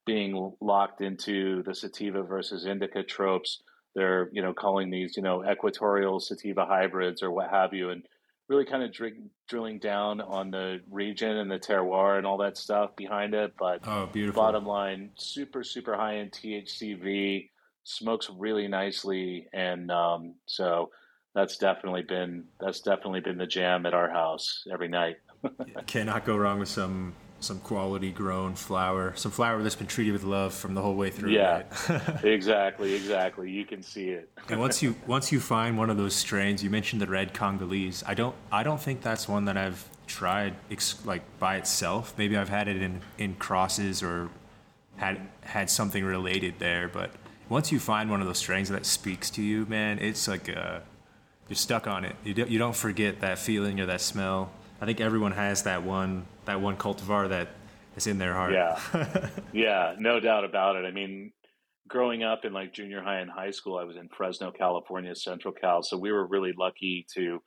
being 0.05 0.53
locked 0.61 1.01
into 1.01 1.63
the 1.65 1.75
sativa 1.75 2.23
versus 2.23 2.67
indica 2.67 3.03
tropes, 3.03 3.63
they're, 3.95 4.29
you 4.33 4.43
know, 4.43 4.53
calling 4.53 4.91
these, 4.91 5.17
you 5.17 5.23
know, 5.23 5.45
equatorial 5.49 6.21
sativa 6.21 6.65
hybrids 6.65 7.23
or 7.23 7.31
what 7.31 7.51
have 7.51 7.73
you. 7.73 7.91
And 7.91 8.07
really 8.49 8.65
kind 8.65 8.83
of 8.83 8.93
dr- 8.93 9.15
drilling 9.49 9.79
down 9.79 10.21
on 10.21 10.51
the 10.51 10.81
region 10.91 11.37
and 11.37 11.51
the 11.51 11.59
terroir 11.59 12.17
and 12.19 12.27
all 12.27 12.39
that 12.39 12.57
stuff 12.57 12.95
behind 12.97 13.35
it. 13.35 13.55
But 13.59 13.87
Oh, 13.87 14.07
beautiful. 14.07 14.43
bottom 14.43 14.65
line, 14.65 15.11
super, 15.17 15.65
super 15.65 15.97
high 15.97 16.15
in 16.15 16.31
THCV, 16.31 17.51
smokes 17.85 18.31
really 18.31 18.69
nicely, 18.69 19.49
and 19.53 19.91
um, 19.91 20.35
so 20.47 20.91
that's 21.35 21.59
definitely 21.59 22.03
been 22.03 22.45
that's 22.61 22.81
definitely 22.81 23.21
been 23.21 23.39
the 23.39 23.47
jam 23.47 23.85
at 23.87 23.95
our 23.95 24.11
house 24.11 24.65
every 24.73 24.89
night. 24.89 25.17
Cannot 25.87 26.25
go 26.25 26.37
wrong 26.37 26.59
with 26.59 26.69
some 26.69 27.15
some 27.39 27.59
quality 27.61 28.11
grown 28.11 28.55
flour, 28.55 29.13
some 29.15 29.31
flour 29.31 29.63
that's 29.63 29.75
been 29.75 29.87
treated 29.87 30.13
with 30.13 30.25
love 30.25 30.55
from 30.55 30.75
the 30.75 30.81
whole 30.81 30.95
way 30.95 31.11
through. 31.11 31.31
Yeah. 31.31 31.63
right? 31.89 32.25
exactly, 32.25 32.95
exactly. 32.95 33.51
You 33.51 33.65
can 33.67 33.83
see 33.83 34.09
it. 34.09 34.31
and 34.49 34.59
once 34.59 34.83
you 34.83 34.97
once 35.07 35.31
you 35.31 35.41
find 35.41 35.77
one 35.77 35.91
of 35.91 35.97
those 35.97 36.15
strains, 36.15 36.63
you 36.63 36.71
mentioned 36.71 37.01
the 37.03 37.07
red 37.07 37.35
Congolese. 37.35 38.03
I 38.07 38.15
don't 38.15 38.35
I 38.51 38.63
don't 38.63 38.81
think 38.81 39.03
that's 39.03 39.29
one 39.29 39.45
that 39.47 39.57
I've 39.57 39.89
tried 40.07 40.55
ex- 40.71 41.05
like 41.05 41.23
by 41.39 41.57
itself. 41.57 42.15
Maybe 42.17 42.37
I've 42.37 42.49
had 42.49 42.69
it 42.69 42.81
in 42.81 43.03
in 43.19 43.35
crosses 43.35 44.03
or 44.03 44.31
had 44.97 45.21
had 45.43 45.71
something 45.71 46.05
related 46.05 46.55
there. 46.59 46.89
But 46.89 47.11
once 47.49 47.71
you 47.71 47.79
find 47.79 48.11
one 48.11 48.21
of 48.21 48.27
those 48.27 48.39
strains 48.39 48.69
that 48.71 48.87
speaks 48.87 49.31
to 49.31 49.43
you, 49.43 49.67
man, 49.67 49.99
it's 49.99 50.27
like 50.27 50.49
uh, 50.55 50.81
you're 51.49 51.57
stuck 51.57 51.87
on 51.87 52.05
it. 52.05 52.17
You 52.25 52.35
don't, 52.35 52.51
you 52.51 52.59
don't 52.59 52.77
forget 52.77 53.21
that 53.21 53.39
feeling 53.39 53.81
or 53.81 53.87
that 53.87 54.01
smell. 54.01 54.51
I 54.81 54.87
think 54.87 55.01
everyone 55.01 55.33
has 55.33 55.63
that 55.65 55.83
one 55.83 56.27
that 56.45 56.61
one 56.61 56.77
cultivar 56.77 57.29
that 57.31 57.49
is 57.97 58.07
in 58.07 58.19
their 58.19 58.35
heart. 58.35 58.53
Yeah. 58.53 59.29
yeah, 59.53 59.95
no 59.99 60.21
doubt 60.21 60.45
about 60.45 60.77
it. 60.77 60.85
I 60.85 60.91
mean, 60.91 61.33
growing 61.89 62.23
up 62.23 62.45
in 62.45 62.53
like 62.53 62.75
junior 62.75 63.03
high 63.03 63.21
and 63.21 63.31
high 63.31 63.51
school, 63.51 63.79
I 63.79 63.85
was 63.85 63.97
in 63.97 64.09
Fresno, 64.09 64.51
California, 64.51 65.15
Central 65.15 65.55
Cal. 65.55 65.83
So 65.83 65.97
we 65.97 66.13
were 66.13 66.27
really 66.27 66.53
lucky 66.57 67.07
to, 67.15 67.43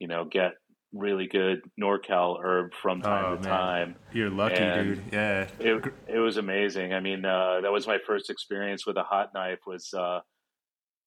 you 0.00 0.08
know, 0.08 0.24
get 0.24 0.52
really 0.92 1.26
good 1.26 1.60
NorCal 1.80 2.38
herb 2.42 2.72
from 2.74 3.00
time 3.00 3.24
Oh, 3.24 3.36
to 3.36 3.42
man. 3.42 3.50
time. 3.50 3.96
You're 4.12 4.28
lucky, 4.30 4.56
And 4.56 4.96
dude. 4.96 5.04
Yeah. 5.12 5.48
It, 5.58 5.84
it 6.08 6.18
was 6.18 6.36
amazing. 6.36 6.92
I 6.92 7.00
mean, 7.00 7.24
uh, 7.24 7.60
that 7.62 7.72
was 7.72 7.86
my 7.86 7.98
first 8.06 8.28
experience 8.28 8.86
with 8.86 8.96
a 8.96 9.02
hot 9.02 9.30
knife 9.34 9.60
was, 9.66 9.94
uh, 9.94 10.20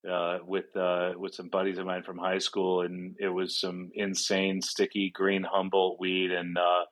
uh, 0.10 0.40
with 0.46 0.76
uh, 0.76 1.14
with 1.18 1.34
some 1.34 1.50
buddies 1.50 1.78
of 1.78 1.86
mine 1.86 2.04
from 2.04 2.18
high 2.18 2.38
school, 2.38 2.82
and 2.82 3.16
it 3.20 3.30
was 3.30 3.60
some 3.60 3.92
insane 3.94 4.62
sticky 4.62 5.10
green 5.10 5.44
Humboldt 5.44 6.00
weed, 6.00 6.32
and 6.32 6.58
uh, 6.58 6.86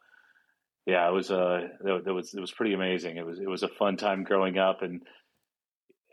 yeah, 0.86 1.08
it 1.08 1.12
was 1.12 1.32
uh, 1.32 1.68
that, 1.82 2.06
that 2.06 2.14
was 2.14 2.34
it 2.34 2.40
was 2.40 2.52
pretty 2.52 2.74
amazing. 2.74 3.18
It 3.18 3.26
was 3.26 3.40
it 3.40 3.48
was 3.48 3.64
a 3.64 3.68
fun 3.68 3.98
time 3.98 4.24
growing 4.24 4.58
up, 4.58 4.82
and 4.82 5.02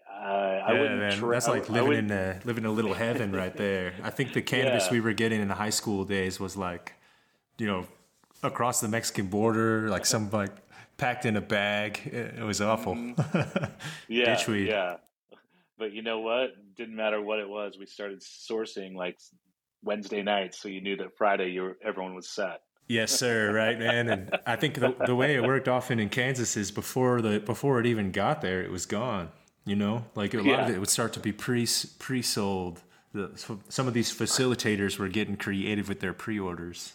uh, 0.09 0.23
I 0.23 0.73
wouldn't. 0.73 0.99
man, 0.99 1.13
tra- 1.17 1.31
that's 1.31 1.49
like 1.49 1.69
living 1.69 1.99
in 1.99 2.11
a 2.11 2.41
living 2.45 2.65
a 2.65 2.71
little 2.71 2.95
heaven 2.95 3.33
right 3.33 3.57
there. 3.57 3.95
I 4.03 4.11
think 4.11 4.33
the 4.33 4.43
cannabis 4.43 4.87
Yeah. 4.87 4.93
we 4.93 5.01
were 5.01 5.13
getting 5.13 5.41
in 5.41 5.49
the 5.49 5.55
high 5.55 5.71
school 5.71 6.05
days 6.05 6.39
was 6.39 6.57
like, 6.57 6.95
you 7.59 7.67
know, 7.67 7.87
across 8.43 8.81
the 8.81 8.89
Mexican 8.89 9.27
border, 9.27 9.89
like 9.89 10.05
some 10.07 10.31
like 10.31 10.53
packed 10.99 11.25
in 11.25 11.37
a 11.37 11.41
bag. 11.41 12.01
It, 12.05 12.43
was 12.43 12.61
awful. 12.61 12.95
Mm-hmm. 12.95 13.65
yeah, 14.09 14.47
yeah. 14.55 14.97
But 15.81 15.95
you 15.95 16.03
know 16.03 16.21
what? 16.21 16.51
Didn't 16.77 16.95
matter 16.95 17.23
what 17.23 17.39
it 17.39 17.49
was. 17.49 17.79
We 17.79 17.87
started 17.87 18.21
sourcing 18.21 18.95
like 18.95 19.19
Wednesday 19.83 20.23
nights, 20.23 20.61
so 20.61 20.69
you 20.69 20.83
knew 20.83 20.95
that 20.99 21.17
Friday 21.17 21.53
you 21.53 21.63
were, 21.63 21.79
everyone 21.83 22.15
was 22.15 22.29
set. 22.29 22.61
Yes, 22.87 23.11
sir. 23.11 23.51
Right, 23.51 23.79
man. 23.79 24.11
And 24.11 24.39
I 24.47 24.57
think 24.57 24.75
the, 24.75 24.95
the 25.07 25.17
way 25.17 25.37
it 25.37 25.43
worked 25.43 25.69
often 25.69 25.99
in 25.99 26.11
Kansas 26.11 26.55
is 26.57 26.71
before 26.71 27.23
the 27.23 27.41
before 27.41 27.81
it 27.81 27.87
even 27.87 28.13
got 28.13 28.43
there, 28.43 28.63
it 28.63 28.71
was 28.71 28.85
gone. 28.85 29.31
You 29.65 29.75
know, 29.75 30.05
like 30.15 30.35
a 30.35 30.39
lot 30.39 30.47
yeah. 30.47 30.65
of 30.69 30.75
it 30.75 30.79
would 30.79 30.91
start 30.91 31.15
to 31.15 31.21
be 31.21 31.33
pre 31.33 31.67
pre 31.99 32.21
sold. 32.21 32.83
Some 33.69 33.89
of 33.89 33.95
these 33.95 34.13
facilitators 34.13 34.99
were 34.99 35.09
getting 35.09 35.37
creative 35.37 35.89
with 35.89 36.01
their 36.01 36.13
pre 36.13 36.39
orders. 36.39 36.95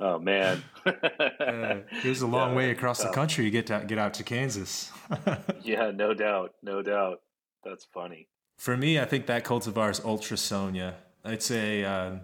oh 0.00 0.18
man, 0.18 0.62
uh, 0.86 0.92
it 1.40 2.04
was 2.04 2.22
a 2.22 2.26
long 2.26 2.50
yeah, 2.50 2.56
way 2.56 2.70
across 2.70 3.02
the 3.02 3.10
country 3.10 3.44
to 3.44 3.50
get 3.50 3.66
to 3.68 3.84
get 3.86 3.98
out 3.98 4.14
to 4.14 4.22
Kansas. 4.22 4.92
yeah, 5.62 5.90
no 5.90 6.12
doubt, 6.12 6.54
no 6.62 6.82
doubt. 6.82 7.20
That's 7.64 7.84
funny. 7.84 8.28
For 8.56 8.76
me, 8.76 9.00
I 9.00 9.04
think 9.04 9.26
that 9.26 9.44
cultivar 9.44 9.90
is 9.90 10.00
Ultra 10.04 10.36
Sonia. 10.36 10.94
It's 11.24 11.50
a 11.50 11.84
um, 11.84 12.20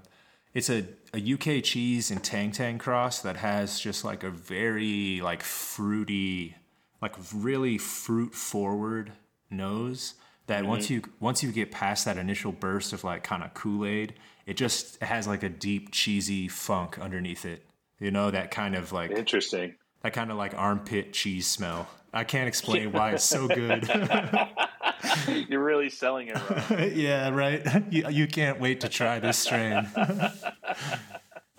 it's 0.53 0.68
a, 0.68 0.84
a 1.14 1.32
UK 1.34 1.62
cheese 1.62 2.11
and 2.11 2.22
Tang 2.22 2.51
Tang 2.51 2.78
cross 2.78 3.22
that 3.22 3.36
has 3.36 3.78
just 3.78 4.05
like 4.05 4.24
a 4.24 4.30
very 4.30 5.20
like 5.22 5.43
fruity, 5.43 6.57
like 7.01 7.14
really 7.34 7.78
fruit 7.78 8.34
forward 8.34 9.12
nose. 9.51 10.14
That 10.47 10.61
mm-hmm. 10.61 10.68
once 10.68 10.91
you 10.91 11.03
once 11.20 11.43
you 11.43 11.53
get 11.53 11.70
past 11.70 12.05
that 12.05 12.18
initial 12.18 12.53
burst 12.53 12.93
of 12.93 13.05
like 13.05 13.22
kind 13.22 13.43
of 13.43 13.55
Kool 13.55 13.86
Aid, 13.86 14.14
it 14.47 14.57
just 14.57 15.01
has 15.03 15.26
like 15.26 15.43
a 15.43 15.49
deep 15.49 15.93
cheesy 15.93 16.49
funk 16.49 16.99
underneath 16.99 17.45
it. 17.45 17.64
You 18.01 18.11
know 18.11 18.30
that 18.30 18.51
kind 18.51 18.74
of 18.74 18.93
like 18.93 19.12
interesting. 19.12 19.74
That 20.03 20.12
kind 20.12 20.30
of 20.30 20.36
like 20.36 20.55
armpit 20.57 21.12
cheese 21.12 21.47
smell. 21.47 21.88
I 22.12 22.24
can't 22.24 22.49
explain 22.49 22.91
why 22.91 23.12
it's 23.12 23.24
so 23.24 23.47
good. 23.47 23.88
You're 25.48 25.62
really 25.62 25.90
selling 25.90 26.28
it 26.28 26.70
right. 26.70 26.92
yeah, 26.94 27.28
right. 27.30 27.66
You, 27.90 28.09
you 28.09 28.26
can't 28.26 28.61
wait 28.61 28.80
to 28.80 28.88
try 28.88 29.18
this 29.18 29.38
strain. 29.38 29.88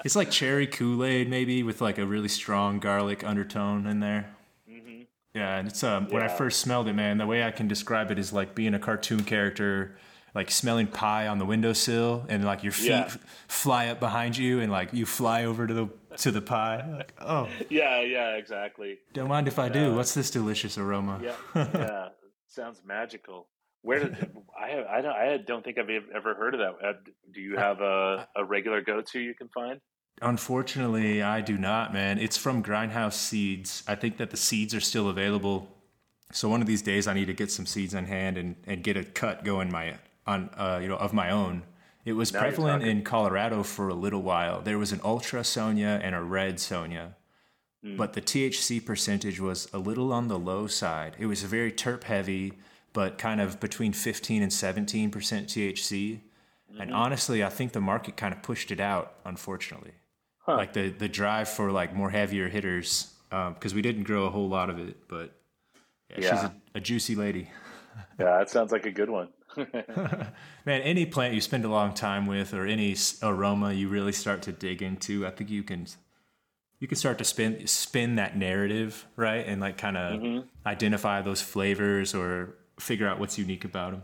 it's 0.05 0.15
like 0.15 0.31
cherry 0.31 0.67
Kool 0.67 1.03
Aid, 1.03 1.29
maybe 1.29 1.63
with 1.63 1.81
like 1.81 1.97
a 1.97 2.05
really 2.05 2.27
strong 2.27 2.79
garlic 2.79 3.23
undertone 3.23 3.87
in 3.87 3.99
there. 3.99 4.33
Mm-hmm. 4.69 5.01
Yeah, 5.33 5.57
and 5.57 5.67
it's 5.67 5.83
um, 5.83 6.05
yeah. 6.05 6.13
when 6.13 6.23
I 6.23 6.27
first 6.27 6.61
smelled 6.61 6.87
it, 6.87 6.93
man. 6.93 7.17
The 7.17 7.25
way 7.25 7.43
I 7.43 7.51
can 7.51 7.67
describe 7.67 8.11
it 8.11 8.19
is 8.19 8.31
like 8.31 8.55
being 8.55 8.73
a 8.73 8.79
cartoon 8.79 9.23
character, 9.23 9.97
like 10.33 10.51
smelling 10.51 10.87
pie 10.87 11.27
on 11.27 11.37
the 11.37 11.45
windowsill, 11.45 12.25
and 12.29 12.45
like 12.45 12.63
your 12.63 12.73
feet 12.73 12.89
yeah. 12.89 13.13
fly 13.47 13.87
up 13.87 13.99
behind 13.99 14.37
you, 14.37 14.59
and 14.59 14.71
like 14.71 14.93
you 14.93 15.05
fly 15.05 15.45
over 15.45 15.67
to 15.67 15.73
the 15.73 15.89
to 16.17 16.31
the 16.31 16.41
pie. 16.41 16.85
Like, 16.97 17.13
oh, 17.19 17.49
yeah, 17.69 18.01
yeah, 18.01 18.35
exactly. 18.35 18.99
Don't 19.13 19.29
mind 19.29 19.47
if 19.47 19.59
I 19.59 19.69
do. 19.69 19.95
What's 19.95 20.13
this 20.13 20.29
delicious 20.29 20.77
aroma? 20.77 21.19
Yeah, 21.23 21.35
yeah. 21.55 22.09
Sounds 22.51 22.81
magical. 22.85 23.47
Where 23.81 23.99
did 23.99 24.27
I? 24.59 24.83
I 24.97 25.01
don't. 25.01 25.15
I 25.15 25.37
don't 25.37 25.63
think 25.63 25.77
I've 25.77 25.89
ever 26.13 26.35
heard 26.35 26.53
of 26.53 26.59
that. 26.59 26.95
Do 27.33 27.39
you 27.39 27.55
have 27.55 27.79
a, 27.79 28.27
a 28.35 28.43
regular 28.43 28.81
go 28.81 29.01
to 29.01 29.19
you 29.19 29.33
can 29.33 29.47
find? 29.47 29.79
Unfortunately, 30.21 31.23
I 31.23 31.39
do 31.39 31.57
not, 31.57 31.93
man. 31.93 32.19
It's 32.19 32.37
from 32.37 32.61
Grindhouse 32.61 33.13
Seeds. 33.13 33.83
I 33.87 33.95
think 33.95 34.17
that 34.17 34.29
the 34.29 34.37
seeds 34.37 34.75
are 34.75 34.81
still 34.81 35.07
available. 35.07 35.67
So 36.33 36.49
one 36.49 36.61
of 36.61 36.67
these 36.67 36.81
days, 36.81 37.07
I 37.07 37.13
need 37.13 37.25
to 37.25 37.33
get 37.33 37.51
some 37.51 37.65
seeds 37.65 37.95
on 37.95 38.05
hand 38.05 38.37
and, 38.37 38.55
and 38.67 38.83
get 38.83 38.97
a 38.97 39.03
cut 39.03 39.43
going 39.43 39.71
my 39.71 39.95
on 40.27 40.49
uh, 40.57 40.79
you 40.81 40.89
know 40.89 40.97
of 40.97 41.13
my 41.13 41.31
own. 41.31 41.63
It 42.03 42.13
was 42.13 42.33
now 42.33 42.41
prevalent 42.41 42.83
in 42.83 43.03
Colorado 43.03 43.63
for 43.63 43.87
a 43.87 43.93
little 43.93 44.21
while. 44.21 44.61
There 44.61 44.77
was 44.77 44.91
an 44.91 44.99
ultra 45.03 45.43
Sonia 45.45 45.99
and 46.03 46.15
a 46.15 46.21
red 46.21 46.59
Sonia. 46.59 47.15
Mm. 47.85 47.97
But 47.97 48.13
the 48.13 48.21
THC 48.21 48.83
percentage 48.85 49.39
was 49.39 49.67
a 49.73 49.79
little 49.79 50.13
on 50.13 50.27
the 50.27 50.37
low 50.37 50.67
side. 50.67 51.15
It 51.17 51.25
was 51.25 51.43
very 51.43 51.71
terp 51.71 52.03
heavy, 52.03 52.53
but 52.93 53.17
kind 53.17 53.41
of 53.41 53.59
between 53.59 53.93
15 53.93 54.43
and 54.43 54.51
17% 54.51 55.11
THC. 55.11 56.19
Mm-hmm. 56.71 56.81
And 56.81 56.93
honestly, 56.93 57.43
I 57.43 57.49
think 57.49 57.71
the 57.71 57.81
market 57.81 58.17
kind 58.17 58.33
of 58.33 58.43
pushed 58.43 58.71
it 58.71 58.79
out, 58.79 59.15
unfortunately. 59.25 59.93
Huh. 60.39 60.57
Like 60.57 60.73
the, 60.73 60.89
the 60.89 61.09
drive 61.09 61.49
for 61.49 61.71
like 61.71 61.93
more 61.95 62.09
heavier 62.09 62.49
hitters, 62.49 63.13
because 63.29 63.71
um, 63.71 63.75
we 63.75 63.81
didn't 63.81 64.03
grow 64.03 64.25
a 64.25 64.29
whole 64.29 64.49
lot 64.49 64.69
of 64.69 64.79
it, 64.79 65.07
but 65.07 65.33
yeah, 66.09 66.17
yeah. 66.19 66.29
she's 66.29 66.43
a, 66.43 66.55
a 66.75 66.79
juicy 66.79 67.15
lady. 67.15 67.49
yeah, 68.19 68.37
that 68.37 68.49
sounds 68.49 68.71
like 68.71 68.85
a 68.85 68.91
good 68.91 69.09
one. 69.09 69.29
Man, 69.55 70.81
any 70.81 71.05
plant 71.05 71.33
you 71.33 71.41
spend 71.41 71.65
a 71.65 71.69
long 71.69 71.93
time 71.93 72.25
with 72.25 72.53
or 72.53 72.65
any 72.65 72.95
aroma 73.21 73.73
you 73.73 73.89
really 73.89 74.11
start 74.11 74.41
to 74.43 74.51
dig 74.51 74.81
into, 74.81 75.25
I 75.25 75.31
think 75.31 75.49
you 75.49 75.63
can 75.63 75.87
you 76.81 76.87
can 76.87 76.97
start 76.97 77.19
to 77.19 77.23
spin 77.23 77.65
spin 77.67 78.15
that 78.15 78.35
narrative, 78.35 79.07
right? 79.15 79.45
And 79.47 79.61
like 79.61 79.77
kind 79.77 79.95
of 79.95 80.19
mm-hmm. 80.19 80.47
identify 80.65 81.21
those 81.21 81.41
flavors 81.41 82.13
or 82.13 82.55
figure 82.79 83.07
out 83.07 83.19
what's 83.19 83.37
unique 83.37 83.63
about 83.63 83.91
them. 83.91 84.03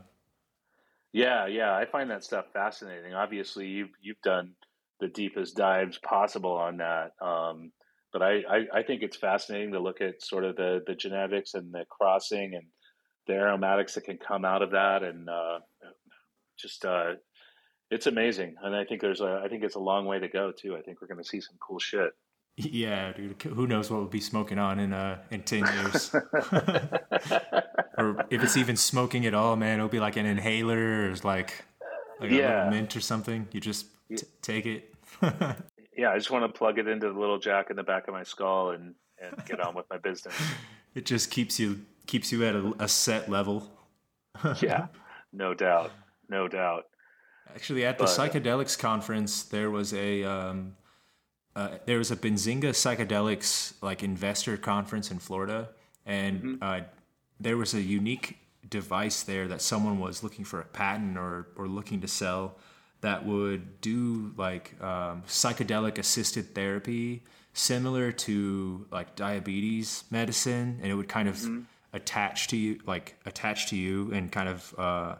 Yeah, 1.12 1.48
yeah, 1.48 1.76
I 1.76 1.86
find 1.86 2.10
that 2.12 2.24
stuff 2.24 2.46
fascinating. 2.54 3.14
Obviously, 3.14 3.68
you've 3.68 3.90
you've 4.02 4.22
done 4.24 4.54
the 5.00 5.08
deepest 5.08 5.56
dives 5.56 5.98
possible 5.98 6.54
on 6.54 6.78
that. 6.78 7.12
Um, 7.22 7.72
but 8.14 8.22
I, 8.22 8.42
I, 8.50 8.80
I, 8.80 8.84
think 8.84 9.04
it's 9.04 9.18
fascinating 9.18 9.74
to 9.74 9.80
look 9.80 10.02
at 10.02 10.24
sort 10.24 10.44
of 10.44 10.56
the, 10.56 10.82
the 10.88 10.96
genetics 10.96 11.54
and 11.54 11.72
the 11.72 11.86
crossing 11.90 12.56
and 12.56 12.66
the 13.28 13.34
aromatics 13.34 13.94
that 13.94 14.06
can 14.06 14.18
come 14.18 14.46
out 14.46 14.62
of 14.62 14.72
that. 14.72 15.04
And 15.04 15.30
uh, 15.30 15.60
just, 16.58 16.84
uh, 16.86 17.14
it's 17.92 18.08
amazing. 18.08 18.56
And 18.64 18.76
I 18.76 18.86
think 18.86 19.02
there's 19.02 19.22
a, 19.22 19.42
I 19.44 19.50
think 19.50 19.64
it's 19.64 19.76
a 19.76 19.80
long 19.80 20.06
way 20.06 20.20
to 20.20 20.28
go 20.28 20.52
too. 20.52 20.76
I 20.76 20.82
think 20.82 21.00
we're 21.00 21.08
going 21.08 21.24
to 21.24 21.30
see 21.30 21.42
some 21.42 21.58
cool 21.60 21.80
shit. 21.80 22.12
Yeah, 22.60 23.14
dude. 23.14 23.40
Who 23.44 23.68
knows 23.68 23.92
what 23.92 23.98
we'll 23.98 24.08
be 24.08 24.20
smoking 24.20 24.58
on 24.58 24.80
in 24.80 24.92
uh 24.92 25.20
in 25.30 25.44
ten 25.44 25.60
years, 25.60 26.12
or 27.98 28.26
if 28.32 28.44
it's 28.44 28.58
even 28.58 28.76
smoking 28.76 29.28
at 29.28 29.36
all, 29.36 29.56
man. 29.56 29.78
It'll 29.78 29.90
be 29.90 30.00
like 30.00 30.18
an 30.18 30.26
inhaler, 30.26 31.12
or 31.12 31.16
like 31.24 31.66
like 32.20 32.32
yeah. 32.32 32.68
a 32.68 32.72
mint 32.72 32.96
or 32.96 33.02
something. 33.02 33.48
You 33.52 33.62
just 33.62 33.86
t- 34.10 34.26
take 34.42 34.66
it. 34.66 34.92
yeah, 35.96 36.10
I 36.10 36.18
just 36.18 36.32
want 36.32 36.52
to 36.52 36.58
plug 36.58 36.80
it 36.80 36.88
into 36.88 37.14
the 37.14 37.20
little 37.20 37.38
jack 37.38 37.70
in 37.70 37.76
the 37.76 37.84
back 37.84 38.08
of 38.08 38.16
my 38.16 38.24
skull 38.24 38.72
and 38.72 38.96
and 39.22 39.46
get 39.46 39.60
on 39.60 39.76
with 39.76 39.86
my 39.92 40.00
business. 40.00 40.34
It 40.96 41.06
just 41.06 41.30
keeps 41.30 41.60
you 41.60 41.82
keeps 42.08 42.32
you 42.32 42.44
at 42.44 42.56
a, 42.56 42.74
a 42.80 42.88
set 42.88 43.30
level. 43.30 43.70
yeah, 44.64 44.88
no 45.32 45.54
doubt, 45.54 45.92
no 46.28 46.48
doubt. 46.48 46.86
Actually, 47.54 47.86
at 47.86 48.00
the 48.00 48.06
but, 48.06 48.10
psychedelics 48.10 48.80
conference, 48.80 49.44
there 49.44 49.70
was 49.70 49.94
a. 49.94 50.24
Um, 50.24 50.76
uh, 51.58 51.80
there 51.88 51.98
was 51.98 52.12
a 52.12 52.16
Benzinga 52.16 52.70
psychedelics 52.70 53.74
like 53.82 54.04
investor 54.04 54.58
conference 54.58 55.10
in 55.10 55.18
Florida, 55.18 55.70
and 56.06 56.42
mm-hmm. 56.42 56.56
uh, 56.62 56.82
there 57.40 57.58
was 57.58 57.74
a 57.74 57.82
unique 57.82 58.38
device 58.70 59.24
there 59.24 59.48
that 59.48 59.62
someone 59.62 59.98
was 60.00 60.22
looking 60.22 60.46
for 60.46 60.62
a 60.62 60.66
patent 60.66 61.18
or 61.18 61.48
or 61.56 61.68
looking 61.68 62.00
to 62.02 62.08
sell 62.08 62.58
that 63.02 63.26
would 63.26 63.82
do 63.82 64.34
like 64.38 64.80
um, 64.82 65.24
psychedelic 65.28 65.98
assisted 65.98 66.54
therapy 66.54 67.24
similar 67.54 68.12
to 68.12 68.86
like 68.92 69.16
diabetes 69.16 70.04
medicine 70.12 70.80
and 70.82 70.92
it 70.92 70.96
would 70.96 71.08
kind 71.08 71.28
of 71.28 71.38
mm-hmm. 71.38 71.62
attach 71.94 72.48
to 72.50 72.58
you 72.58 72.80
like 72.86 73.16
attach 73.26 73.68
to 73.68 73.76
you 73.76 74.12
and 74.14 74.32
kind 74.32 74.50
of 74.50 74.76
uh, 74.78 75.16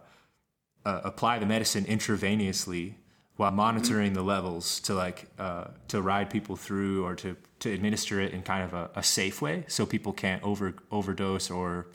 uh, 0.86 1.02
apply 1.04 1.40
the 1.40 1.46
medicine 1.46 1.84
intravenously 1.86 2.94
while 3.38 3.52
monitoring 3.52 4.14
the 4.14 4.24
levels 4.24 4.80
to 4.82 4.94
like 4.94 5.28
uh, 5.40 5.66
to 5.88 6.02
ride 6.02 6.30
people 6.30 6.56
through 6.56 7.06
or 7.06 7.16
to 7.16 7.38
to 7.60 7.72
administer 7.72 8.20
it 8.20 8.34
in 8.34 8.42
kind 8.42 8.64
of 8.64 8.74
a, 8.74 8.90
a, 8.96 9.04
safe 9.04 9.42
way 9.42 9.64
so 9.68 9.86
people 9.86 10.12
can't 10.14 10.44
over 10.44 10.76
overdose 10.92 11.50
or 11.50 11.88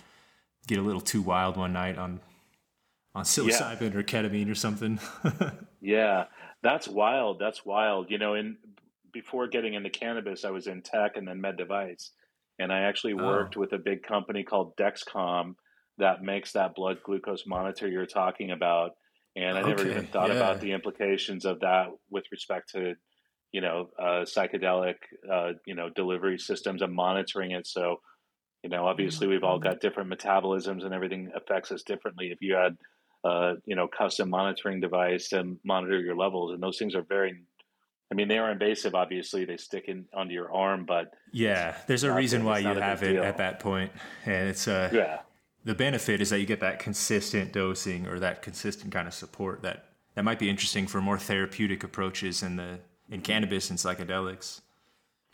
get 0.67 0.79
a 0.79 0.83
little 0.83 1.01
too 1.01 1.21
wild 1.21 1.57
one 1.57 1.73
night 1.73 1.99
on 1.99 2.21
on 3.15 3.25
psilocybin 3.25 3.93
yeah. 3.93 3.99
or 3.99 4.03
ketamine 4.03 4.51
or 4.51 4.55
something 4.55 4.99
yeah 5.81 6.25
that's 6.63 6.89
wild 6.89 7.39
that's 7.39 7.65
wild 7.67 8.11
you 8.11 8.19
know 8.19 8.35
in 8.35 8.57
before 9.13 9.47
getting 9.47 9.75
into 9.75 9.91
cannabis 9.91 10.45
i 10.45 10.51
was 10.51 10.67
in 10.67 10.81
tech 10.81 11.17
and 11.17 11.29
then 11.29 11.41
med 11.41 11.57
device 11.57 12.13
and 12.59 12.73
i 12.73 12.81
actually 12.81 13.13
oh. 13.13 13.25
worked 13.25 13.57
oh. 13.57 13.61
with 13.61 13.73
a 13.73 13.79
big 13.79 14.03
company 14.03 14.43
called 14.43 14.77
dexcom 14.77 15.55
that 15.99 16.23
makes 16.23 16.53
that 16.53 16.75
blood 16.75 16.99
glucose 17.05 17.47
monitor 17.47 17.89
you're 17.89 18.07
talking 18.07 18.53
about 18.53 18.93
and 19.37 19.57
I 19.57 19.63
never 19.63 19.89
even 19.89 20.07
thought 20.07 20.29
yeah. 20.29 20.37
about 20.37 20.61
the 20.61 20.73
implications 20.73 21.45
of 21.45 21.61
that 21.61 21.89
with 22.11 22.25
respect 22.31 22.73
to, 22.73 22.95
you 23.53 23.61
know, 23.61 23.89
uh, 23.99 24.25
psychedelic, 24.25 24.97
uh, 25.31 25.53
you 25.67 25.75
know, 25.75 25.89
delivery 25.89 26.39
systems 26.39 26.83
and 26.83 26.95
monitoring 26.95 27.53
it. 27.53 27.67
So, 27.67 27.97
you 28.63 28.71
know, 28.71 28.87
obviously 28.87 29.27
we've 29.27 29.45
all 29.45 29.59
got 29.59 29.81
different 29.81 30.11
metabolisms 30.11 30.85
and 30.85 30.95
everything 30.95 31.31
affects 31.35 31.73
us 31.73 31.83
differently. 31.83 32.31
If 32.31 32.39
you 32.41 32.55
had, 32.55 32.77
uh, 33.25 33.55
you 33.65 33.75
know, 33.75 33.89
custom 33.89 34.31
monitoring 34.31 34.81
device 34.81 35.29
to 35.31 35.57
monitor 35.65 36.01
your 36.01 36.17
levels, 36.17 36.53
and 36.53 36.63
those 36.63 36.79
things 36.79 36.95
are 36.95 37.03
very 37.03 37.35
I 38.13 38.15
mean, 38.15 38.29
they 38.29 38.37
are 38.37 38.53
invasive. 38.53 38.95
Obviously, 38.95 39.47
they 39.47 39.57
stick 39.57 39.85
in 39.89 40.05
onto 40.13 40.35
your 40.35 40.53
arm, 40.53 40.85
but 40.85 41.15
yeah, 41.33 41.77
there's 41.87 42.05
a 42.05 42.13
reason 42.13 42.45
why 42.45 42.59
you 42.59 42.69
have 42.69 43.03
it 43.03 43.15
deal. 43.15 43.23
at 43.23 43.39
that 43.39 43.59
point, 43.59 43.91
and 44.27 44.51
it's 44.51 44.69
uh, 44.69 44.91
yeah, 44.93 45.21
the 45.65 45.75
benefit 45.75 46.21
is 46.21 46.31
that 46.31 46.41
you 46.41 46.47
get 46.47 46.61
that 46.61 46.79
consistent 46.79 47.53
dosing 47.53 48.07
or 48.07 48.19
that 48.19 48.43
consistent 48.43 48.93
kind 48.93 49.07
of 49.07 49.15
support 49.15 49.63
that 49.63 49.87
that 50.15 50.25
might 50.25 50.39
be 50.39 50.51
interesting 50.51 50.87
for 50.87 51.01
more 51.01 51.19
therapeutic 51.19 51.85
approaches 51.85 52.43
in 52.43 52.57
the 52.57 52.81
in 53.11 53.21
cannabis 53.21 53.71
and 53.71 53.79
psychedelics. 53.79 54.61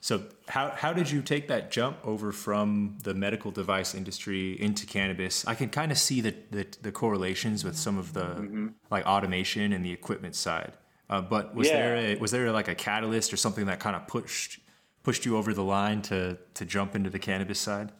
So 0.01 0.25
how 0.49 0.71
how 0.71 0.93
did 0.93 1.11
you 1.11 1.23
take 1.23 1.49
that 1.49 1.71
jump 1.71 1.99
over 2.05 2.31
from 2.31 2.99
the 3.03 3.15
medical 3.15 3.51
device 3.51 3.95
industry 3.95 4.61
into 4.61 4.87
cannabis? 4.87 5.47
I 5.47 5.55
can 5.55 5.71
kind 5.71 5.91
of 5.91 5.99
see 5.99 6.21
the, 6.21 6.35
the, 6.51 6.67
the 6.83 6.93
correlations 6.93 7.65
with 7.65 7.77
some 7.77 7.99
of 7.99 8.13
the 8.13 8.21
mm-hmm. 8.21 8.69
like 8.91 9.05
automation 9.07 9.73
and 9.73 9.85
the 9.85 9.93
equipment 9.93 10.37
side. 10.37 10.75
Uh, 11.11 11.21
but 11.21 11.55
was 11.55 11.67
yeah. 11.69 11.75
there 11.75 11.97
a, 11.97 12.17
was 12.17 12.31
there 12.31 12.53
like 12.53 12.69
a 12.69 12.75
catalyst 12.75 13.33
or 13.33 13.37
something 13.37 13.67
that 13.67 13.81
kind 13.81 13.97
of 13.97 14.07
pushed 14.07 14.61
pushed 15.03 15.25
you 15.25 15.37
over 15.37 15.53
the 15.53 15.65
line 15.65 16.03
to 16.03 16.39
to 16.55 16.65
jump 16.65 16.95
into 16.95 17.11
the 17.11 17.19
cannabis 17.19 17.59
side? 17.59 17.91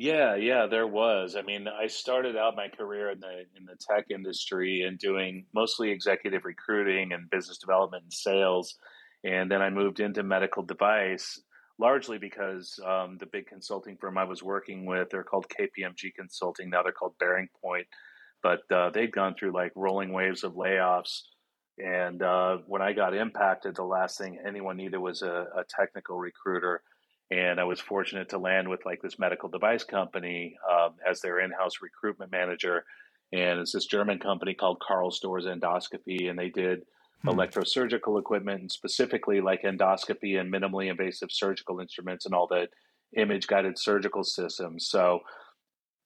Yeah, 0.00 0.36
yeah, 0.36 0.66
there 0.66 0.86
was. 0.86 1.34
I 1.34 1.42
mean, 1.42 1.66
I 1.66 1.88
started 1.88 2.36
out 2.36 2.54
my 2.54 2.68
career 2.68 3.10
in 3.10 3.18
the 3.18 3.44
in 3.56 3.64
the 3.66 3.76
tech 3.76 4.06
industry 4.10 4.82
and 4.82 4.98
doing 4.98 5.44
mostly 5.52 5.90
executive 5.90 6.44
recruiting 6.44 7.12
and 7.12 7.28
business 7.28 7.58
development 7.58 8.04
and 8.04 8.12
sales 8.12 8.76
and 9.24 9.50
then 9.50 9.62
I 9.62 9.70
moved 9.70 10.00
into 10.00 10.22
medical 10.22 10.62
device 10.62 11.40
largely 11.78 12.18
because 12.18 12.78
um, 12.84 13.18
the 13.18 13.26
big 13.26 13.46
consulting 13.46 13.96
firm 13.96 14.18
I 14.18 14.24
was 14.24 14.42
working 14.42 14.84
with, 14.84 15.10
they're 15.10 15.24
called 15.24 15.46
KPMG 15.48 16.14
Consulting. 16.14 16.70
Now 16.70 16.82
they're 16.82 16.92
called 16.92 17.14
Bearing 17.18 17.48
Point, 17.62 17.86
but 18.42 18.60
uh, 18.72 18.90
they'd 18.90 19.12
gone 19.12 19.34
through 19.34 19.52
like 19.52 19.72
rolling 19.76 20.12
waves 20.12 20.44
of 20.44 20.54
layoffs. 20.54 21.22
And 21.78 22.22
uh, 22.22 22.58
when 22.66 22.82
I 22.82 22.92
got 22.92 23.14
impacted, 23.14 23.76
the 23.76 23.84
last 23.84 24.18
thing 24.18 24.40
anyone 24.44 24.76
needed 24.76 24.98
was 24.98 25.22
a, 25.22 25.46
a, 25.56 25.64
technical 25.68 26.18
recruiter. 26.18 26.82
And 27.30 27.60
I 27.60 27.64
was 27.64 27.80
fortunate 27.80 28.30
to 28.30 28.38
land 28.38 28.68
with 28.68 28.86
like 28.86 29.02
this 29.02 29.18
medical 29.18 29.48
device 29.48 29.84
company 29.84 30.56
um, 30.70 30.94
as 31.08 31.20
their 31.20 31.40
in-house 31.40 31.82
recruitment 31.82 32.32
manager. 32.32 32.84
And 33.32 33.60
it's 33.60 33.72
this 33.72 33.86
German 33.86 34.18
company 34.18 34.54
called 34.54 34.80
Karl 34.80 35.10
Storz 35.10 35.44
Endoscopy, 35.44 36.30
and 36.30 36.38
they 36.38 36.48
did 36.48 36.84
hmm. 37.22 37.28
electrosurgical 37.28 38.18
equipment, 38.18 38.62
and 38.62 38.72
specifically 38.72 39.40
like 39.40 39.62
endoscopy 39.62 40.40
and 40.40 40.52
minimally 40.52 40.90
invasive 40.90 41.30
surgical 41.30 41.80
instruments 41.80 42.24
and 42.24 42.34
all 42.34 42.46
the 42.46 42.68
image 43.16 43.46
guided 43.46 43.78
surgical 43.78 44.24
systems. 44.24 44.86
So 44.88 45.20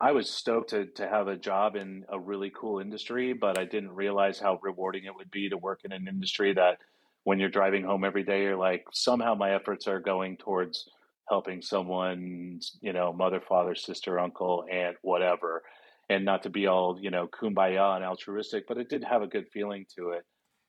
I 0.01 0.11
was 0.11 0.29
stoked 0.29 0.71
to, 0.71 0.87
to 0.87 1.09
have 1.09 1.29
a 1.29 1.37
job 1.37 1.77
in 1.77 2.05
a 2.09 2.19
really 2.19 2.51
cool 2.51 2.81
industry, 2.81 3.33
but 3.33 3.57
I 3.57 3.65
didn't 3.65 3.95
realize 3.95 4.41
how 4.41 4.59
rewarding 4.61 5.05
it 5.05 5.15
would 5.15 5.31
be 5.31 5.49
to 5.49 5.57
work 5.57 5.81
in 5.85 5.93
an 5.93 6.09
industry 6.09 6.53
that 6.55 6.79
when 7.23 7.39
you're 7.39 7.49
driving 7.49 7.85
home 7.85 8.05
every 8.05 8.25
day, 8.25 8.43
you're 8.43 8.57
like, 8.57 8.85
somehow 8.93 9.37
my 9.37 9.55
efforts 9.55 9.87
are 9.87 10.01
going 10.01 10.37
towards 10.39 10.89
helping 11.29 11.63
someone's, 11.63 12.79
you 12.81 12.93
know, 12.93 13.13
mother, 13.13 13.41
father, 13.41 13.75
sister, 13.75 14.19
uncle, 14.19 14.65
aunt, 14.71 14.97
whatever. 15.03 15.63
And 16.09 16.25
not 16.25 16.43
to 16.43 16.51
be 16.51 16.67
all, 16.67 16.99
you 17.01 17.11
know, 17.11 17.29
kumbaya 17.29 17.97
and 17.97 18.05
altruistic, 18.05 18.67
but 18.69 18.77
it 18.77 18.89
did 18.89 19.05
have 19.05 19.23
a 19.23 19.27
good 19.27 19.47
feeling 19.53 19.87
to 19.97 20.11
it 20.11 20.25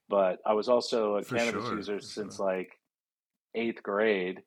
but 0.09 0.39
I 0.45 0.53
was 0.53 0.69
also 0.69 1.15
a 1.15 1.23
For 1.23 1.37
cannabis 1.37 1.65
sure. 1.65 1.75
user 1.75 1.99
since 1.99 2.37
sure. 2.37 2.45
like 2.45 2.79
eighth 3.55 3.83
grade, 3.83 4.41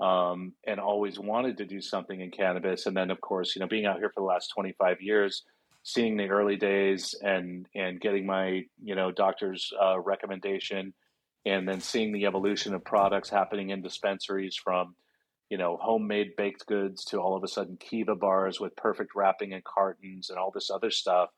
um, 0.00 0.52
and 0.66 0.80
always 0.80 1.18
wanted 1.18 1.58
to 1.58 1.64
do 1.64 1.80
something 1.80 2.20
in 2.20 2.30
cannabis. 2.30 2.86
And 2.86 2.96
then, 2.96 3.10
of 3.10 3.20
course, 3.20 3.54
you 3.54 3.60
know, 3.60 3.68
being 3.68 3.86
out 3.86 3.98
here 3.98 4.10
for 4.10 4.20
the 4.20 4.26
last 4.26 4.48
twenty 4.48 4.74
five 4.78 5.00
years, 5.00 5.44
seeing 5.82 6.16
the 6.16 6.28
early 6.28 6.56
days 6.56 7.14
and 7.22 7.66
and 7.74 8.00
getting 8.00 8.26
my 8.26 8.62
you 8.82 8.94
know 8.94 9.10
doctor's 9.12 9.72
uh, 9.80 10.00
recommendation, 10.00 10.92
and 11.44 11.68
then 11.68 11.80
seeing 11.80 12.12
the 12.12 12.26
evolution 12.26 12.74
of 12.74 12.84
products 12.84 13.30
happening 13.30 13.70
in 13.70 13.82
dispensaries 13.82 14.56
from 14.56 14.94
you 15.52 15.58
know 15.58 15.78
homemade 15.80 16.30
baked 16.36 16.66
goods 16.66 17.04
to 17.04 17.18
all 17.18 17.36
of 17.36 17.44
a 17.44 17.48
sudden 17.48 17.76
kiva 17.78 18.16
bars 18.16 18.58
with 18.58 18.74
perfect 18.74 19.10
wrapping 19.14 19.52
and 19.52 19.62
cartons 19.64 20.30
and 20.30 20.38
all 20.38 20.50
this 20.50 20.70
other 20.70 20.90
stuff 20.90 21.28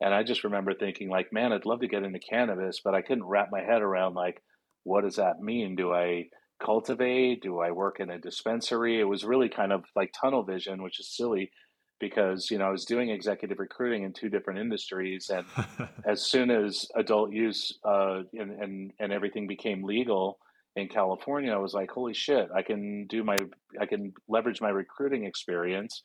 and 0.00 0.12
I 0.12 0.22
just 0.22 0.44
remember 0.44 0.74
thinking, 0.74 1.08
like, 1.08 1.32
man, 1.32 1.52
I'd 1.52 1.64
love 1.64 1.80
to 1.80 1.88
get 1.88 2.02
into 2.02 2.18
cannabis, 2.18 2.80
but 2.84 2.94
I 2.94 3.02
couldn't 3.02 3.24
wrap 3.24 3.48
my 3.50 3.62
head 3.62 3.80
around, 3.80 4.14
like, 4.14 4.42
what 4.84 5.04
does 5.04 5.16
that 5.16 5.40
mean? 5.40 5.74
Do 5.74 5.92
I 5.92 6.26
cultivate? 6.62 7.42
Do 7.42 7.60
I 7.60 7.70
work 7.70 7.98
in 7.98 8.10
a 8.10 8.18
dispensary? 8.18 9.00
It 9.00 9.04
was 9.04 9.24
really 9.24 9.48
kind 9.48 9.72
of 9.72 9.84
like 9.96 10.12
tunnel 10.18 10.42
vision, 10.42 10.82
which 10.82 11.00
is 11.00 11.16
silly 11.16 11.50
because, 11.98 12.50
you 12.50 12.58
know, 12.58 12.66
I 12.66 12.70
was 12.70 12.84
doing 12.84 13.08
executive 13.08 13.58
recruiting 13.58 14.02
in 14.02 14.12
two 14.12 14.28
different 14.28 14.60
industries. 14.60 15.30
And 15.30 15.46
as 16.06 16.22
soon 16.22 16.50
as 16.50 16.86
adult 16.94 17.32
use 17.32 17.76
uh, 17.84 18.20
and, 18.34 18.50
and, 18.62 18.92
and 19.00 19.12
everything 19.12 19.46
became 19.46 19.82
legal, 19.82 20.38
in 20.76 20.88
California, 20.88 21.52
I 21.52 21.56
was 21.56 21.72
like, 21.72 21.90
holy 21.90 22.12
shit, 22.14 22.48
I 22.54 22.62
can 22.62 23.06
do 23.06 23.24
my, 23.24 23.38
I 23.80 23.86
can 23.86 24.12
leverage 24.28 24.60
my 24.60 24.68
recruiting 24.68 25.24
experience 25.24 26.02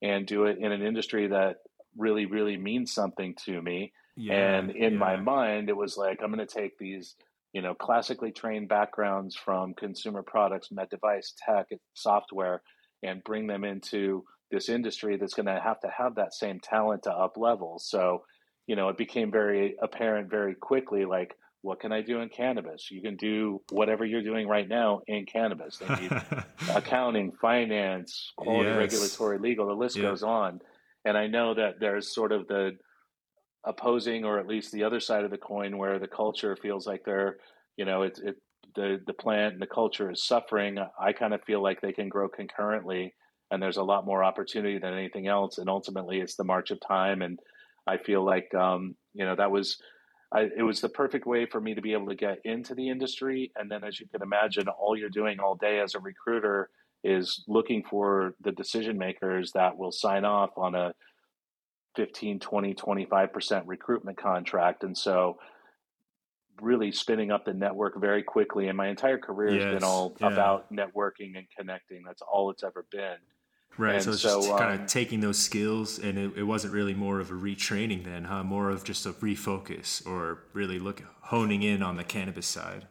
and 0.00 0.26
do 0.26 0.44
it 0.44 0.58
in 0.58 0.70
an 0.70 0.82
industry 0.82 1.26
that 1.28 1.56
really, 1.96 2.26
really 2.26 2.56
means 2.56 2.92
something 2.92 3.34
to 3.44 3.60
me. 3.60 3.92
Yeah, 4.16 4.34
and 4.34 4.70
in 4.70 4.94
yeah. 4.94 4.98
my 4.98 5.16
mind, 5.16 5.68
it 5.68 5.76
was 5.76 5.96
like, 5.96 6.20
I'm 6.22 6.32
going 6.32 6.46
to 6.46 6.54
take 6.54 6.78
these, 6.78 7.16
you 7.52 7.62
know, 7.62 7.74
classically 7.74 8.30
trained 8.30 8.68
backgrounds 8.68 9.34
from 9.34 9.74
consumer 9.74 10.22
products, 10.22 10.70
med 10.70 10.88
device, 10.90 11.34
tech, 11.44 11.66
software, 11.94 12.62
and 13.02 13.24
bring 13.24 13.46
them 13.46 13.64
into 13.64 14.24
this 14.50 14.68
industry 14.68 15.16
that's 15.16 15.34
going 15.34 15.46
to 15.46 15.60
have 15.60 15.80
to 15.80 15.88
have 15.88 16.14
that 16.14 16.34
same 16.34 16.60
talent 16.60 17.04
to 17.04 17.10
up 17.10 17.36
level. 17.36 17.78
So, 17.80 18.22
you 18.66 18.76
know, 18.76 18.88
it 18.88 18.96
became 18.96 19.32
very 19.32 19.74
apparent 19.82 20.30
very 20.30 20.54
quickly 20.54 21.04
like, 21.04 21.34
what 21.62 21.78
can 21.78 21.92
I 21.92 22.02
do 22.02 22.20
in 22.20 22.28
cannabis? 22.28 22.90
You 22.90 23.00
can 23.00 23.16
do 23.16 23.62
whatever 23.70 24.04
you're 24.04 24.22
doing 24.22 24.48
right 24.48 24.68
now 24.68 25.00
in 25.06 25.24
cannabis. 25.26 25.78
They 25.78 25.94
need 25.94 26.12
accounting, 26.74 27.32
finance, 27.40 28.32
quality, 28.36 28.68
yes. 28.68 28.78
regulatory, 28.78 29.38
legal. 29.38 29.66
The 29.68 29.74
list 29.74 29.96
goes 29.96 30.24
on. 30.24 30.60
And 31.04 31.16
I 31.16 31.28
know 31.28 31.54
that 31.54 31.80
there's 31.80 32.12
sort 32.12 32.32
of 32.32 32.48
the 32.48 32.72
opposing, 33.64 34.24
or 34.24 34.40
at 34.40 34.48
least 34.48 34.72
the 34.72 34.82
other 34.82 34.98
side 34.98 35.24
of 35.24 35.30
the 35.30 35.38
coin, 35.38 35.78
where 35.78 36.00
the 36.00 36.08
culture 36.08 36.56
feels 36.56 36.86
like 36.86 37.04
they're, 37.04 37.36
you 37.76 37.84
know, 37.84 38.02
it, 38.02 38.18
it 38.22 38.36
the 38.74 39.00
the 39.06 39.12
plant 39.12 39.54
and 39.54 39.62
the 39.62 39.66
culture 39.66 40.10
is 40.10 40.24
suffering. 40.24 40.78
I 41.00 41.12
kind 41.12 41.34
of 41.34 41.42
feel 41.44 41.62
like 41.62 41.80
they 41.80 41.92
can 41.92 42.08
grow 42.08 42.28
concurrently, 42.28 43.14
and 43.50 43.62
there's 43.62 43.76
a 43.76 43.82
lot 43.84 44.04
more 44.04 44.24
opportunity 44.24 44.78
than 44.78 44.94
anything 44.94 45.28
else. 45.28 45.58
And 45.58 45.68
ultimately, 45.68 46.18
it's 46.18 46.36
the 46.36 46.44
march 46.44 46.72
of 46.72 46.80
time. 46.80 47.22
And 47.22 47.38
I 47.86 47.98
feel 47.98 48.24
like, 48.24 48.52
um, 48.54 48.96
you 49.14 49.24
know, 49.24 49.36
that 49.36 49.52
was. 49.52 49.78
I, 50.32 50.48
it 50.56 50.62
was 50.62 50.80
the 50.80 50.88
perfect 50.88 51.26
way 51.26 51.46
for 51.46 51.60
me 51.60 51.74
to 51.74 51.82
be 51.82 51.92
able 51.92 52.08
to 52.08 52.14
get 52.14 52.38
into 52.44 52.74
the 52.74 52.88
industry. 52.88 53.52
And 53.56 53.70
then, 53.70 53.84
as 53.84 54.00
you 54.00 54.06
can 54.06 54.22
imagine, 54.22 54.68
all 54.68 54.96
you're 54.96 55.10
doing 55.10 55.40
all 55.40 55.54
day 55.54 55.80
as 55.80 55.94
a 55.94 55.98
recruiter 55.98 56.70
is 57.04 57.44
looking 57.46 57.82
for 57.82 58.34
the 58.40 58.52
decision 58.52 58.96
makers 58.96 59.52
that 59.52 59.76
will 59.76 59.92
sign 59.92 60.24
off 60.24 60.50
on 60.56 60.74
a 60.74 60.94
15 61.96 62.40
20 62.40 62.74
25% 62.74 63.62
recruitment 63.66 64.16
contract. 64.16 64.84
And 64.84 64.96
so 64.96 65.38
really 66.60 66.92
spinning 66.92 67.30
up 67.30 67.44
the 67.44 67.52
network 67.52 68.00
very 68.00 68.22
quickly. 68.22 68.68
And 68.68 68.76
my 68.76 68.88
entire 68.88 69.18
career 69.18 69.54
yes, 69.54 69.64
has 69.64 69.74
been 69.74 69.84
all 69.84 70.16
yeah. 70.20 70.28
about 70.28 70.72
networking 70.72 71.36
and 71.36 71.46
connecting. 71.56 72.02
That's 72.04 72.22
all 72.22 72.50
it's 72.50 72.62
ever 72.62 72.86
been 72.90 73.16
right 73.78 73.94
and 73.94 74.04
so 74.04 74.10
it's 74.10 74.20
so, 74.20 74.40
just 74.40 74.50
um, 74.50 74.58
kind 74.58 74.80
of 74.80 74.86
taking 74.86 75.20
those 75.20 75.38
skills 75.38 75.98
and 75.98 76.18
it, 76.18 76.32
it, 76.36 76.42
wasn't 76.42 76.72
really 76.72 76.94
more 76.94 77.20
of 77.20 77.30
a 77.30 77.34
retraining 77.34 78.04
then 78.04 78.24
huh 78.24 78.42
more 78.42 78.70
of 78.70 78.84
just 78.84 79.06
a 79.06 79.12
refocus 79.14 80.06
or 80.06 80.44
really 80.52 80.78
look 80.78 81.02
honing 81.22 81.62
in 81.62 81.82
on 81.82 81.96
the 81.96 82.04
cannabis 82.04 82.46
side 82.46 82.86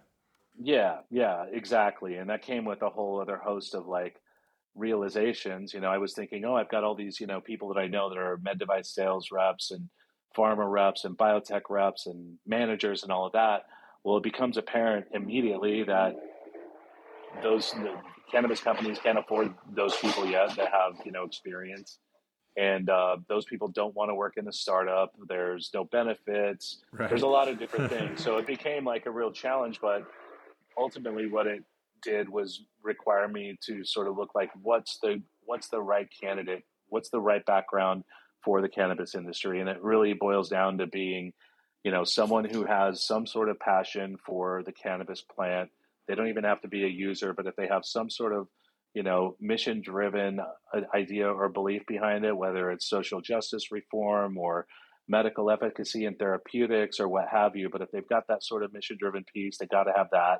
yeah, 0.64 0.98
yeah, 1.10 1.46
exactly. 1.52 2.16
And 2.16 2.30
that 2.30 2.44
came 2.44 2.66
with 2.66 2.84
a 2.84 2.90
whole 2.90 3.20
other 3.20 3.38
host 3.38 3.74
of 3.74 3.88
like 3.88 4.22
realizations. 4.76 5.74
You 5.74 5.80
know, 5.80 5.90
I 5.90 5.98
was 5.98 6.14
thinking, 6.14 6.46
oh, 6.46 6.56
I've 6.56 6.70
got 6.70 6.84
all 6.84 6.96
these, 6.96 7.20
you 7.20 7.26
know, 7.26 7.42
people 7.42 7.74
that 7.74 7.80
I 7.80 7.88
know 7.88 8.10
that 8.10 8.18
are 8.18 8.38
med 8.38 8.60
device 8.60 8.94
sales 8.94 9.32
reps 9.32 9.72
and 9.72 9.90
pharma 10.38 10.70
reps 10.70 11.04
and 11.04 11.18
biotech 11.18 11.64
reps 11.70 12.06
and 12.06 12.38
managers 12.46 13.02
and 13.04 13.12
all 13.12 13.26
of 13.26 13.34
that. 13.34 13.66
Well, 14.04 14.18
it 14.18 14.24
becomes 14.24 14.58
apparent 14.58 15.08
immediately 15.14 15.84
that 15.84 16.16
those 17.44 17.74
cannabis 18.32 18.62
companies 18.62 18.98
can't 19.00 19.18
afford 19.18 19.54
those 19.74 19.96
people 19.98 20.26
yet 20.26 20.56
that 20.56 20.72
have, 20.72 21.06
you 21.06 21.12
know, 21.12 21.24
experience. 21.24 22.00
And 22.58 22.90
uh, 22.90 23.18
those 23.30 23.46
people 23.46 23.70
don't 23.70 23.96
want 23.96 24.10
to 24.10 24.16
work 24.16 24.34
in 24.38 24.46
the 24.46 24.54
startup. 24.54 25.14
There's 25.28 25.70
no 25.74 25.86
benefits. 25.86 26.82
Right. 26.92 27.10
There's 27.10 27.22
a 27.22 27.28
lot 27.28 27.48
of 27.48 27.58
different 27.58 27.90
things. 27.96 28.24
So 28.24 28.38
it 28.38 28.48
became 28.48 28.86
like 28.86 29.06
a 29.06 29.12
real 29.12 29.32
challenge. 29.32 29.80
But 29.82 30.06
ultimately 30.78 31.28
what 31.28 31.48
it 31.48 31.64
did 32.02 32.28
was 32.30 32.64
require 32.84 33.28
me 33.28 33.58
to 33.66 33.84
sort 33.84 34.08
of 34.08 34.18
look 34.18 34.34
like 34.36 34.50
what's 34.62 34.98
the 35.02 35.22
what's 35.46 35.68
the 35.70 35.82
right 35.82 36.08
candidate, 36.22 36.64
what's 36.88 37.10
the 37.10 37.20
right 37.20 37.46
background 37.46 38.04
for 38.44 38.62
the 38.62 38.70
cannabis 38.70 39.16
industry, 39.16 39.60
and 39.60 39.70
it 39.70 39.82
really 39.82 40.14
boils 40.14 40.50
down 40.50 40.78
to 40.80 40.88
being, 40.88 41.32
you 41.84 41.92
know, 41.92 42.04
someone 42.04 42.46
who 42.46 42.66
has 42.66 43.06
some 43.06 43.28
sort 43.28 43.50
of 43.50 43.60
passion 43.60 44.18
for 44.26 44.64
the 44.66 44.72
cannabis 44.72 45.22
plant. 45.22 45.70
They 46.12 46.16
don't 46.16 46.28
even 46.28 46.44
have 46.44 46.62
to 46.62 46.68
be 46.68 46.84
a 46.84 46.90
user, 46.90 47.34
but 47.34 47.48
if 47.48 47.56
they 47.56 47.68
have 47.68 47.86
some 47.86 48.10
sort 48.10 48.34
of 48.34 48.48
you 48.94 49.04
know, 49.04 49.38
mission 49.40 49.82
driven 49.82 50.42
uh, 50.42 50.82
idea 50.94 51.26
or 51.26 51.48
belief 51.48 51.82
behind 51.88 52.26
it, 52.26 52.36
whether 52.36 52.70
it's 52.72 52.90
social 52.90 53.22
justice 53.22 53.72
reform 53.72 54.38
or 54.38 54.68
medical 55.08 55.50
efficacy 55.50 56.04
and 56.04 56.20
therapeutics 56.20 57.00
or 57.00 57.08
what 57.08 57.30
have 57.32 57.56
you. 57.56 57.70
But 57.70 57.82
if 57.82 57.90
they've 57.92 58.10
got 58.10 58.28
that 58.28 58.44
sort 58.44 58.64
of 58.64 58.74
mission 58.74 58.98
driven 59.00 59.24
piece, 59.34 59.58
they 59.58 59.66
got 59.66 59.86
to 59.86 59.94
have 59.96 60.10
that 60.12 60.40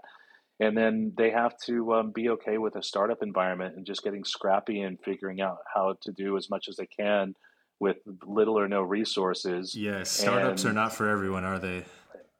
and 0.62 0.78
then 0.78 1.12
they 1.18 1.32
have 1.32 1.58
to 1.66 1.94
um, 1.94 2.12
be 2.12 2.30
okay 2.30 2.60
with 2.60 2.76
a 2.76 2.84
startup 2.84 3.24
environment 3.24 3.76
and 3.76 3.86
just 3.86 4.04
getting 4.04 4.24
scrappy 4.24 4.82
and 4.82 5.00
figuring 5.04 5.42
out 5.42 5.58
how 5.74 5.96
to 6.04 6.12
do 6.12 6.38
as 6.38 6.52
much 6.52 6.68
as 6.70 6.76
they 6.76 6.86
can 6.86 7.34
with 7.80 7.98
little 8.24 8.60
or 8.60 8.68
no 8.68 8.82
resources. 8.82 9.76
Yes, 9.76 10.12
startups 10.12 10.64
and 10.64 10.72
are 10.72 10.74
not 10.74 10.94
for 10.94 11.10
everyone, 11.10 11.44
are 11.44 11.58
they? 11.58 11.84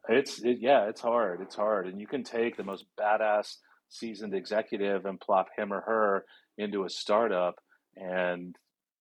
It's 0.08 0.40
it, 0.42 0.58
yeah, 0.60 0.88
it's 0.88 1.00
hard. 1.00 1.40
It's 1.40 1.54
hard, 1.54 1.86
and 1.86 2.00
you 2.00 2.06
can 2.06 2.24
take 2.24 2.56
the 2.56 2.64
most 2.64 2.86
badass 2.98 3.56
seasoned 3.88 4.34
executive 4.34 5.04
and 5.04 5.20
plop 5.20 5.48
him 5.56 5.72
or 5.72 5.80
her 5.82 6.24
into 6.58 6.84
a 6.84 6.90
startup 6.90 7.56
and 7.96 8.56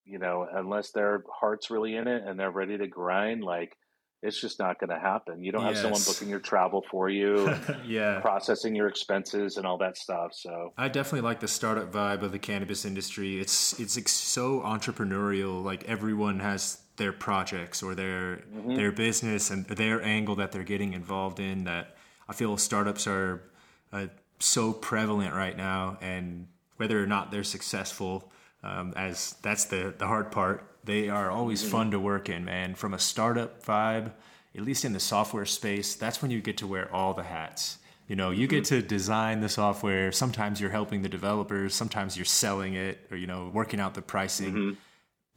you 0.06 0.20
know 0.20 0.45
unless 0.54 0.91
their 0.91 1.24
heart's 1.39 1.70
really 1.70 1.95
in 1.95 2.08
it 2.08 2.24
and 2.26 2.39
they're 2.39 2.52
ready 2.52 2.78
to 2.78 2.88
grind 2.88 3.43
like 3.43 3.76
it's 4.24 4.39
just 4.39 4.60
not 4.60 4.80
going 4.80 4.89
to 4.89 4.99
happen 4.99 5.43
you 5.43 5.52
don't 5.52 5.66
yes. 5.66 5.76
have 5.76 5.82
someone 5.84 6.02
booking 6.06 6.30
your 6.30 6.39
travel 6.39 6.84
for 6.91 7.10
you 7.10 7.54
yeah 7.86 8.20
processing 8.20 8.76
your 8.76 8.88
expenses 8.88 9.58
and 9.58 9.66
all 9.66 9.78
that 9.78 9.97
stuff 9.97 10.32
so 10.34 10.74
i 10.78 10.88
definitely 10.88 11.22
like 11.22 11.39
the 11.39 11.47
startup 11.47 11.91
vibe 11.91 12.22
of 12.22 12.32
the 12.32 12.39
cannabis 12.39 12.84
industry 12.84 13.39
it's 13.39 13.80
it's 13.80 14.12
so 14.12 14.60
entrepreneurial 14.62 15.64
like 15.64 15.84
everyone 15.86 16.39
has 16.39 16.82
their 17.02 17.12
projects 17.12 17.84
or 17.84 17.95
their 17.95 18.38
mm-hmm. 18.38 18.76
their 18.76 18.91
business 18.91 19.49
and 19.49 19.66
their 19.66 20.02
angle 20.04 20.36
that 20.36 20.52
they're 20.52 20.72
getting 20.74 20.93
involved 20.93 21.39
in 21.39 21.66
that 21.66 21.97
i 22.30 22.34
feel 22.34 22.56
startups 22.58 23.08
are 23.08 23.43
uh, 23.91 24.08
so 24.39 24.72
prevalent 24.72 25.34
right 25.34 25.58
now 25.58 25.97
and 26.02 26.47
whether 26.78 27.02
or 27.04 27.08
not 27.08 27.32
they're 27.32 27.43
successful 27.43 28.32
um, 28.64 28.93
as 28.95 29.36
that's 29.41 29.66
the 29.66 29.93
the 29.97 30.08
hard 30.08 30.32
part. 30.32 30.68
They 30.84 31.10
are 31.10 31.30
always 31.30 31.62
mm-hmm. 31.62 31.72
fun 31.72 31.91
to 31.91 31.99
work 31.99 32.30
in, 32.30 32.45
man. 32.45 32.76
From 32.76 32.93
a 32.93 32.99
startup 32.99 33.64
vibe, 33.64 34.12
at 34.56 34.62
least 34.62 34.86
in 34.86 34.93
the 34.93 34.99
software 34.99 35.45
space, 35.45 35.95
that's 35.95 36.22
when 36.22 36.32
you 36.32 36.41
get 36.41 36.58
to 36.58 36.68
wear 36.68 36.93
all 36.93 37.14
the 37.14 37.24
hats. 37.24 37.78
You 38.08 38.16
know, 38.16 38.32
you 38.32 38.47
get 38.47 38.64
mm-hmm. 38.64 38.82
to 38.82 38.88
design 38.88 39.41
the 39.41 39.49
software. 39.49 40.12
Sometimes 40.12 40.60
you're 40.60 40.72
helping 40.72 41.02
the 41.02 41.10
developers. 41.10 41.74
Sometimes 41.74 42.18
you're 42.18 42.26
selling 42.26 42.74
it, 42.74 42.99
or 43.12 43.18
you 43.18 43.28
know, 43.28 43.49
working 43.54 43.80
out 43.80 43.93
the 43.93 44.02
pricing. 44.02 44.54
Mm-hmm. 44.54 44.72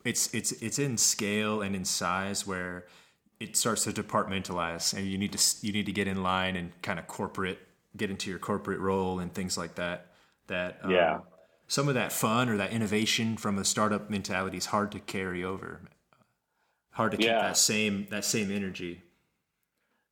It's 0.05 0.32
it's 0.34 0.52
it's 0.52 0.78
in 0.78 0.96
scale 0.96 1.62
and 1.62 1.74
in 1.74 1.84
size 1.84 2.46
where 2.46 2.86
it 3.40 3.57
starts 3.57 3.84
to 3.84 3.92
departmentalize, 3.92 4.96
and 4.96 5.07
you 5.07 5.18
need 5.18 5.32
to 5.32 5.66
you 5.66 5.72
need 5.72 5.86
to 5.86 5.92
get 5.92 6.07
in 6.07 6.22
line 6.22 6.57
and 6.57 6.70
kind 6.82 6.98
of 6.98 7.07
corporate, 7.07 7.59
get 7.96 8.11
into 8.11 8.30
your 8.30 8.38
corporate 8.38 8.80
role 8.80 9.18
and 9.18 9.32
things 9.32 9.57
like 9.57 9.76
that. 9.76 10.09
That 10.46 10.78
um, 10.82 10.90
yeah 10.90 11.18
some 11.66 11.88
of 11.88 11.94
that 11.94 12.12
fun 12.12 12.48
or 12.48 12.57
that 12.57 12.72
innovation 12.72 13.36
from 13.36 13.59
a 13.59 13.64
startup 13.64 14.11
mentality 14.11 14.57
is 14.57 14.66
hard 14.66 14.92
to 14.92 15.00
carry 15.00 15.44
over. 15.44 15.80
Hard 16.90 17.12
to 17.12 17.16
keep 17.16 17.26
yeah. 17.26 17.42
that 17.42 17.57
same 17.57 18.07
that 18.11 18.24
same 18.24 18.52
energy. 18.52 19.02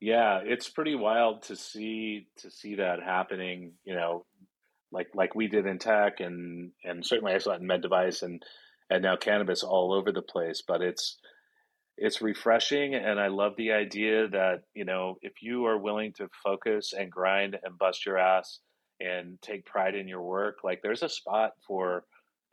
Yeah, 0.00 0.40
it's 0.42 0.68
pretty 0.68 0.96
wild 0.96 1.42
to 1.42 1.56
see 1.56 2.26
to 2.38 2.50
see 2.50 2.76
that 2.76 3.02
happening. 3.02 3.74
You 3.84 3.94
know, 3.94 4.24
like 4.90 5.08
like 5.14 5.34
we 5.34 5.46
did 5.46 5.66
in 5.66 5.78
tech, 5.78 6.18
and 6.20 6.72
and 6.84 7.06
certainly 7.06 7.32
I 7.32 7.38
saw 7.38 7.52
it 7.52 7.60
in 7.60 7.66
med 7.66 7.82
device, 7.82 8.22
and 8.22 8.42
and 8.92 9.02
now 9.02 9.16
cannabis 9.16 9.62
all 9.62 9.92
over 9.92 10.12
the 10.12 10.22
place. 10.22 10.62
But 10.66 10.82
it's 10.82 11.16
it's 11.96 12.22
refreshing, 12.22 12.94
and 12.94 13.20
I 13.20 13.28
love 13.28 13.54
the 13.56 13.72
idea 13.72 14.28
that 14.28 14.62
you 14.74 14.84
know 14.84 15.16
if 15.22 15.42
you 15.42 15.66
are 15.66 15.78
willing 15.78 16.12
to 16.14 16.28
focus 16.44 16.92
and 16.92 17.10
grind 17.10 17.58
and 17.62 17.78
bust 17.78 18.04
your 18.04 18.18
ass 18.18 18.60
and 19.00 19.40
take 19.40 19.64
pride 19.66 19.94
in 19.94 20.08
your 20.08 20.22
work, 20.22 20.58
like 20.62 20.80
there's 20.82 21.02
a 21.02 21.08
spot 21.08 21.52
for 21.66 22.04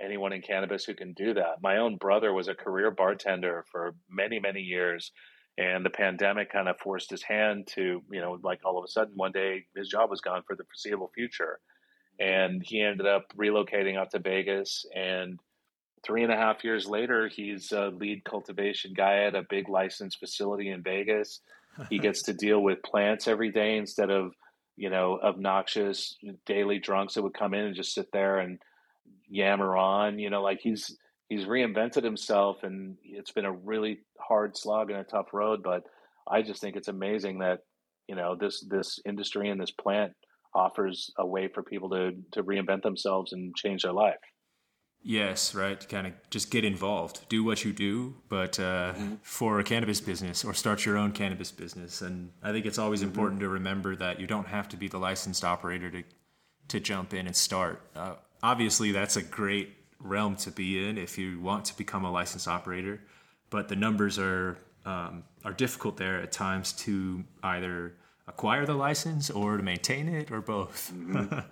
anyone 0.01 0.33
in 0.33 0.41
cannabis 0.41 0.85
who 0.85 0.93
can 0.93 1.13
do 1.13 1.33
that. 1.33 1.61
My 1.61 1.77
own 1.77 1.97
brother 1.97 2.33
was 2.33 2.47
a 2.47 2.55
career 2.55 2.89
bartender 2.89 3.65
for 3.71 3.95
many, 4.09 4.39
many 4.39 4.61
years. 4.61 5.11
And 5.57 5.85
the 5.85 5.89
pandemic 5.89 6.49
kind 6.49 6.69
of 6.69 6.79
forced 6.79 7.09
his 7.09 7.21
hand 7.21 7.67
to, 7.75 8.01
you 8.09 8.21
know, 8.21 8.39
like 8.41 8.61
all 8.63 8.77
of 8.77 8.85
a 8.85 8.87
sudden 8.87 9.13
one 9.15 9.33
day 9.33 9.65
his 9.75 9.89
job 9.89 10.09
was 10.09 10.21
gone 10.21 10.41
for 10.47 10.55
the 10.55 10.63
foreseeable 10.63 11.11
future. 11.13 11.59
And 12.17 12.63
he 12.65 12.81
ended 12.81 13.05
up 13.05 13.25
relocating 13.37 13.97
out 13.97 14.11
to 14.11 14.19
Vegas. 14.19 14.85
And 14.95 15.37
three 16.03 16.23
and 16.23 16.31
a 16.31 16.37
half 16.37 16.63
years 16.63 16.87
later, 16.87 17.27
he's 17.27 17.71
a 17.71 17.87
lead 17.87 18.23
cultivation 18.23 18.93
guy 18.93 19.23
at 19.23 19.35
a 19.35 19.45
big 19.49 19.69
licensed 19.69 20.19
facility 20.19 20.69
in 20.69 20.83
Vegas. 20.83 21.41
he 21.89 21.99
gets 21.99 22.23
to 22.23 22.33
deal 22.33 22.61
with 22.61 22.83
plants 22.83 23.27
every 23.27 23.51
day 23.51 23.77
instead 23.77 24.09
of 24.09 24.33
you 24.79 24.89
know, 24.89 25.19
obnoxious 25.21 26.15
daily 26.45 26.79
drunks 26.79 27.13
that 27.13 27.21
would 27.21 27.33
come 27.33 27.53
in 27.53 27.65
and 27.65 27.75
just 27.75 27.93
sit 27.93 28.07
there 28.13 28.39
and 28.39 28.59
yammer 29.27 29.75
on. 29.75 30.17
You 30.19 30.29
know, 30.29 30.41
like 30.41 30.61
he's 30.61 30.97
he's 31.27 31.43
reinvented 31.43 32.01
himself, 32.01 32.63
and 32.63 32.95
it's 33.03 33.31
been 33.31 33.43
a 33.43 33.51
really 33.51 33.99
hard 34.17 34.57
slog 34.57 34.89
and 34.89 34.97
a 34.97 35.03
tough 35.03 35.33
road. 35.33 35.63
But 35.63 35.83
I 36.25 36.41
just 36.43 36.61
think 36.61 36.77
it's 36.77 36.87
amazing 36.87 37.39
that 37.39 37.59
you 38.07 38.15
know 38.15 38.37
this 38.39 38.63
this 38.69 38.99
industry 39.05 39.49
and 39.49 39.59
this 39.59 39.71
plant 39.71 40.13
offers 40.55 41.11
a 41.17 41.27
way 41.27 41.49
for 41.49 41.61
people 41.61 41.89
to 41.89 42.11
to 42.31 42.43
reinvent 42.43 42.81
themselves 42.81 43.33
and 43.33 43.53
change 43.57 43.83
their 43.83 43.91
life. 43.91 44.15
Yes, 45.01 45.55
right. 45.55 45.87
Kind 45.87 46.07
of 46.07 46.13
just 46.29 46.51
get 46.51 46.65
involved, 46.65 47.27
do 47.29 47.43
what 47.43 47.63
you 47.63 47.71
do, 47.71 48.15
but 48.27 48.59
uh, 48.59 48.93
mm-hmm. 48.93 49.15
for 49.21 49.59
a 49.59 49.63
cannabis 49.63 50.01
business 50.01 50.43
or 50.43 50.53
start 50.53 50.85
your 50.85 50.97
own 50.97 51.13
cannabis 51.13 51.51
business. 51.51 52.01
And 52.01 52.31
I 52.43 52.51
think 52.51 52.65
it's 52.65 52.77
always 52.77 52.99
mm-hmm. 52.99 53.09
important 53.09 53.39
to 53.39 53.49
remember 53.49 53.95
that 53.95 54.19
you 54.19 54.27
don't 54.27 54.47
have 54.47 54.67
to 54.69 54.77
be 54.77 54.87
the 54.87 54.97
licensed 54.99 55.43
operator 55.43 55.89
to 55.91 56.03
to 56.67 56.79
jump 56.79 57.13
in 57.13 57.25
and 57.25 57.35
start. 57.35 57.81
Uh, 57.95 58.13
obviously, 58.43 58.91
that's 58.91 59.15
a 59.15 59.23
great 59.23 59.75
realm 59.99 60.35
to 60.35 60.51
be 60.51 60.87
in 60.87 60.97
if 60.97 61.17
you 61.17 61.39
want 61.39 61.65
to 61.65 61.77
become 61.77 62.05
a 62.05 62.11
licensed 62.11 62.47
operator, 62.47 63.01
but 63.49 63.67
the 63.69 63.75
numbers 63.75 64.19
are 64.19 64.57
um, 64.85 65.23
are 65.43 65.53
difficult 65.53 65.97
there 65.97 66.21
at 66.21 66.31
times 66.31 66.73
to 66.73 67.23
either 67.43 67.95
acquire 68.27 68.65
the 68.65 68.73
license 68.73 69.29
or 69.29 69.57
to 69.57 69.63
maintain 69.63 70.07
it 70.07 70.31
or 70.31 70.41
both. 70.41 70.91
mm-hmm. 70.93 71.39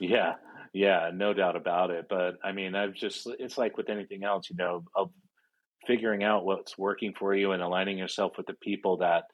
Yeah. 0.00 0.34
Yeah, 0.72 1.10
no 1.12 1.34
doubt 1.34 1.56
about 1.56 1.90
it. 1.90 2.06
But 2.08 2.38
I 2.44 2.52
mean, 2.52 2.74
I've 2.74 2.94
just, 2.94 3.26
it's 3.38 3.58
like 3.58 3.76
with 3.76 3.88
anything 3.90 4.24
else, 4.24 4.48
you 4.50 4.56
know, 4.56 4.84
of 4.94 5.10
figuring 5.86 6.22
out 6.22 6.44
what's 6.44 6.78
working 6.78 7.12
for 7.18 7.34
you 7.34 7.52
and 7.52 7.62
aligning 7.62 7.98
yourself 7.98 8.32
with 8.36 8.46
the 8.46 8.54
people 8.54 8.98
that 8.98 9.24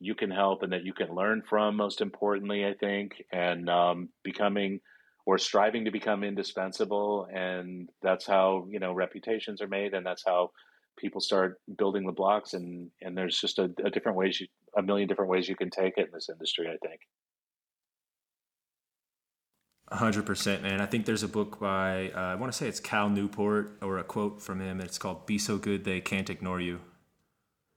you 0.00 0.14
can 0.14 0.30
help 0.30 0.62
and 0.62 0.72
that 0.72 0.84
you 0.84 0.92
can 0.92 1.14
learn 1.14 1.42
from, 1.48 1.76
most 1.76 2.00
importantly, 2.00 2.66
I 2.66 2.74
think, 2.74 3.22
and 3.32 3.68
um, 3.68 4.08
becoming 4.22 4.80
or 5.26 5.38
striving 5.38 5.86
to 5.86 5.90
become 5.90 6.22
indispensable. 6.22 7.26
And 7.32 7.88
that's 8.02 8.26
how, 8.26 8.66
you 8.70 8.78
know, 8.78 8.92
reputations 8.92 9.62
are 9.62 9.68
made 9.68 9.94
and 9.94 10.04
that's 10.06 10.24
how 10.26 10.50
people 10.98 11.20
start 11.20 11.60
building 11.78 12.06
the 12.06 12.12
blocks. 12.12 12.54
And, 12.54 12.90
and 13.02 13.16
there's 13.16 13.40
just 13.40 13.58
a, 13.58 13.70
a 13.84 13.90
different 13.90 14.18
ways, 14.18 14.40
you, 14.40 14.46
a 14.76 14.82
million 14.82 15.08
different 15.08 15.30
ways 15.30 15.48
you 15.48 15.56
can 15.56 15.70
take 15.70 15.94
it 15.96 16.06
in 16.06 16.12
this 16.12 16.28
industry, 16.28 16.68
I 16.68 16.76
think 16.86 17.00
hundred 19.94 20.26
percent, 20.26 20.62
man. 20.62 20.80
I 20.80 20.86
think 20.86 21.06
there's 21.06 21.22
a 21.22 21.28
book 21.28 21.58
by 21.58 22.10
uh, 22.14 22.20
I 22.20 22.34
want 22.34 22.52
to 22.52 22.56
say 22.56 22.68
it's 22.68 22.80
Cal 22.80 23.08
Newport 23.08 23.78
or 23.82 23.98
a 23.98 24.04
quote 24.04 24.42
from 24.42 24.60
him. 24.60 24.80
It's 24.80 24.98
called 24.98 25.26
"Be 25.26 25.38
So 25.38 25.58
Good 25.58 25.84
They 25.84 26.00
Can't 26.00 26.28
Ignore 26.28 26.60
You." 26.60 26.80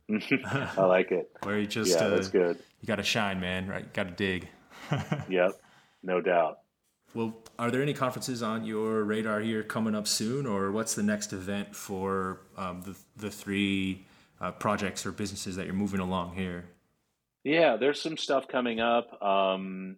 I 0.50 0.86
like 0.86 1.12
it. 1.12 1.30
Where 1.44 1.60
you 1.60 1.68
just 1.68 1.92
yeah, 1.92 2.06
uh, 2.06 2.10
that's 2.10 2.30
good. 2.30 2.58
You 2.82 2.88
got 2.88 2.98
to 2.98 3.04
shine, 3.04 3.40
man. 3.40 3.68
Right? 3.68 3.92
Got 3.94 4.04
to 4.06 4.12
dig. 4.12 4.48
yep, 5.30 5.52
no 6.04 6.22
doubt. 6.22 6.60
Well, 7.14 7.34
are 7.58 7.72
there 7.72 7.82
any 7.82 7.94
conferences 7.94 8.44
on 8.44 8.64
your 8.64 9.04
radar 9.04 9.40
here 9.40 9.64
coming 9.64 9.96
up 9.96 10.08
soon, 10.08 10.46
or 10.46 10.72
what's 10.72 10.96
the 10.96 11.04
next 11.04 11.34
event 11.34 11.76
for 11.76 12.42
um, 12.58 12.82
the 12.82 12.96
the 13.16 13.32
three 13.32 14.06
uh, 14.40 14.52
projects 14.52 15.06
or 15.06 15.12
businesses 15.12 15.56
that 15.56 15.66
you're 15.66 15.76
moving 15.76 16.00
along 16.00 16.36
here? 16.36 16.66
Yeah, 17.44 17.78
there's 17.78 18.02
some 18.02 18.18
stuff 18.18 18.48
coming 18.48 18.80
up. 18.80 19.22
Um, 19.22 19.98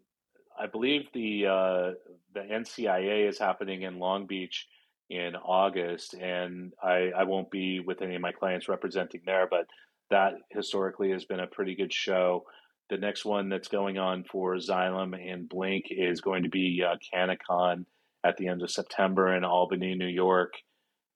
I 0.60 0.68
believe 0.68 1.08
the 1.14 1.46
uh, 1.48 1.92
the 2.34 2.42
NCIA 2.42 3.28
is 3.28 3.40
happening 3.40 3.84
in 3.84 4.00
Long 4.00 4.28
Beach 4.28 4.68
in 5.10 5.36
August, 5.36 6.14
and 6.14 6.74
I, 6.84 7.12
I 7.18 7.24
won't 7.24 7.50
be 7.50 7.80
with 7.80 8.02
any 8.02 8.16
of 8.16 8.22
my 8.22 8.32
clients 8.32 8.68
representing 8.68 9.22
there, 9.26 9.48
but 9.50 9.68
that 10.12 10.34
historically 10.52 11.12
has 11.12 11.26
been 11.26 11.40
a 11.40 11.48
pretty 11.48 11.76
good 11.76 11.94
show. 11.94 12.44
The 12.90 12.98
next 12.98 13.26
one 13.26 13.50
that's 13.50 13.68
going 13.68 13.98
on 13.98 14.24
for 14.24 14.56
Xylem 14.56 15.16
and 15.16 15.50
Blinc 15.50 15.84
is 15.90 16.22
going 16.22 16.44
to 16.44 16.50
be 16.50 16.84
uh, 16.86 17.76
at 18.24 18.38
the 18.38 18.48
end 18.48 18.62
of 18.62 18.72
September 18.72 19.36
in 19.36 19.44
Albany, 19.44 19.96
New 19.96 20.08
York. 20.08 20.54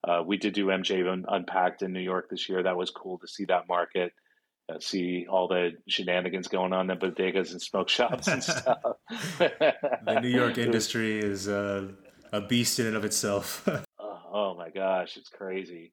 Uh, 0.07 0.21
we 0.25 0.37
did 0.37 0.53
do 0.53 0.67
MJ 0.67 1.05
Unpacked 1.27 1.81
in 1.81 1.93
New 1.93 1.99
York 1.99 2.29
this 2.29 2.47
year. 2.47 2.63
That 2.63 2.77
was 2.77 2.91
cool 2.91 3.17
to 3.19 3.27
see 3.27 3.45
that 3.45 3.67
market 3.67 4.13
uh, 4.69 4.79
see 4.79 5.25
all 5.29 5.47
the 5.47 5.71
shenanigans 5.87 6.47
going 6.47 6.73
on 6.73 6.89
in 6.89 6.99
the 6.99 7.07
bodegas 7.07 7.51
and 7.51 7.61
smoke 7.61 7.89
shops 7.89 8.27
and 8.27 8.43
stuff. 8.43 8.81
the 9.39 10.19
New 10.21 10.29
York 10.29 10.57
industry 10.57 11.19
is 11.19 11.47
uh, 11.47 11.89
a 12.31 12.41
beast 12.41 12.79
in 12.79 12.87
and 12.87 12.95
of 12.95 13.05
itself. 13.05 13.67
oh, 13.99 14.19
oh, 14.31 14.55
my 14.55 14.69
gosh, 14.69 15.17
it's 15.17 15.29
crazy. 15.29 15.91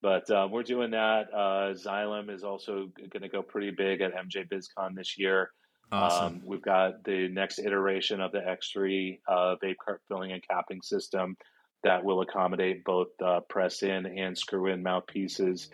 But 0.00 0.28
um, 0.30 0.50
we're 0.50 0.64
doing 0.64 0.92
that. 0.92 1.32
Uh, 1.32 1.74
Xylem 1.74 2.28
is 2.28 2.42
also 2.42 2.88
going 2.96 3.22
to 3.22 3.28
go 3.28 3.42
pretty 3.42 3.70
big 3.70 4.00
at 4.00 4.12
MJ 4.14 4.48
BizCon 4.48 4.96
this 4.96 5.16
year. 5.16 5.50
Awesome. 5.92 6.26
Um, 6.26 6.42
we've 6.44 6.62
got 6.62 7.04
the 7.04 7.28
next 7.28 7.58
iteration 7.58 8.20
of 8.20 8.32
the 8.32 8.38
X3 8.38 9.20
uh, 9.28 9.56
vape 9.62 9.76
cart 9.84 10.00
filling 10.08 10.32
and 10.32 10.42
capping 10.48 10.80
system 10.82 11.36
that 11.84 12.02
will 12.02 12.22
accommodate 12.22 12.82
both 12.84 13.08
uh, 13.24 13.40
press 13.48 13.82
in 13.82 14.06
and 14.06 14.36
screw 14.36 14.68
in 14.68 14.82
mouthpieces 14.82 15.68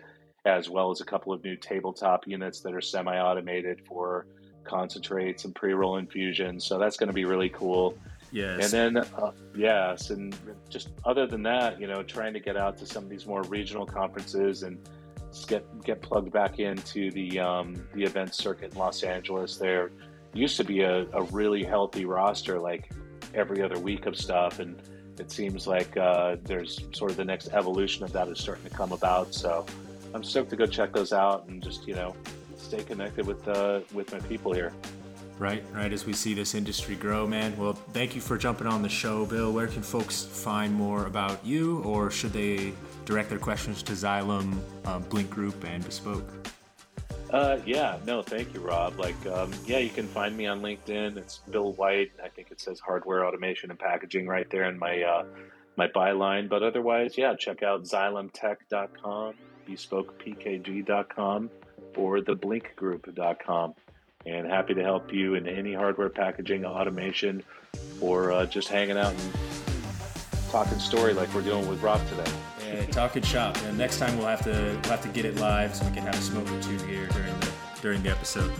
as 0.57 0.69
well 0.69 0.91
as 0.91 1.01
a 1.01 1.05
couple 1.05 1.31
of 1.33 1.43
new 1.43 1.55
tabletop 1.55 2.27
units 2.27 2.59
that 2.61 2.73
are 2.73 2.81
semi-automated 2.81 3.81
for 3.87 4.25
concentrates 4.63 5.45
and 5.45 5.55
pre-roll 5.55 5.97
infusions. 5.97 6.65
So 6.65 6.77
that's 6.77 6.97
going 6.97 7.07
to 7.07 7.13
be 7.13 7.25
really 7.25 7.49
cool. 7.49 7.97
Yes. 8.31 8.73
And 8.73 8.95
then, 8.95 9.03
uh, 9.17 9.31
yes, 9.55 10.11
and 10.11 10.35
just 10.69 10.89
other 11.05 11.25
than 11.25 11.41
that, 11.43 11.81
you 11.81 11.87
know, 11.87 12.03
trying 12.03 12.33
to 12.33 12.39
get 12.39 12.55
out 12.57 12.77
to 12.77 12.85
some 12.85 13.03
of 13.03 13.09
these 13.09 13.25
more 13.25 13.41
regional 13.43 13.85
conferences 13.85 14.63
and 14.63 14.77
get 15.47 15.63
get 15.83 16.01
plugged 16.01 16.31
back 16.31 16.59
into 16.59 17.11
the 17.11 17.39
um, 17.39 17.75
the 17.93 18.03
event 18.03 18.35
circuit 18.35 18.71
in 18.73 18.77
Los 18.77 19.01
Angeles. 19.03 19.57
There 19.57 19.91
used 20.33 20.57
to 20.57 20.63
be 20.63 20.81
a, 20.81 21.07
a 21.13 21.23
really 21.31 21.63
healthy 21.63 22.05
roster. 22.05 22.59
Like 22.59 22.91
every 23.33 23.61
other 23.63 23.79
week 23.79 24.05
of 24.05 24.15
stuff, 24.15 24.59
and 24.59 24.79
it 25.19 25.31
seems 25.31 25.65
like 25.67 25.97
uh, 25.97 26.37
there's 26.43 26.81
sort 26.93 27.11
of 27.11 27.17
the 27.17 27.25
next 27.25 27.49
evolution 27.49 28.03
of 28.03 28.11
that 28.13 28.27
is 28.27 28.39
starting 28.39 28.63
to 28.63 28.69
come 28.69 28.91
about. 28.91 29.33
So 29.33 29.65
I'm 30.13 30.23
stoked 30.23 30.49
to 30.51 30.55
go 30.55 30.65
check 30.65 30.93
those 30.93 31.13
out 31.13 31.47
and 31.47 31.61
just 31.61 31.87
you 31.87 31.95
know 31.95 32.15
stay 32.57 32.83
connected 32.83 33.25
with 33.25 33.47
uh, 33.47 33.81
with 33.93 34.11
my 34.11 34.19
people 34.19 34.53
here. 34.53 34.73
Right, 35.37 35.63
right. 35.73 35.93
As 35.93 36.05
we 36.05 36.11
see 36.11 36.33
this 36.33 36.53
industry 36.53 36.95
grow, 36.95 37.25
man. 37.25 37.55
Well, 37.57 37.73
thank 37.73 38.13
you 38.13 38.19
for 38.19 38.37
jumping 38.37 38.67
on 38.67 38.81
the 38.81 38.89
show, 38.89 39.25
Bill. 39.25 39.53
Where 39.53 39.67
can 39.67 39.81
folks 39.81 40.25
find 40.25 40.73
more 40.73 41.05
about 41.05 41.45
you, 41.45 41.79
or 41.83 42.11
should 42.11 42.33
they 42.33 42.73
direct 43.05 43.29
their 43.29 43.39
questions 43.39 43.81
to 43.83 43.93
Xylem, 43.93 44.59
uh, 44.83 44.99
Blinc 44.99 45.29
Group, 45.29 45.63
and 45.63 45.83
Bespoke? 45.85 46.29
Uh, 47.31 47.59
yeah, 47.65 47.97
no, 48.05 48.21
thank 48.21 48.53
you, 48.53 48.59
Rob. 48.59 48.99
Like, 48.99 49.23
um, 49.27 49.51
yeah, 49.65 49.77
you 49.77 49.89
can 49.89 50.07
find 50.07 50.35
me 50.35 50.47
on 50.47 50.61
LinkedIn. 50.61 51.15
It's 51.15 51.37
Bill 51.49 51.73
White. 51.73 52.11
I 52.23 52.27
think 52.27 52.49
it 52.51 52.59
says 52.59 52.79
hardware 52.79 53.25
automation 53.25 53.69
and 53.69 53.79
packaging 53.79 54.27
right 54.27 54.49
there 54.49 54.63
in 54.63 54.79
my 54.79 55.03
uh, 55.03 55.23
my 55.77 55.87
byline. 55.87 56.49
But 56.49 56.63
otherwise, 56.63 57.17
yeah, 57.17 57.35
check 57.35 57.61
out 57.61 57.83
xylemtech.com, 57.83 59.35
bespokepkg.com, 59.69 61.49
or 61.95 62.19
theblincgroup.com. 62.19 63.73
And 64.25 64.47
happy 64.47 64.73
to 64.73 64.83
help 64.83 65.13
you 65.13 65.35
in 65.35 65.47
any 65.47 65.73
hardware 65.73 66.09
packaging, 66.09 66.65
automation, 66.65 67.43
or 68.01 68.31
uh, 68.31 68.45
just 68.45 68.67
hanging 68.67 68.97
out 68.97 69.13
and 69.13 69.33
talking 70.51 70.77
story 70.79 71.13
like 71.13 71.33
we're 71.33 71.41
doing 71.41 71.67
with 71.69 71.81
Rob 71.81 72.05
today. 72.09 72.31
Yeah, 72.67 72.85
talking 72.87 73.23
shop. 73.23 73.57
And 73.65 73.77
next 73.77 73.97
time 73.97 74.17
we'll 74.17 74.27
have 74.27 74.43
to 74.43 74.51
we'll 74.51 74.91
have 74.91 75.01
to 75.01 75.09
get 75.09 75.25
it 75.25 75.37
live 75.37 75.75
so 75.75 75.85
we 75.85 75.93
can 75.93 76.03
have 76.03 76.15
a 76.15 76.21
smoke 76.21 76.49
or 76.51 76.61
two 76.61 76.77
here 76.85 77.07
during 77.07 77.39
the 77.39 77.51
during 77.81 78.03
the 78.03 78.09
episode. 78.09 78.51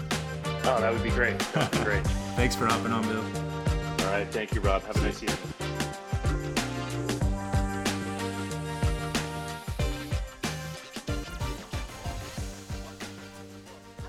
Oh, 0.63 0.79
that 0.79 0.91
would 0.93 1.03
be 1.03 1.11
great. 1.11 1.37
That 1.39 1.71
would 1.71 1.79
be 1.79 1.85
great. 1.85 2.07
Thanks 2.35 2.55
for 2.55 2.65
hopping 2.65 2.91
on, 2.91 3.03
Bill. 3.03 3.23
All 4.05 4.15
right, 4.15 4.27
thank 4.29 4.55
you, 4.55 4.61
Rob. 4.61 4.81
Have 4.83 4.95
a 4.97 5.01
nice 5.01 5.21
evening. 5.21 5.78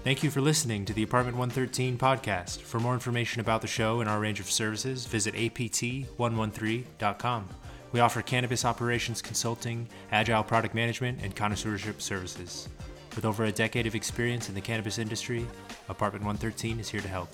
Thank 0.03 0.23
you 0.23 0.31
for 0.31 0.41
listening 0.41 0.87
to 0.87 0.95
the 0.95 1.03
Apartment 1.03 1.37
113 1.37 1.99
podcast. 1.99 2.63
For 2.63 2.81
more 2.81 2.95
information 2.95 3.41
about 3.41 3.61
the 3.61 3.67
show 3.67 4.01
and 4.01 4.09
our 4.09 4.19
range 4.19 4.41
of 4.41 4.51
services, 4.51 5.05
visit 5.05 5.35
apt113.com. 5.35 7.49
We 7.93 8.01
offer 8.01 8.23
cannabis 8.23 8.65
operations 8.65 9.21
consulting, 9.21 9.87
agile 10.11 10.43
product 10.43 10.75
management, 10.75 11.21
and 11.23 11.37
connoisseurship 11.37 12.01
services. 12.01 12.71
With 13.15 13.27
over 13.27 13.45
a 13.45 13.53
decade 13.53 13.87
of 13.87 13.95
experience 13.95 14.49
in 14.49 14.55
the 14.55 14.63
cannabis 14.63 14.99
industry, 14.99 15.47
Apartment 15.91 16.25
113 16.25 16.81
is 16.81 16.89
here 16.89 17.03
to 17.03 17.09
help. 17.09 17.29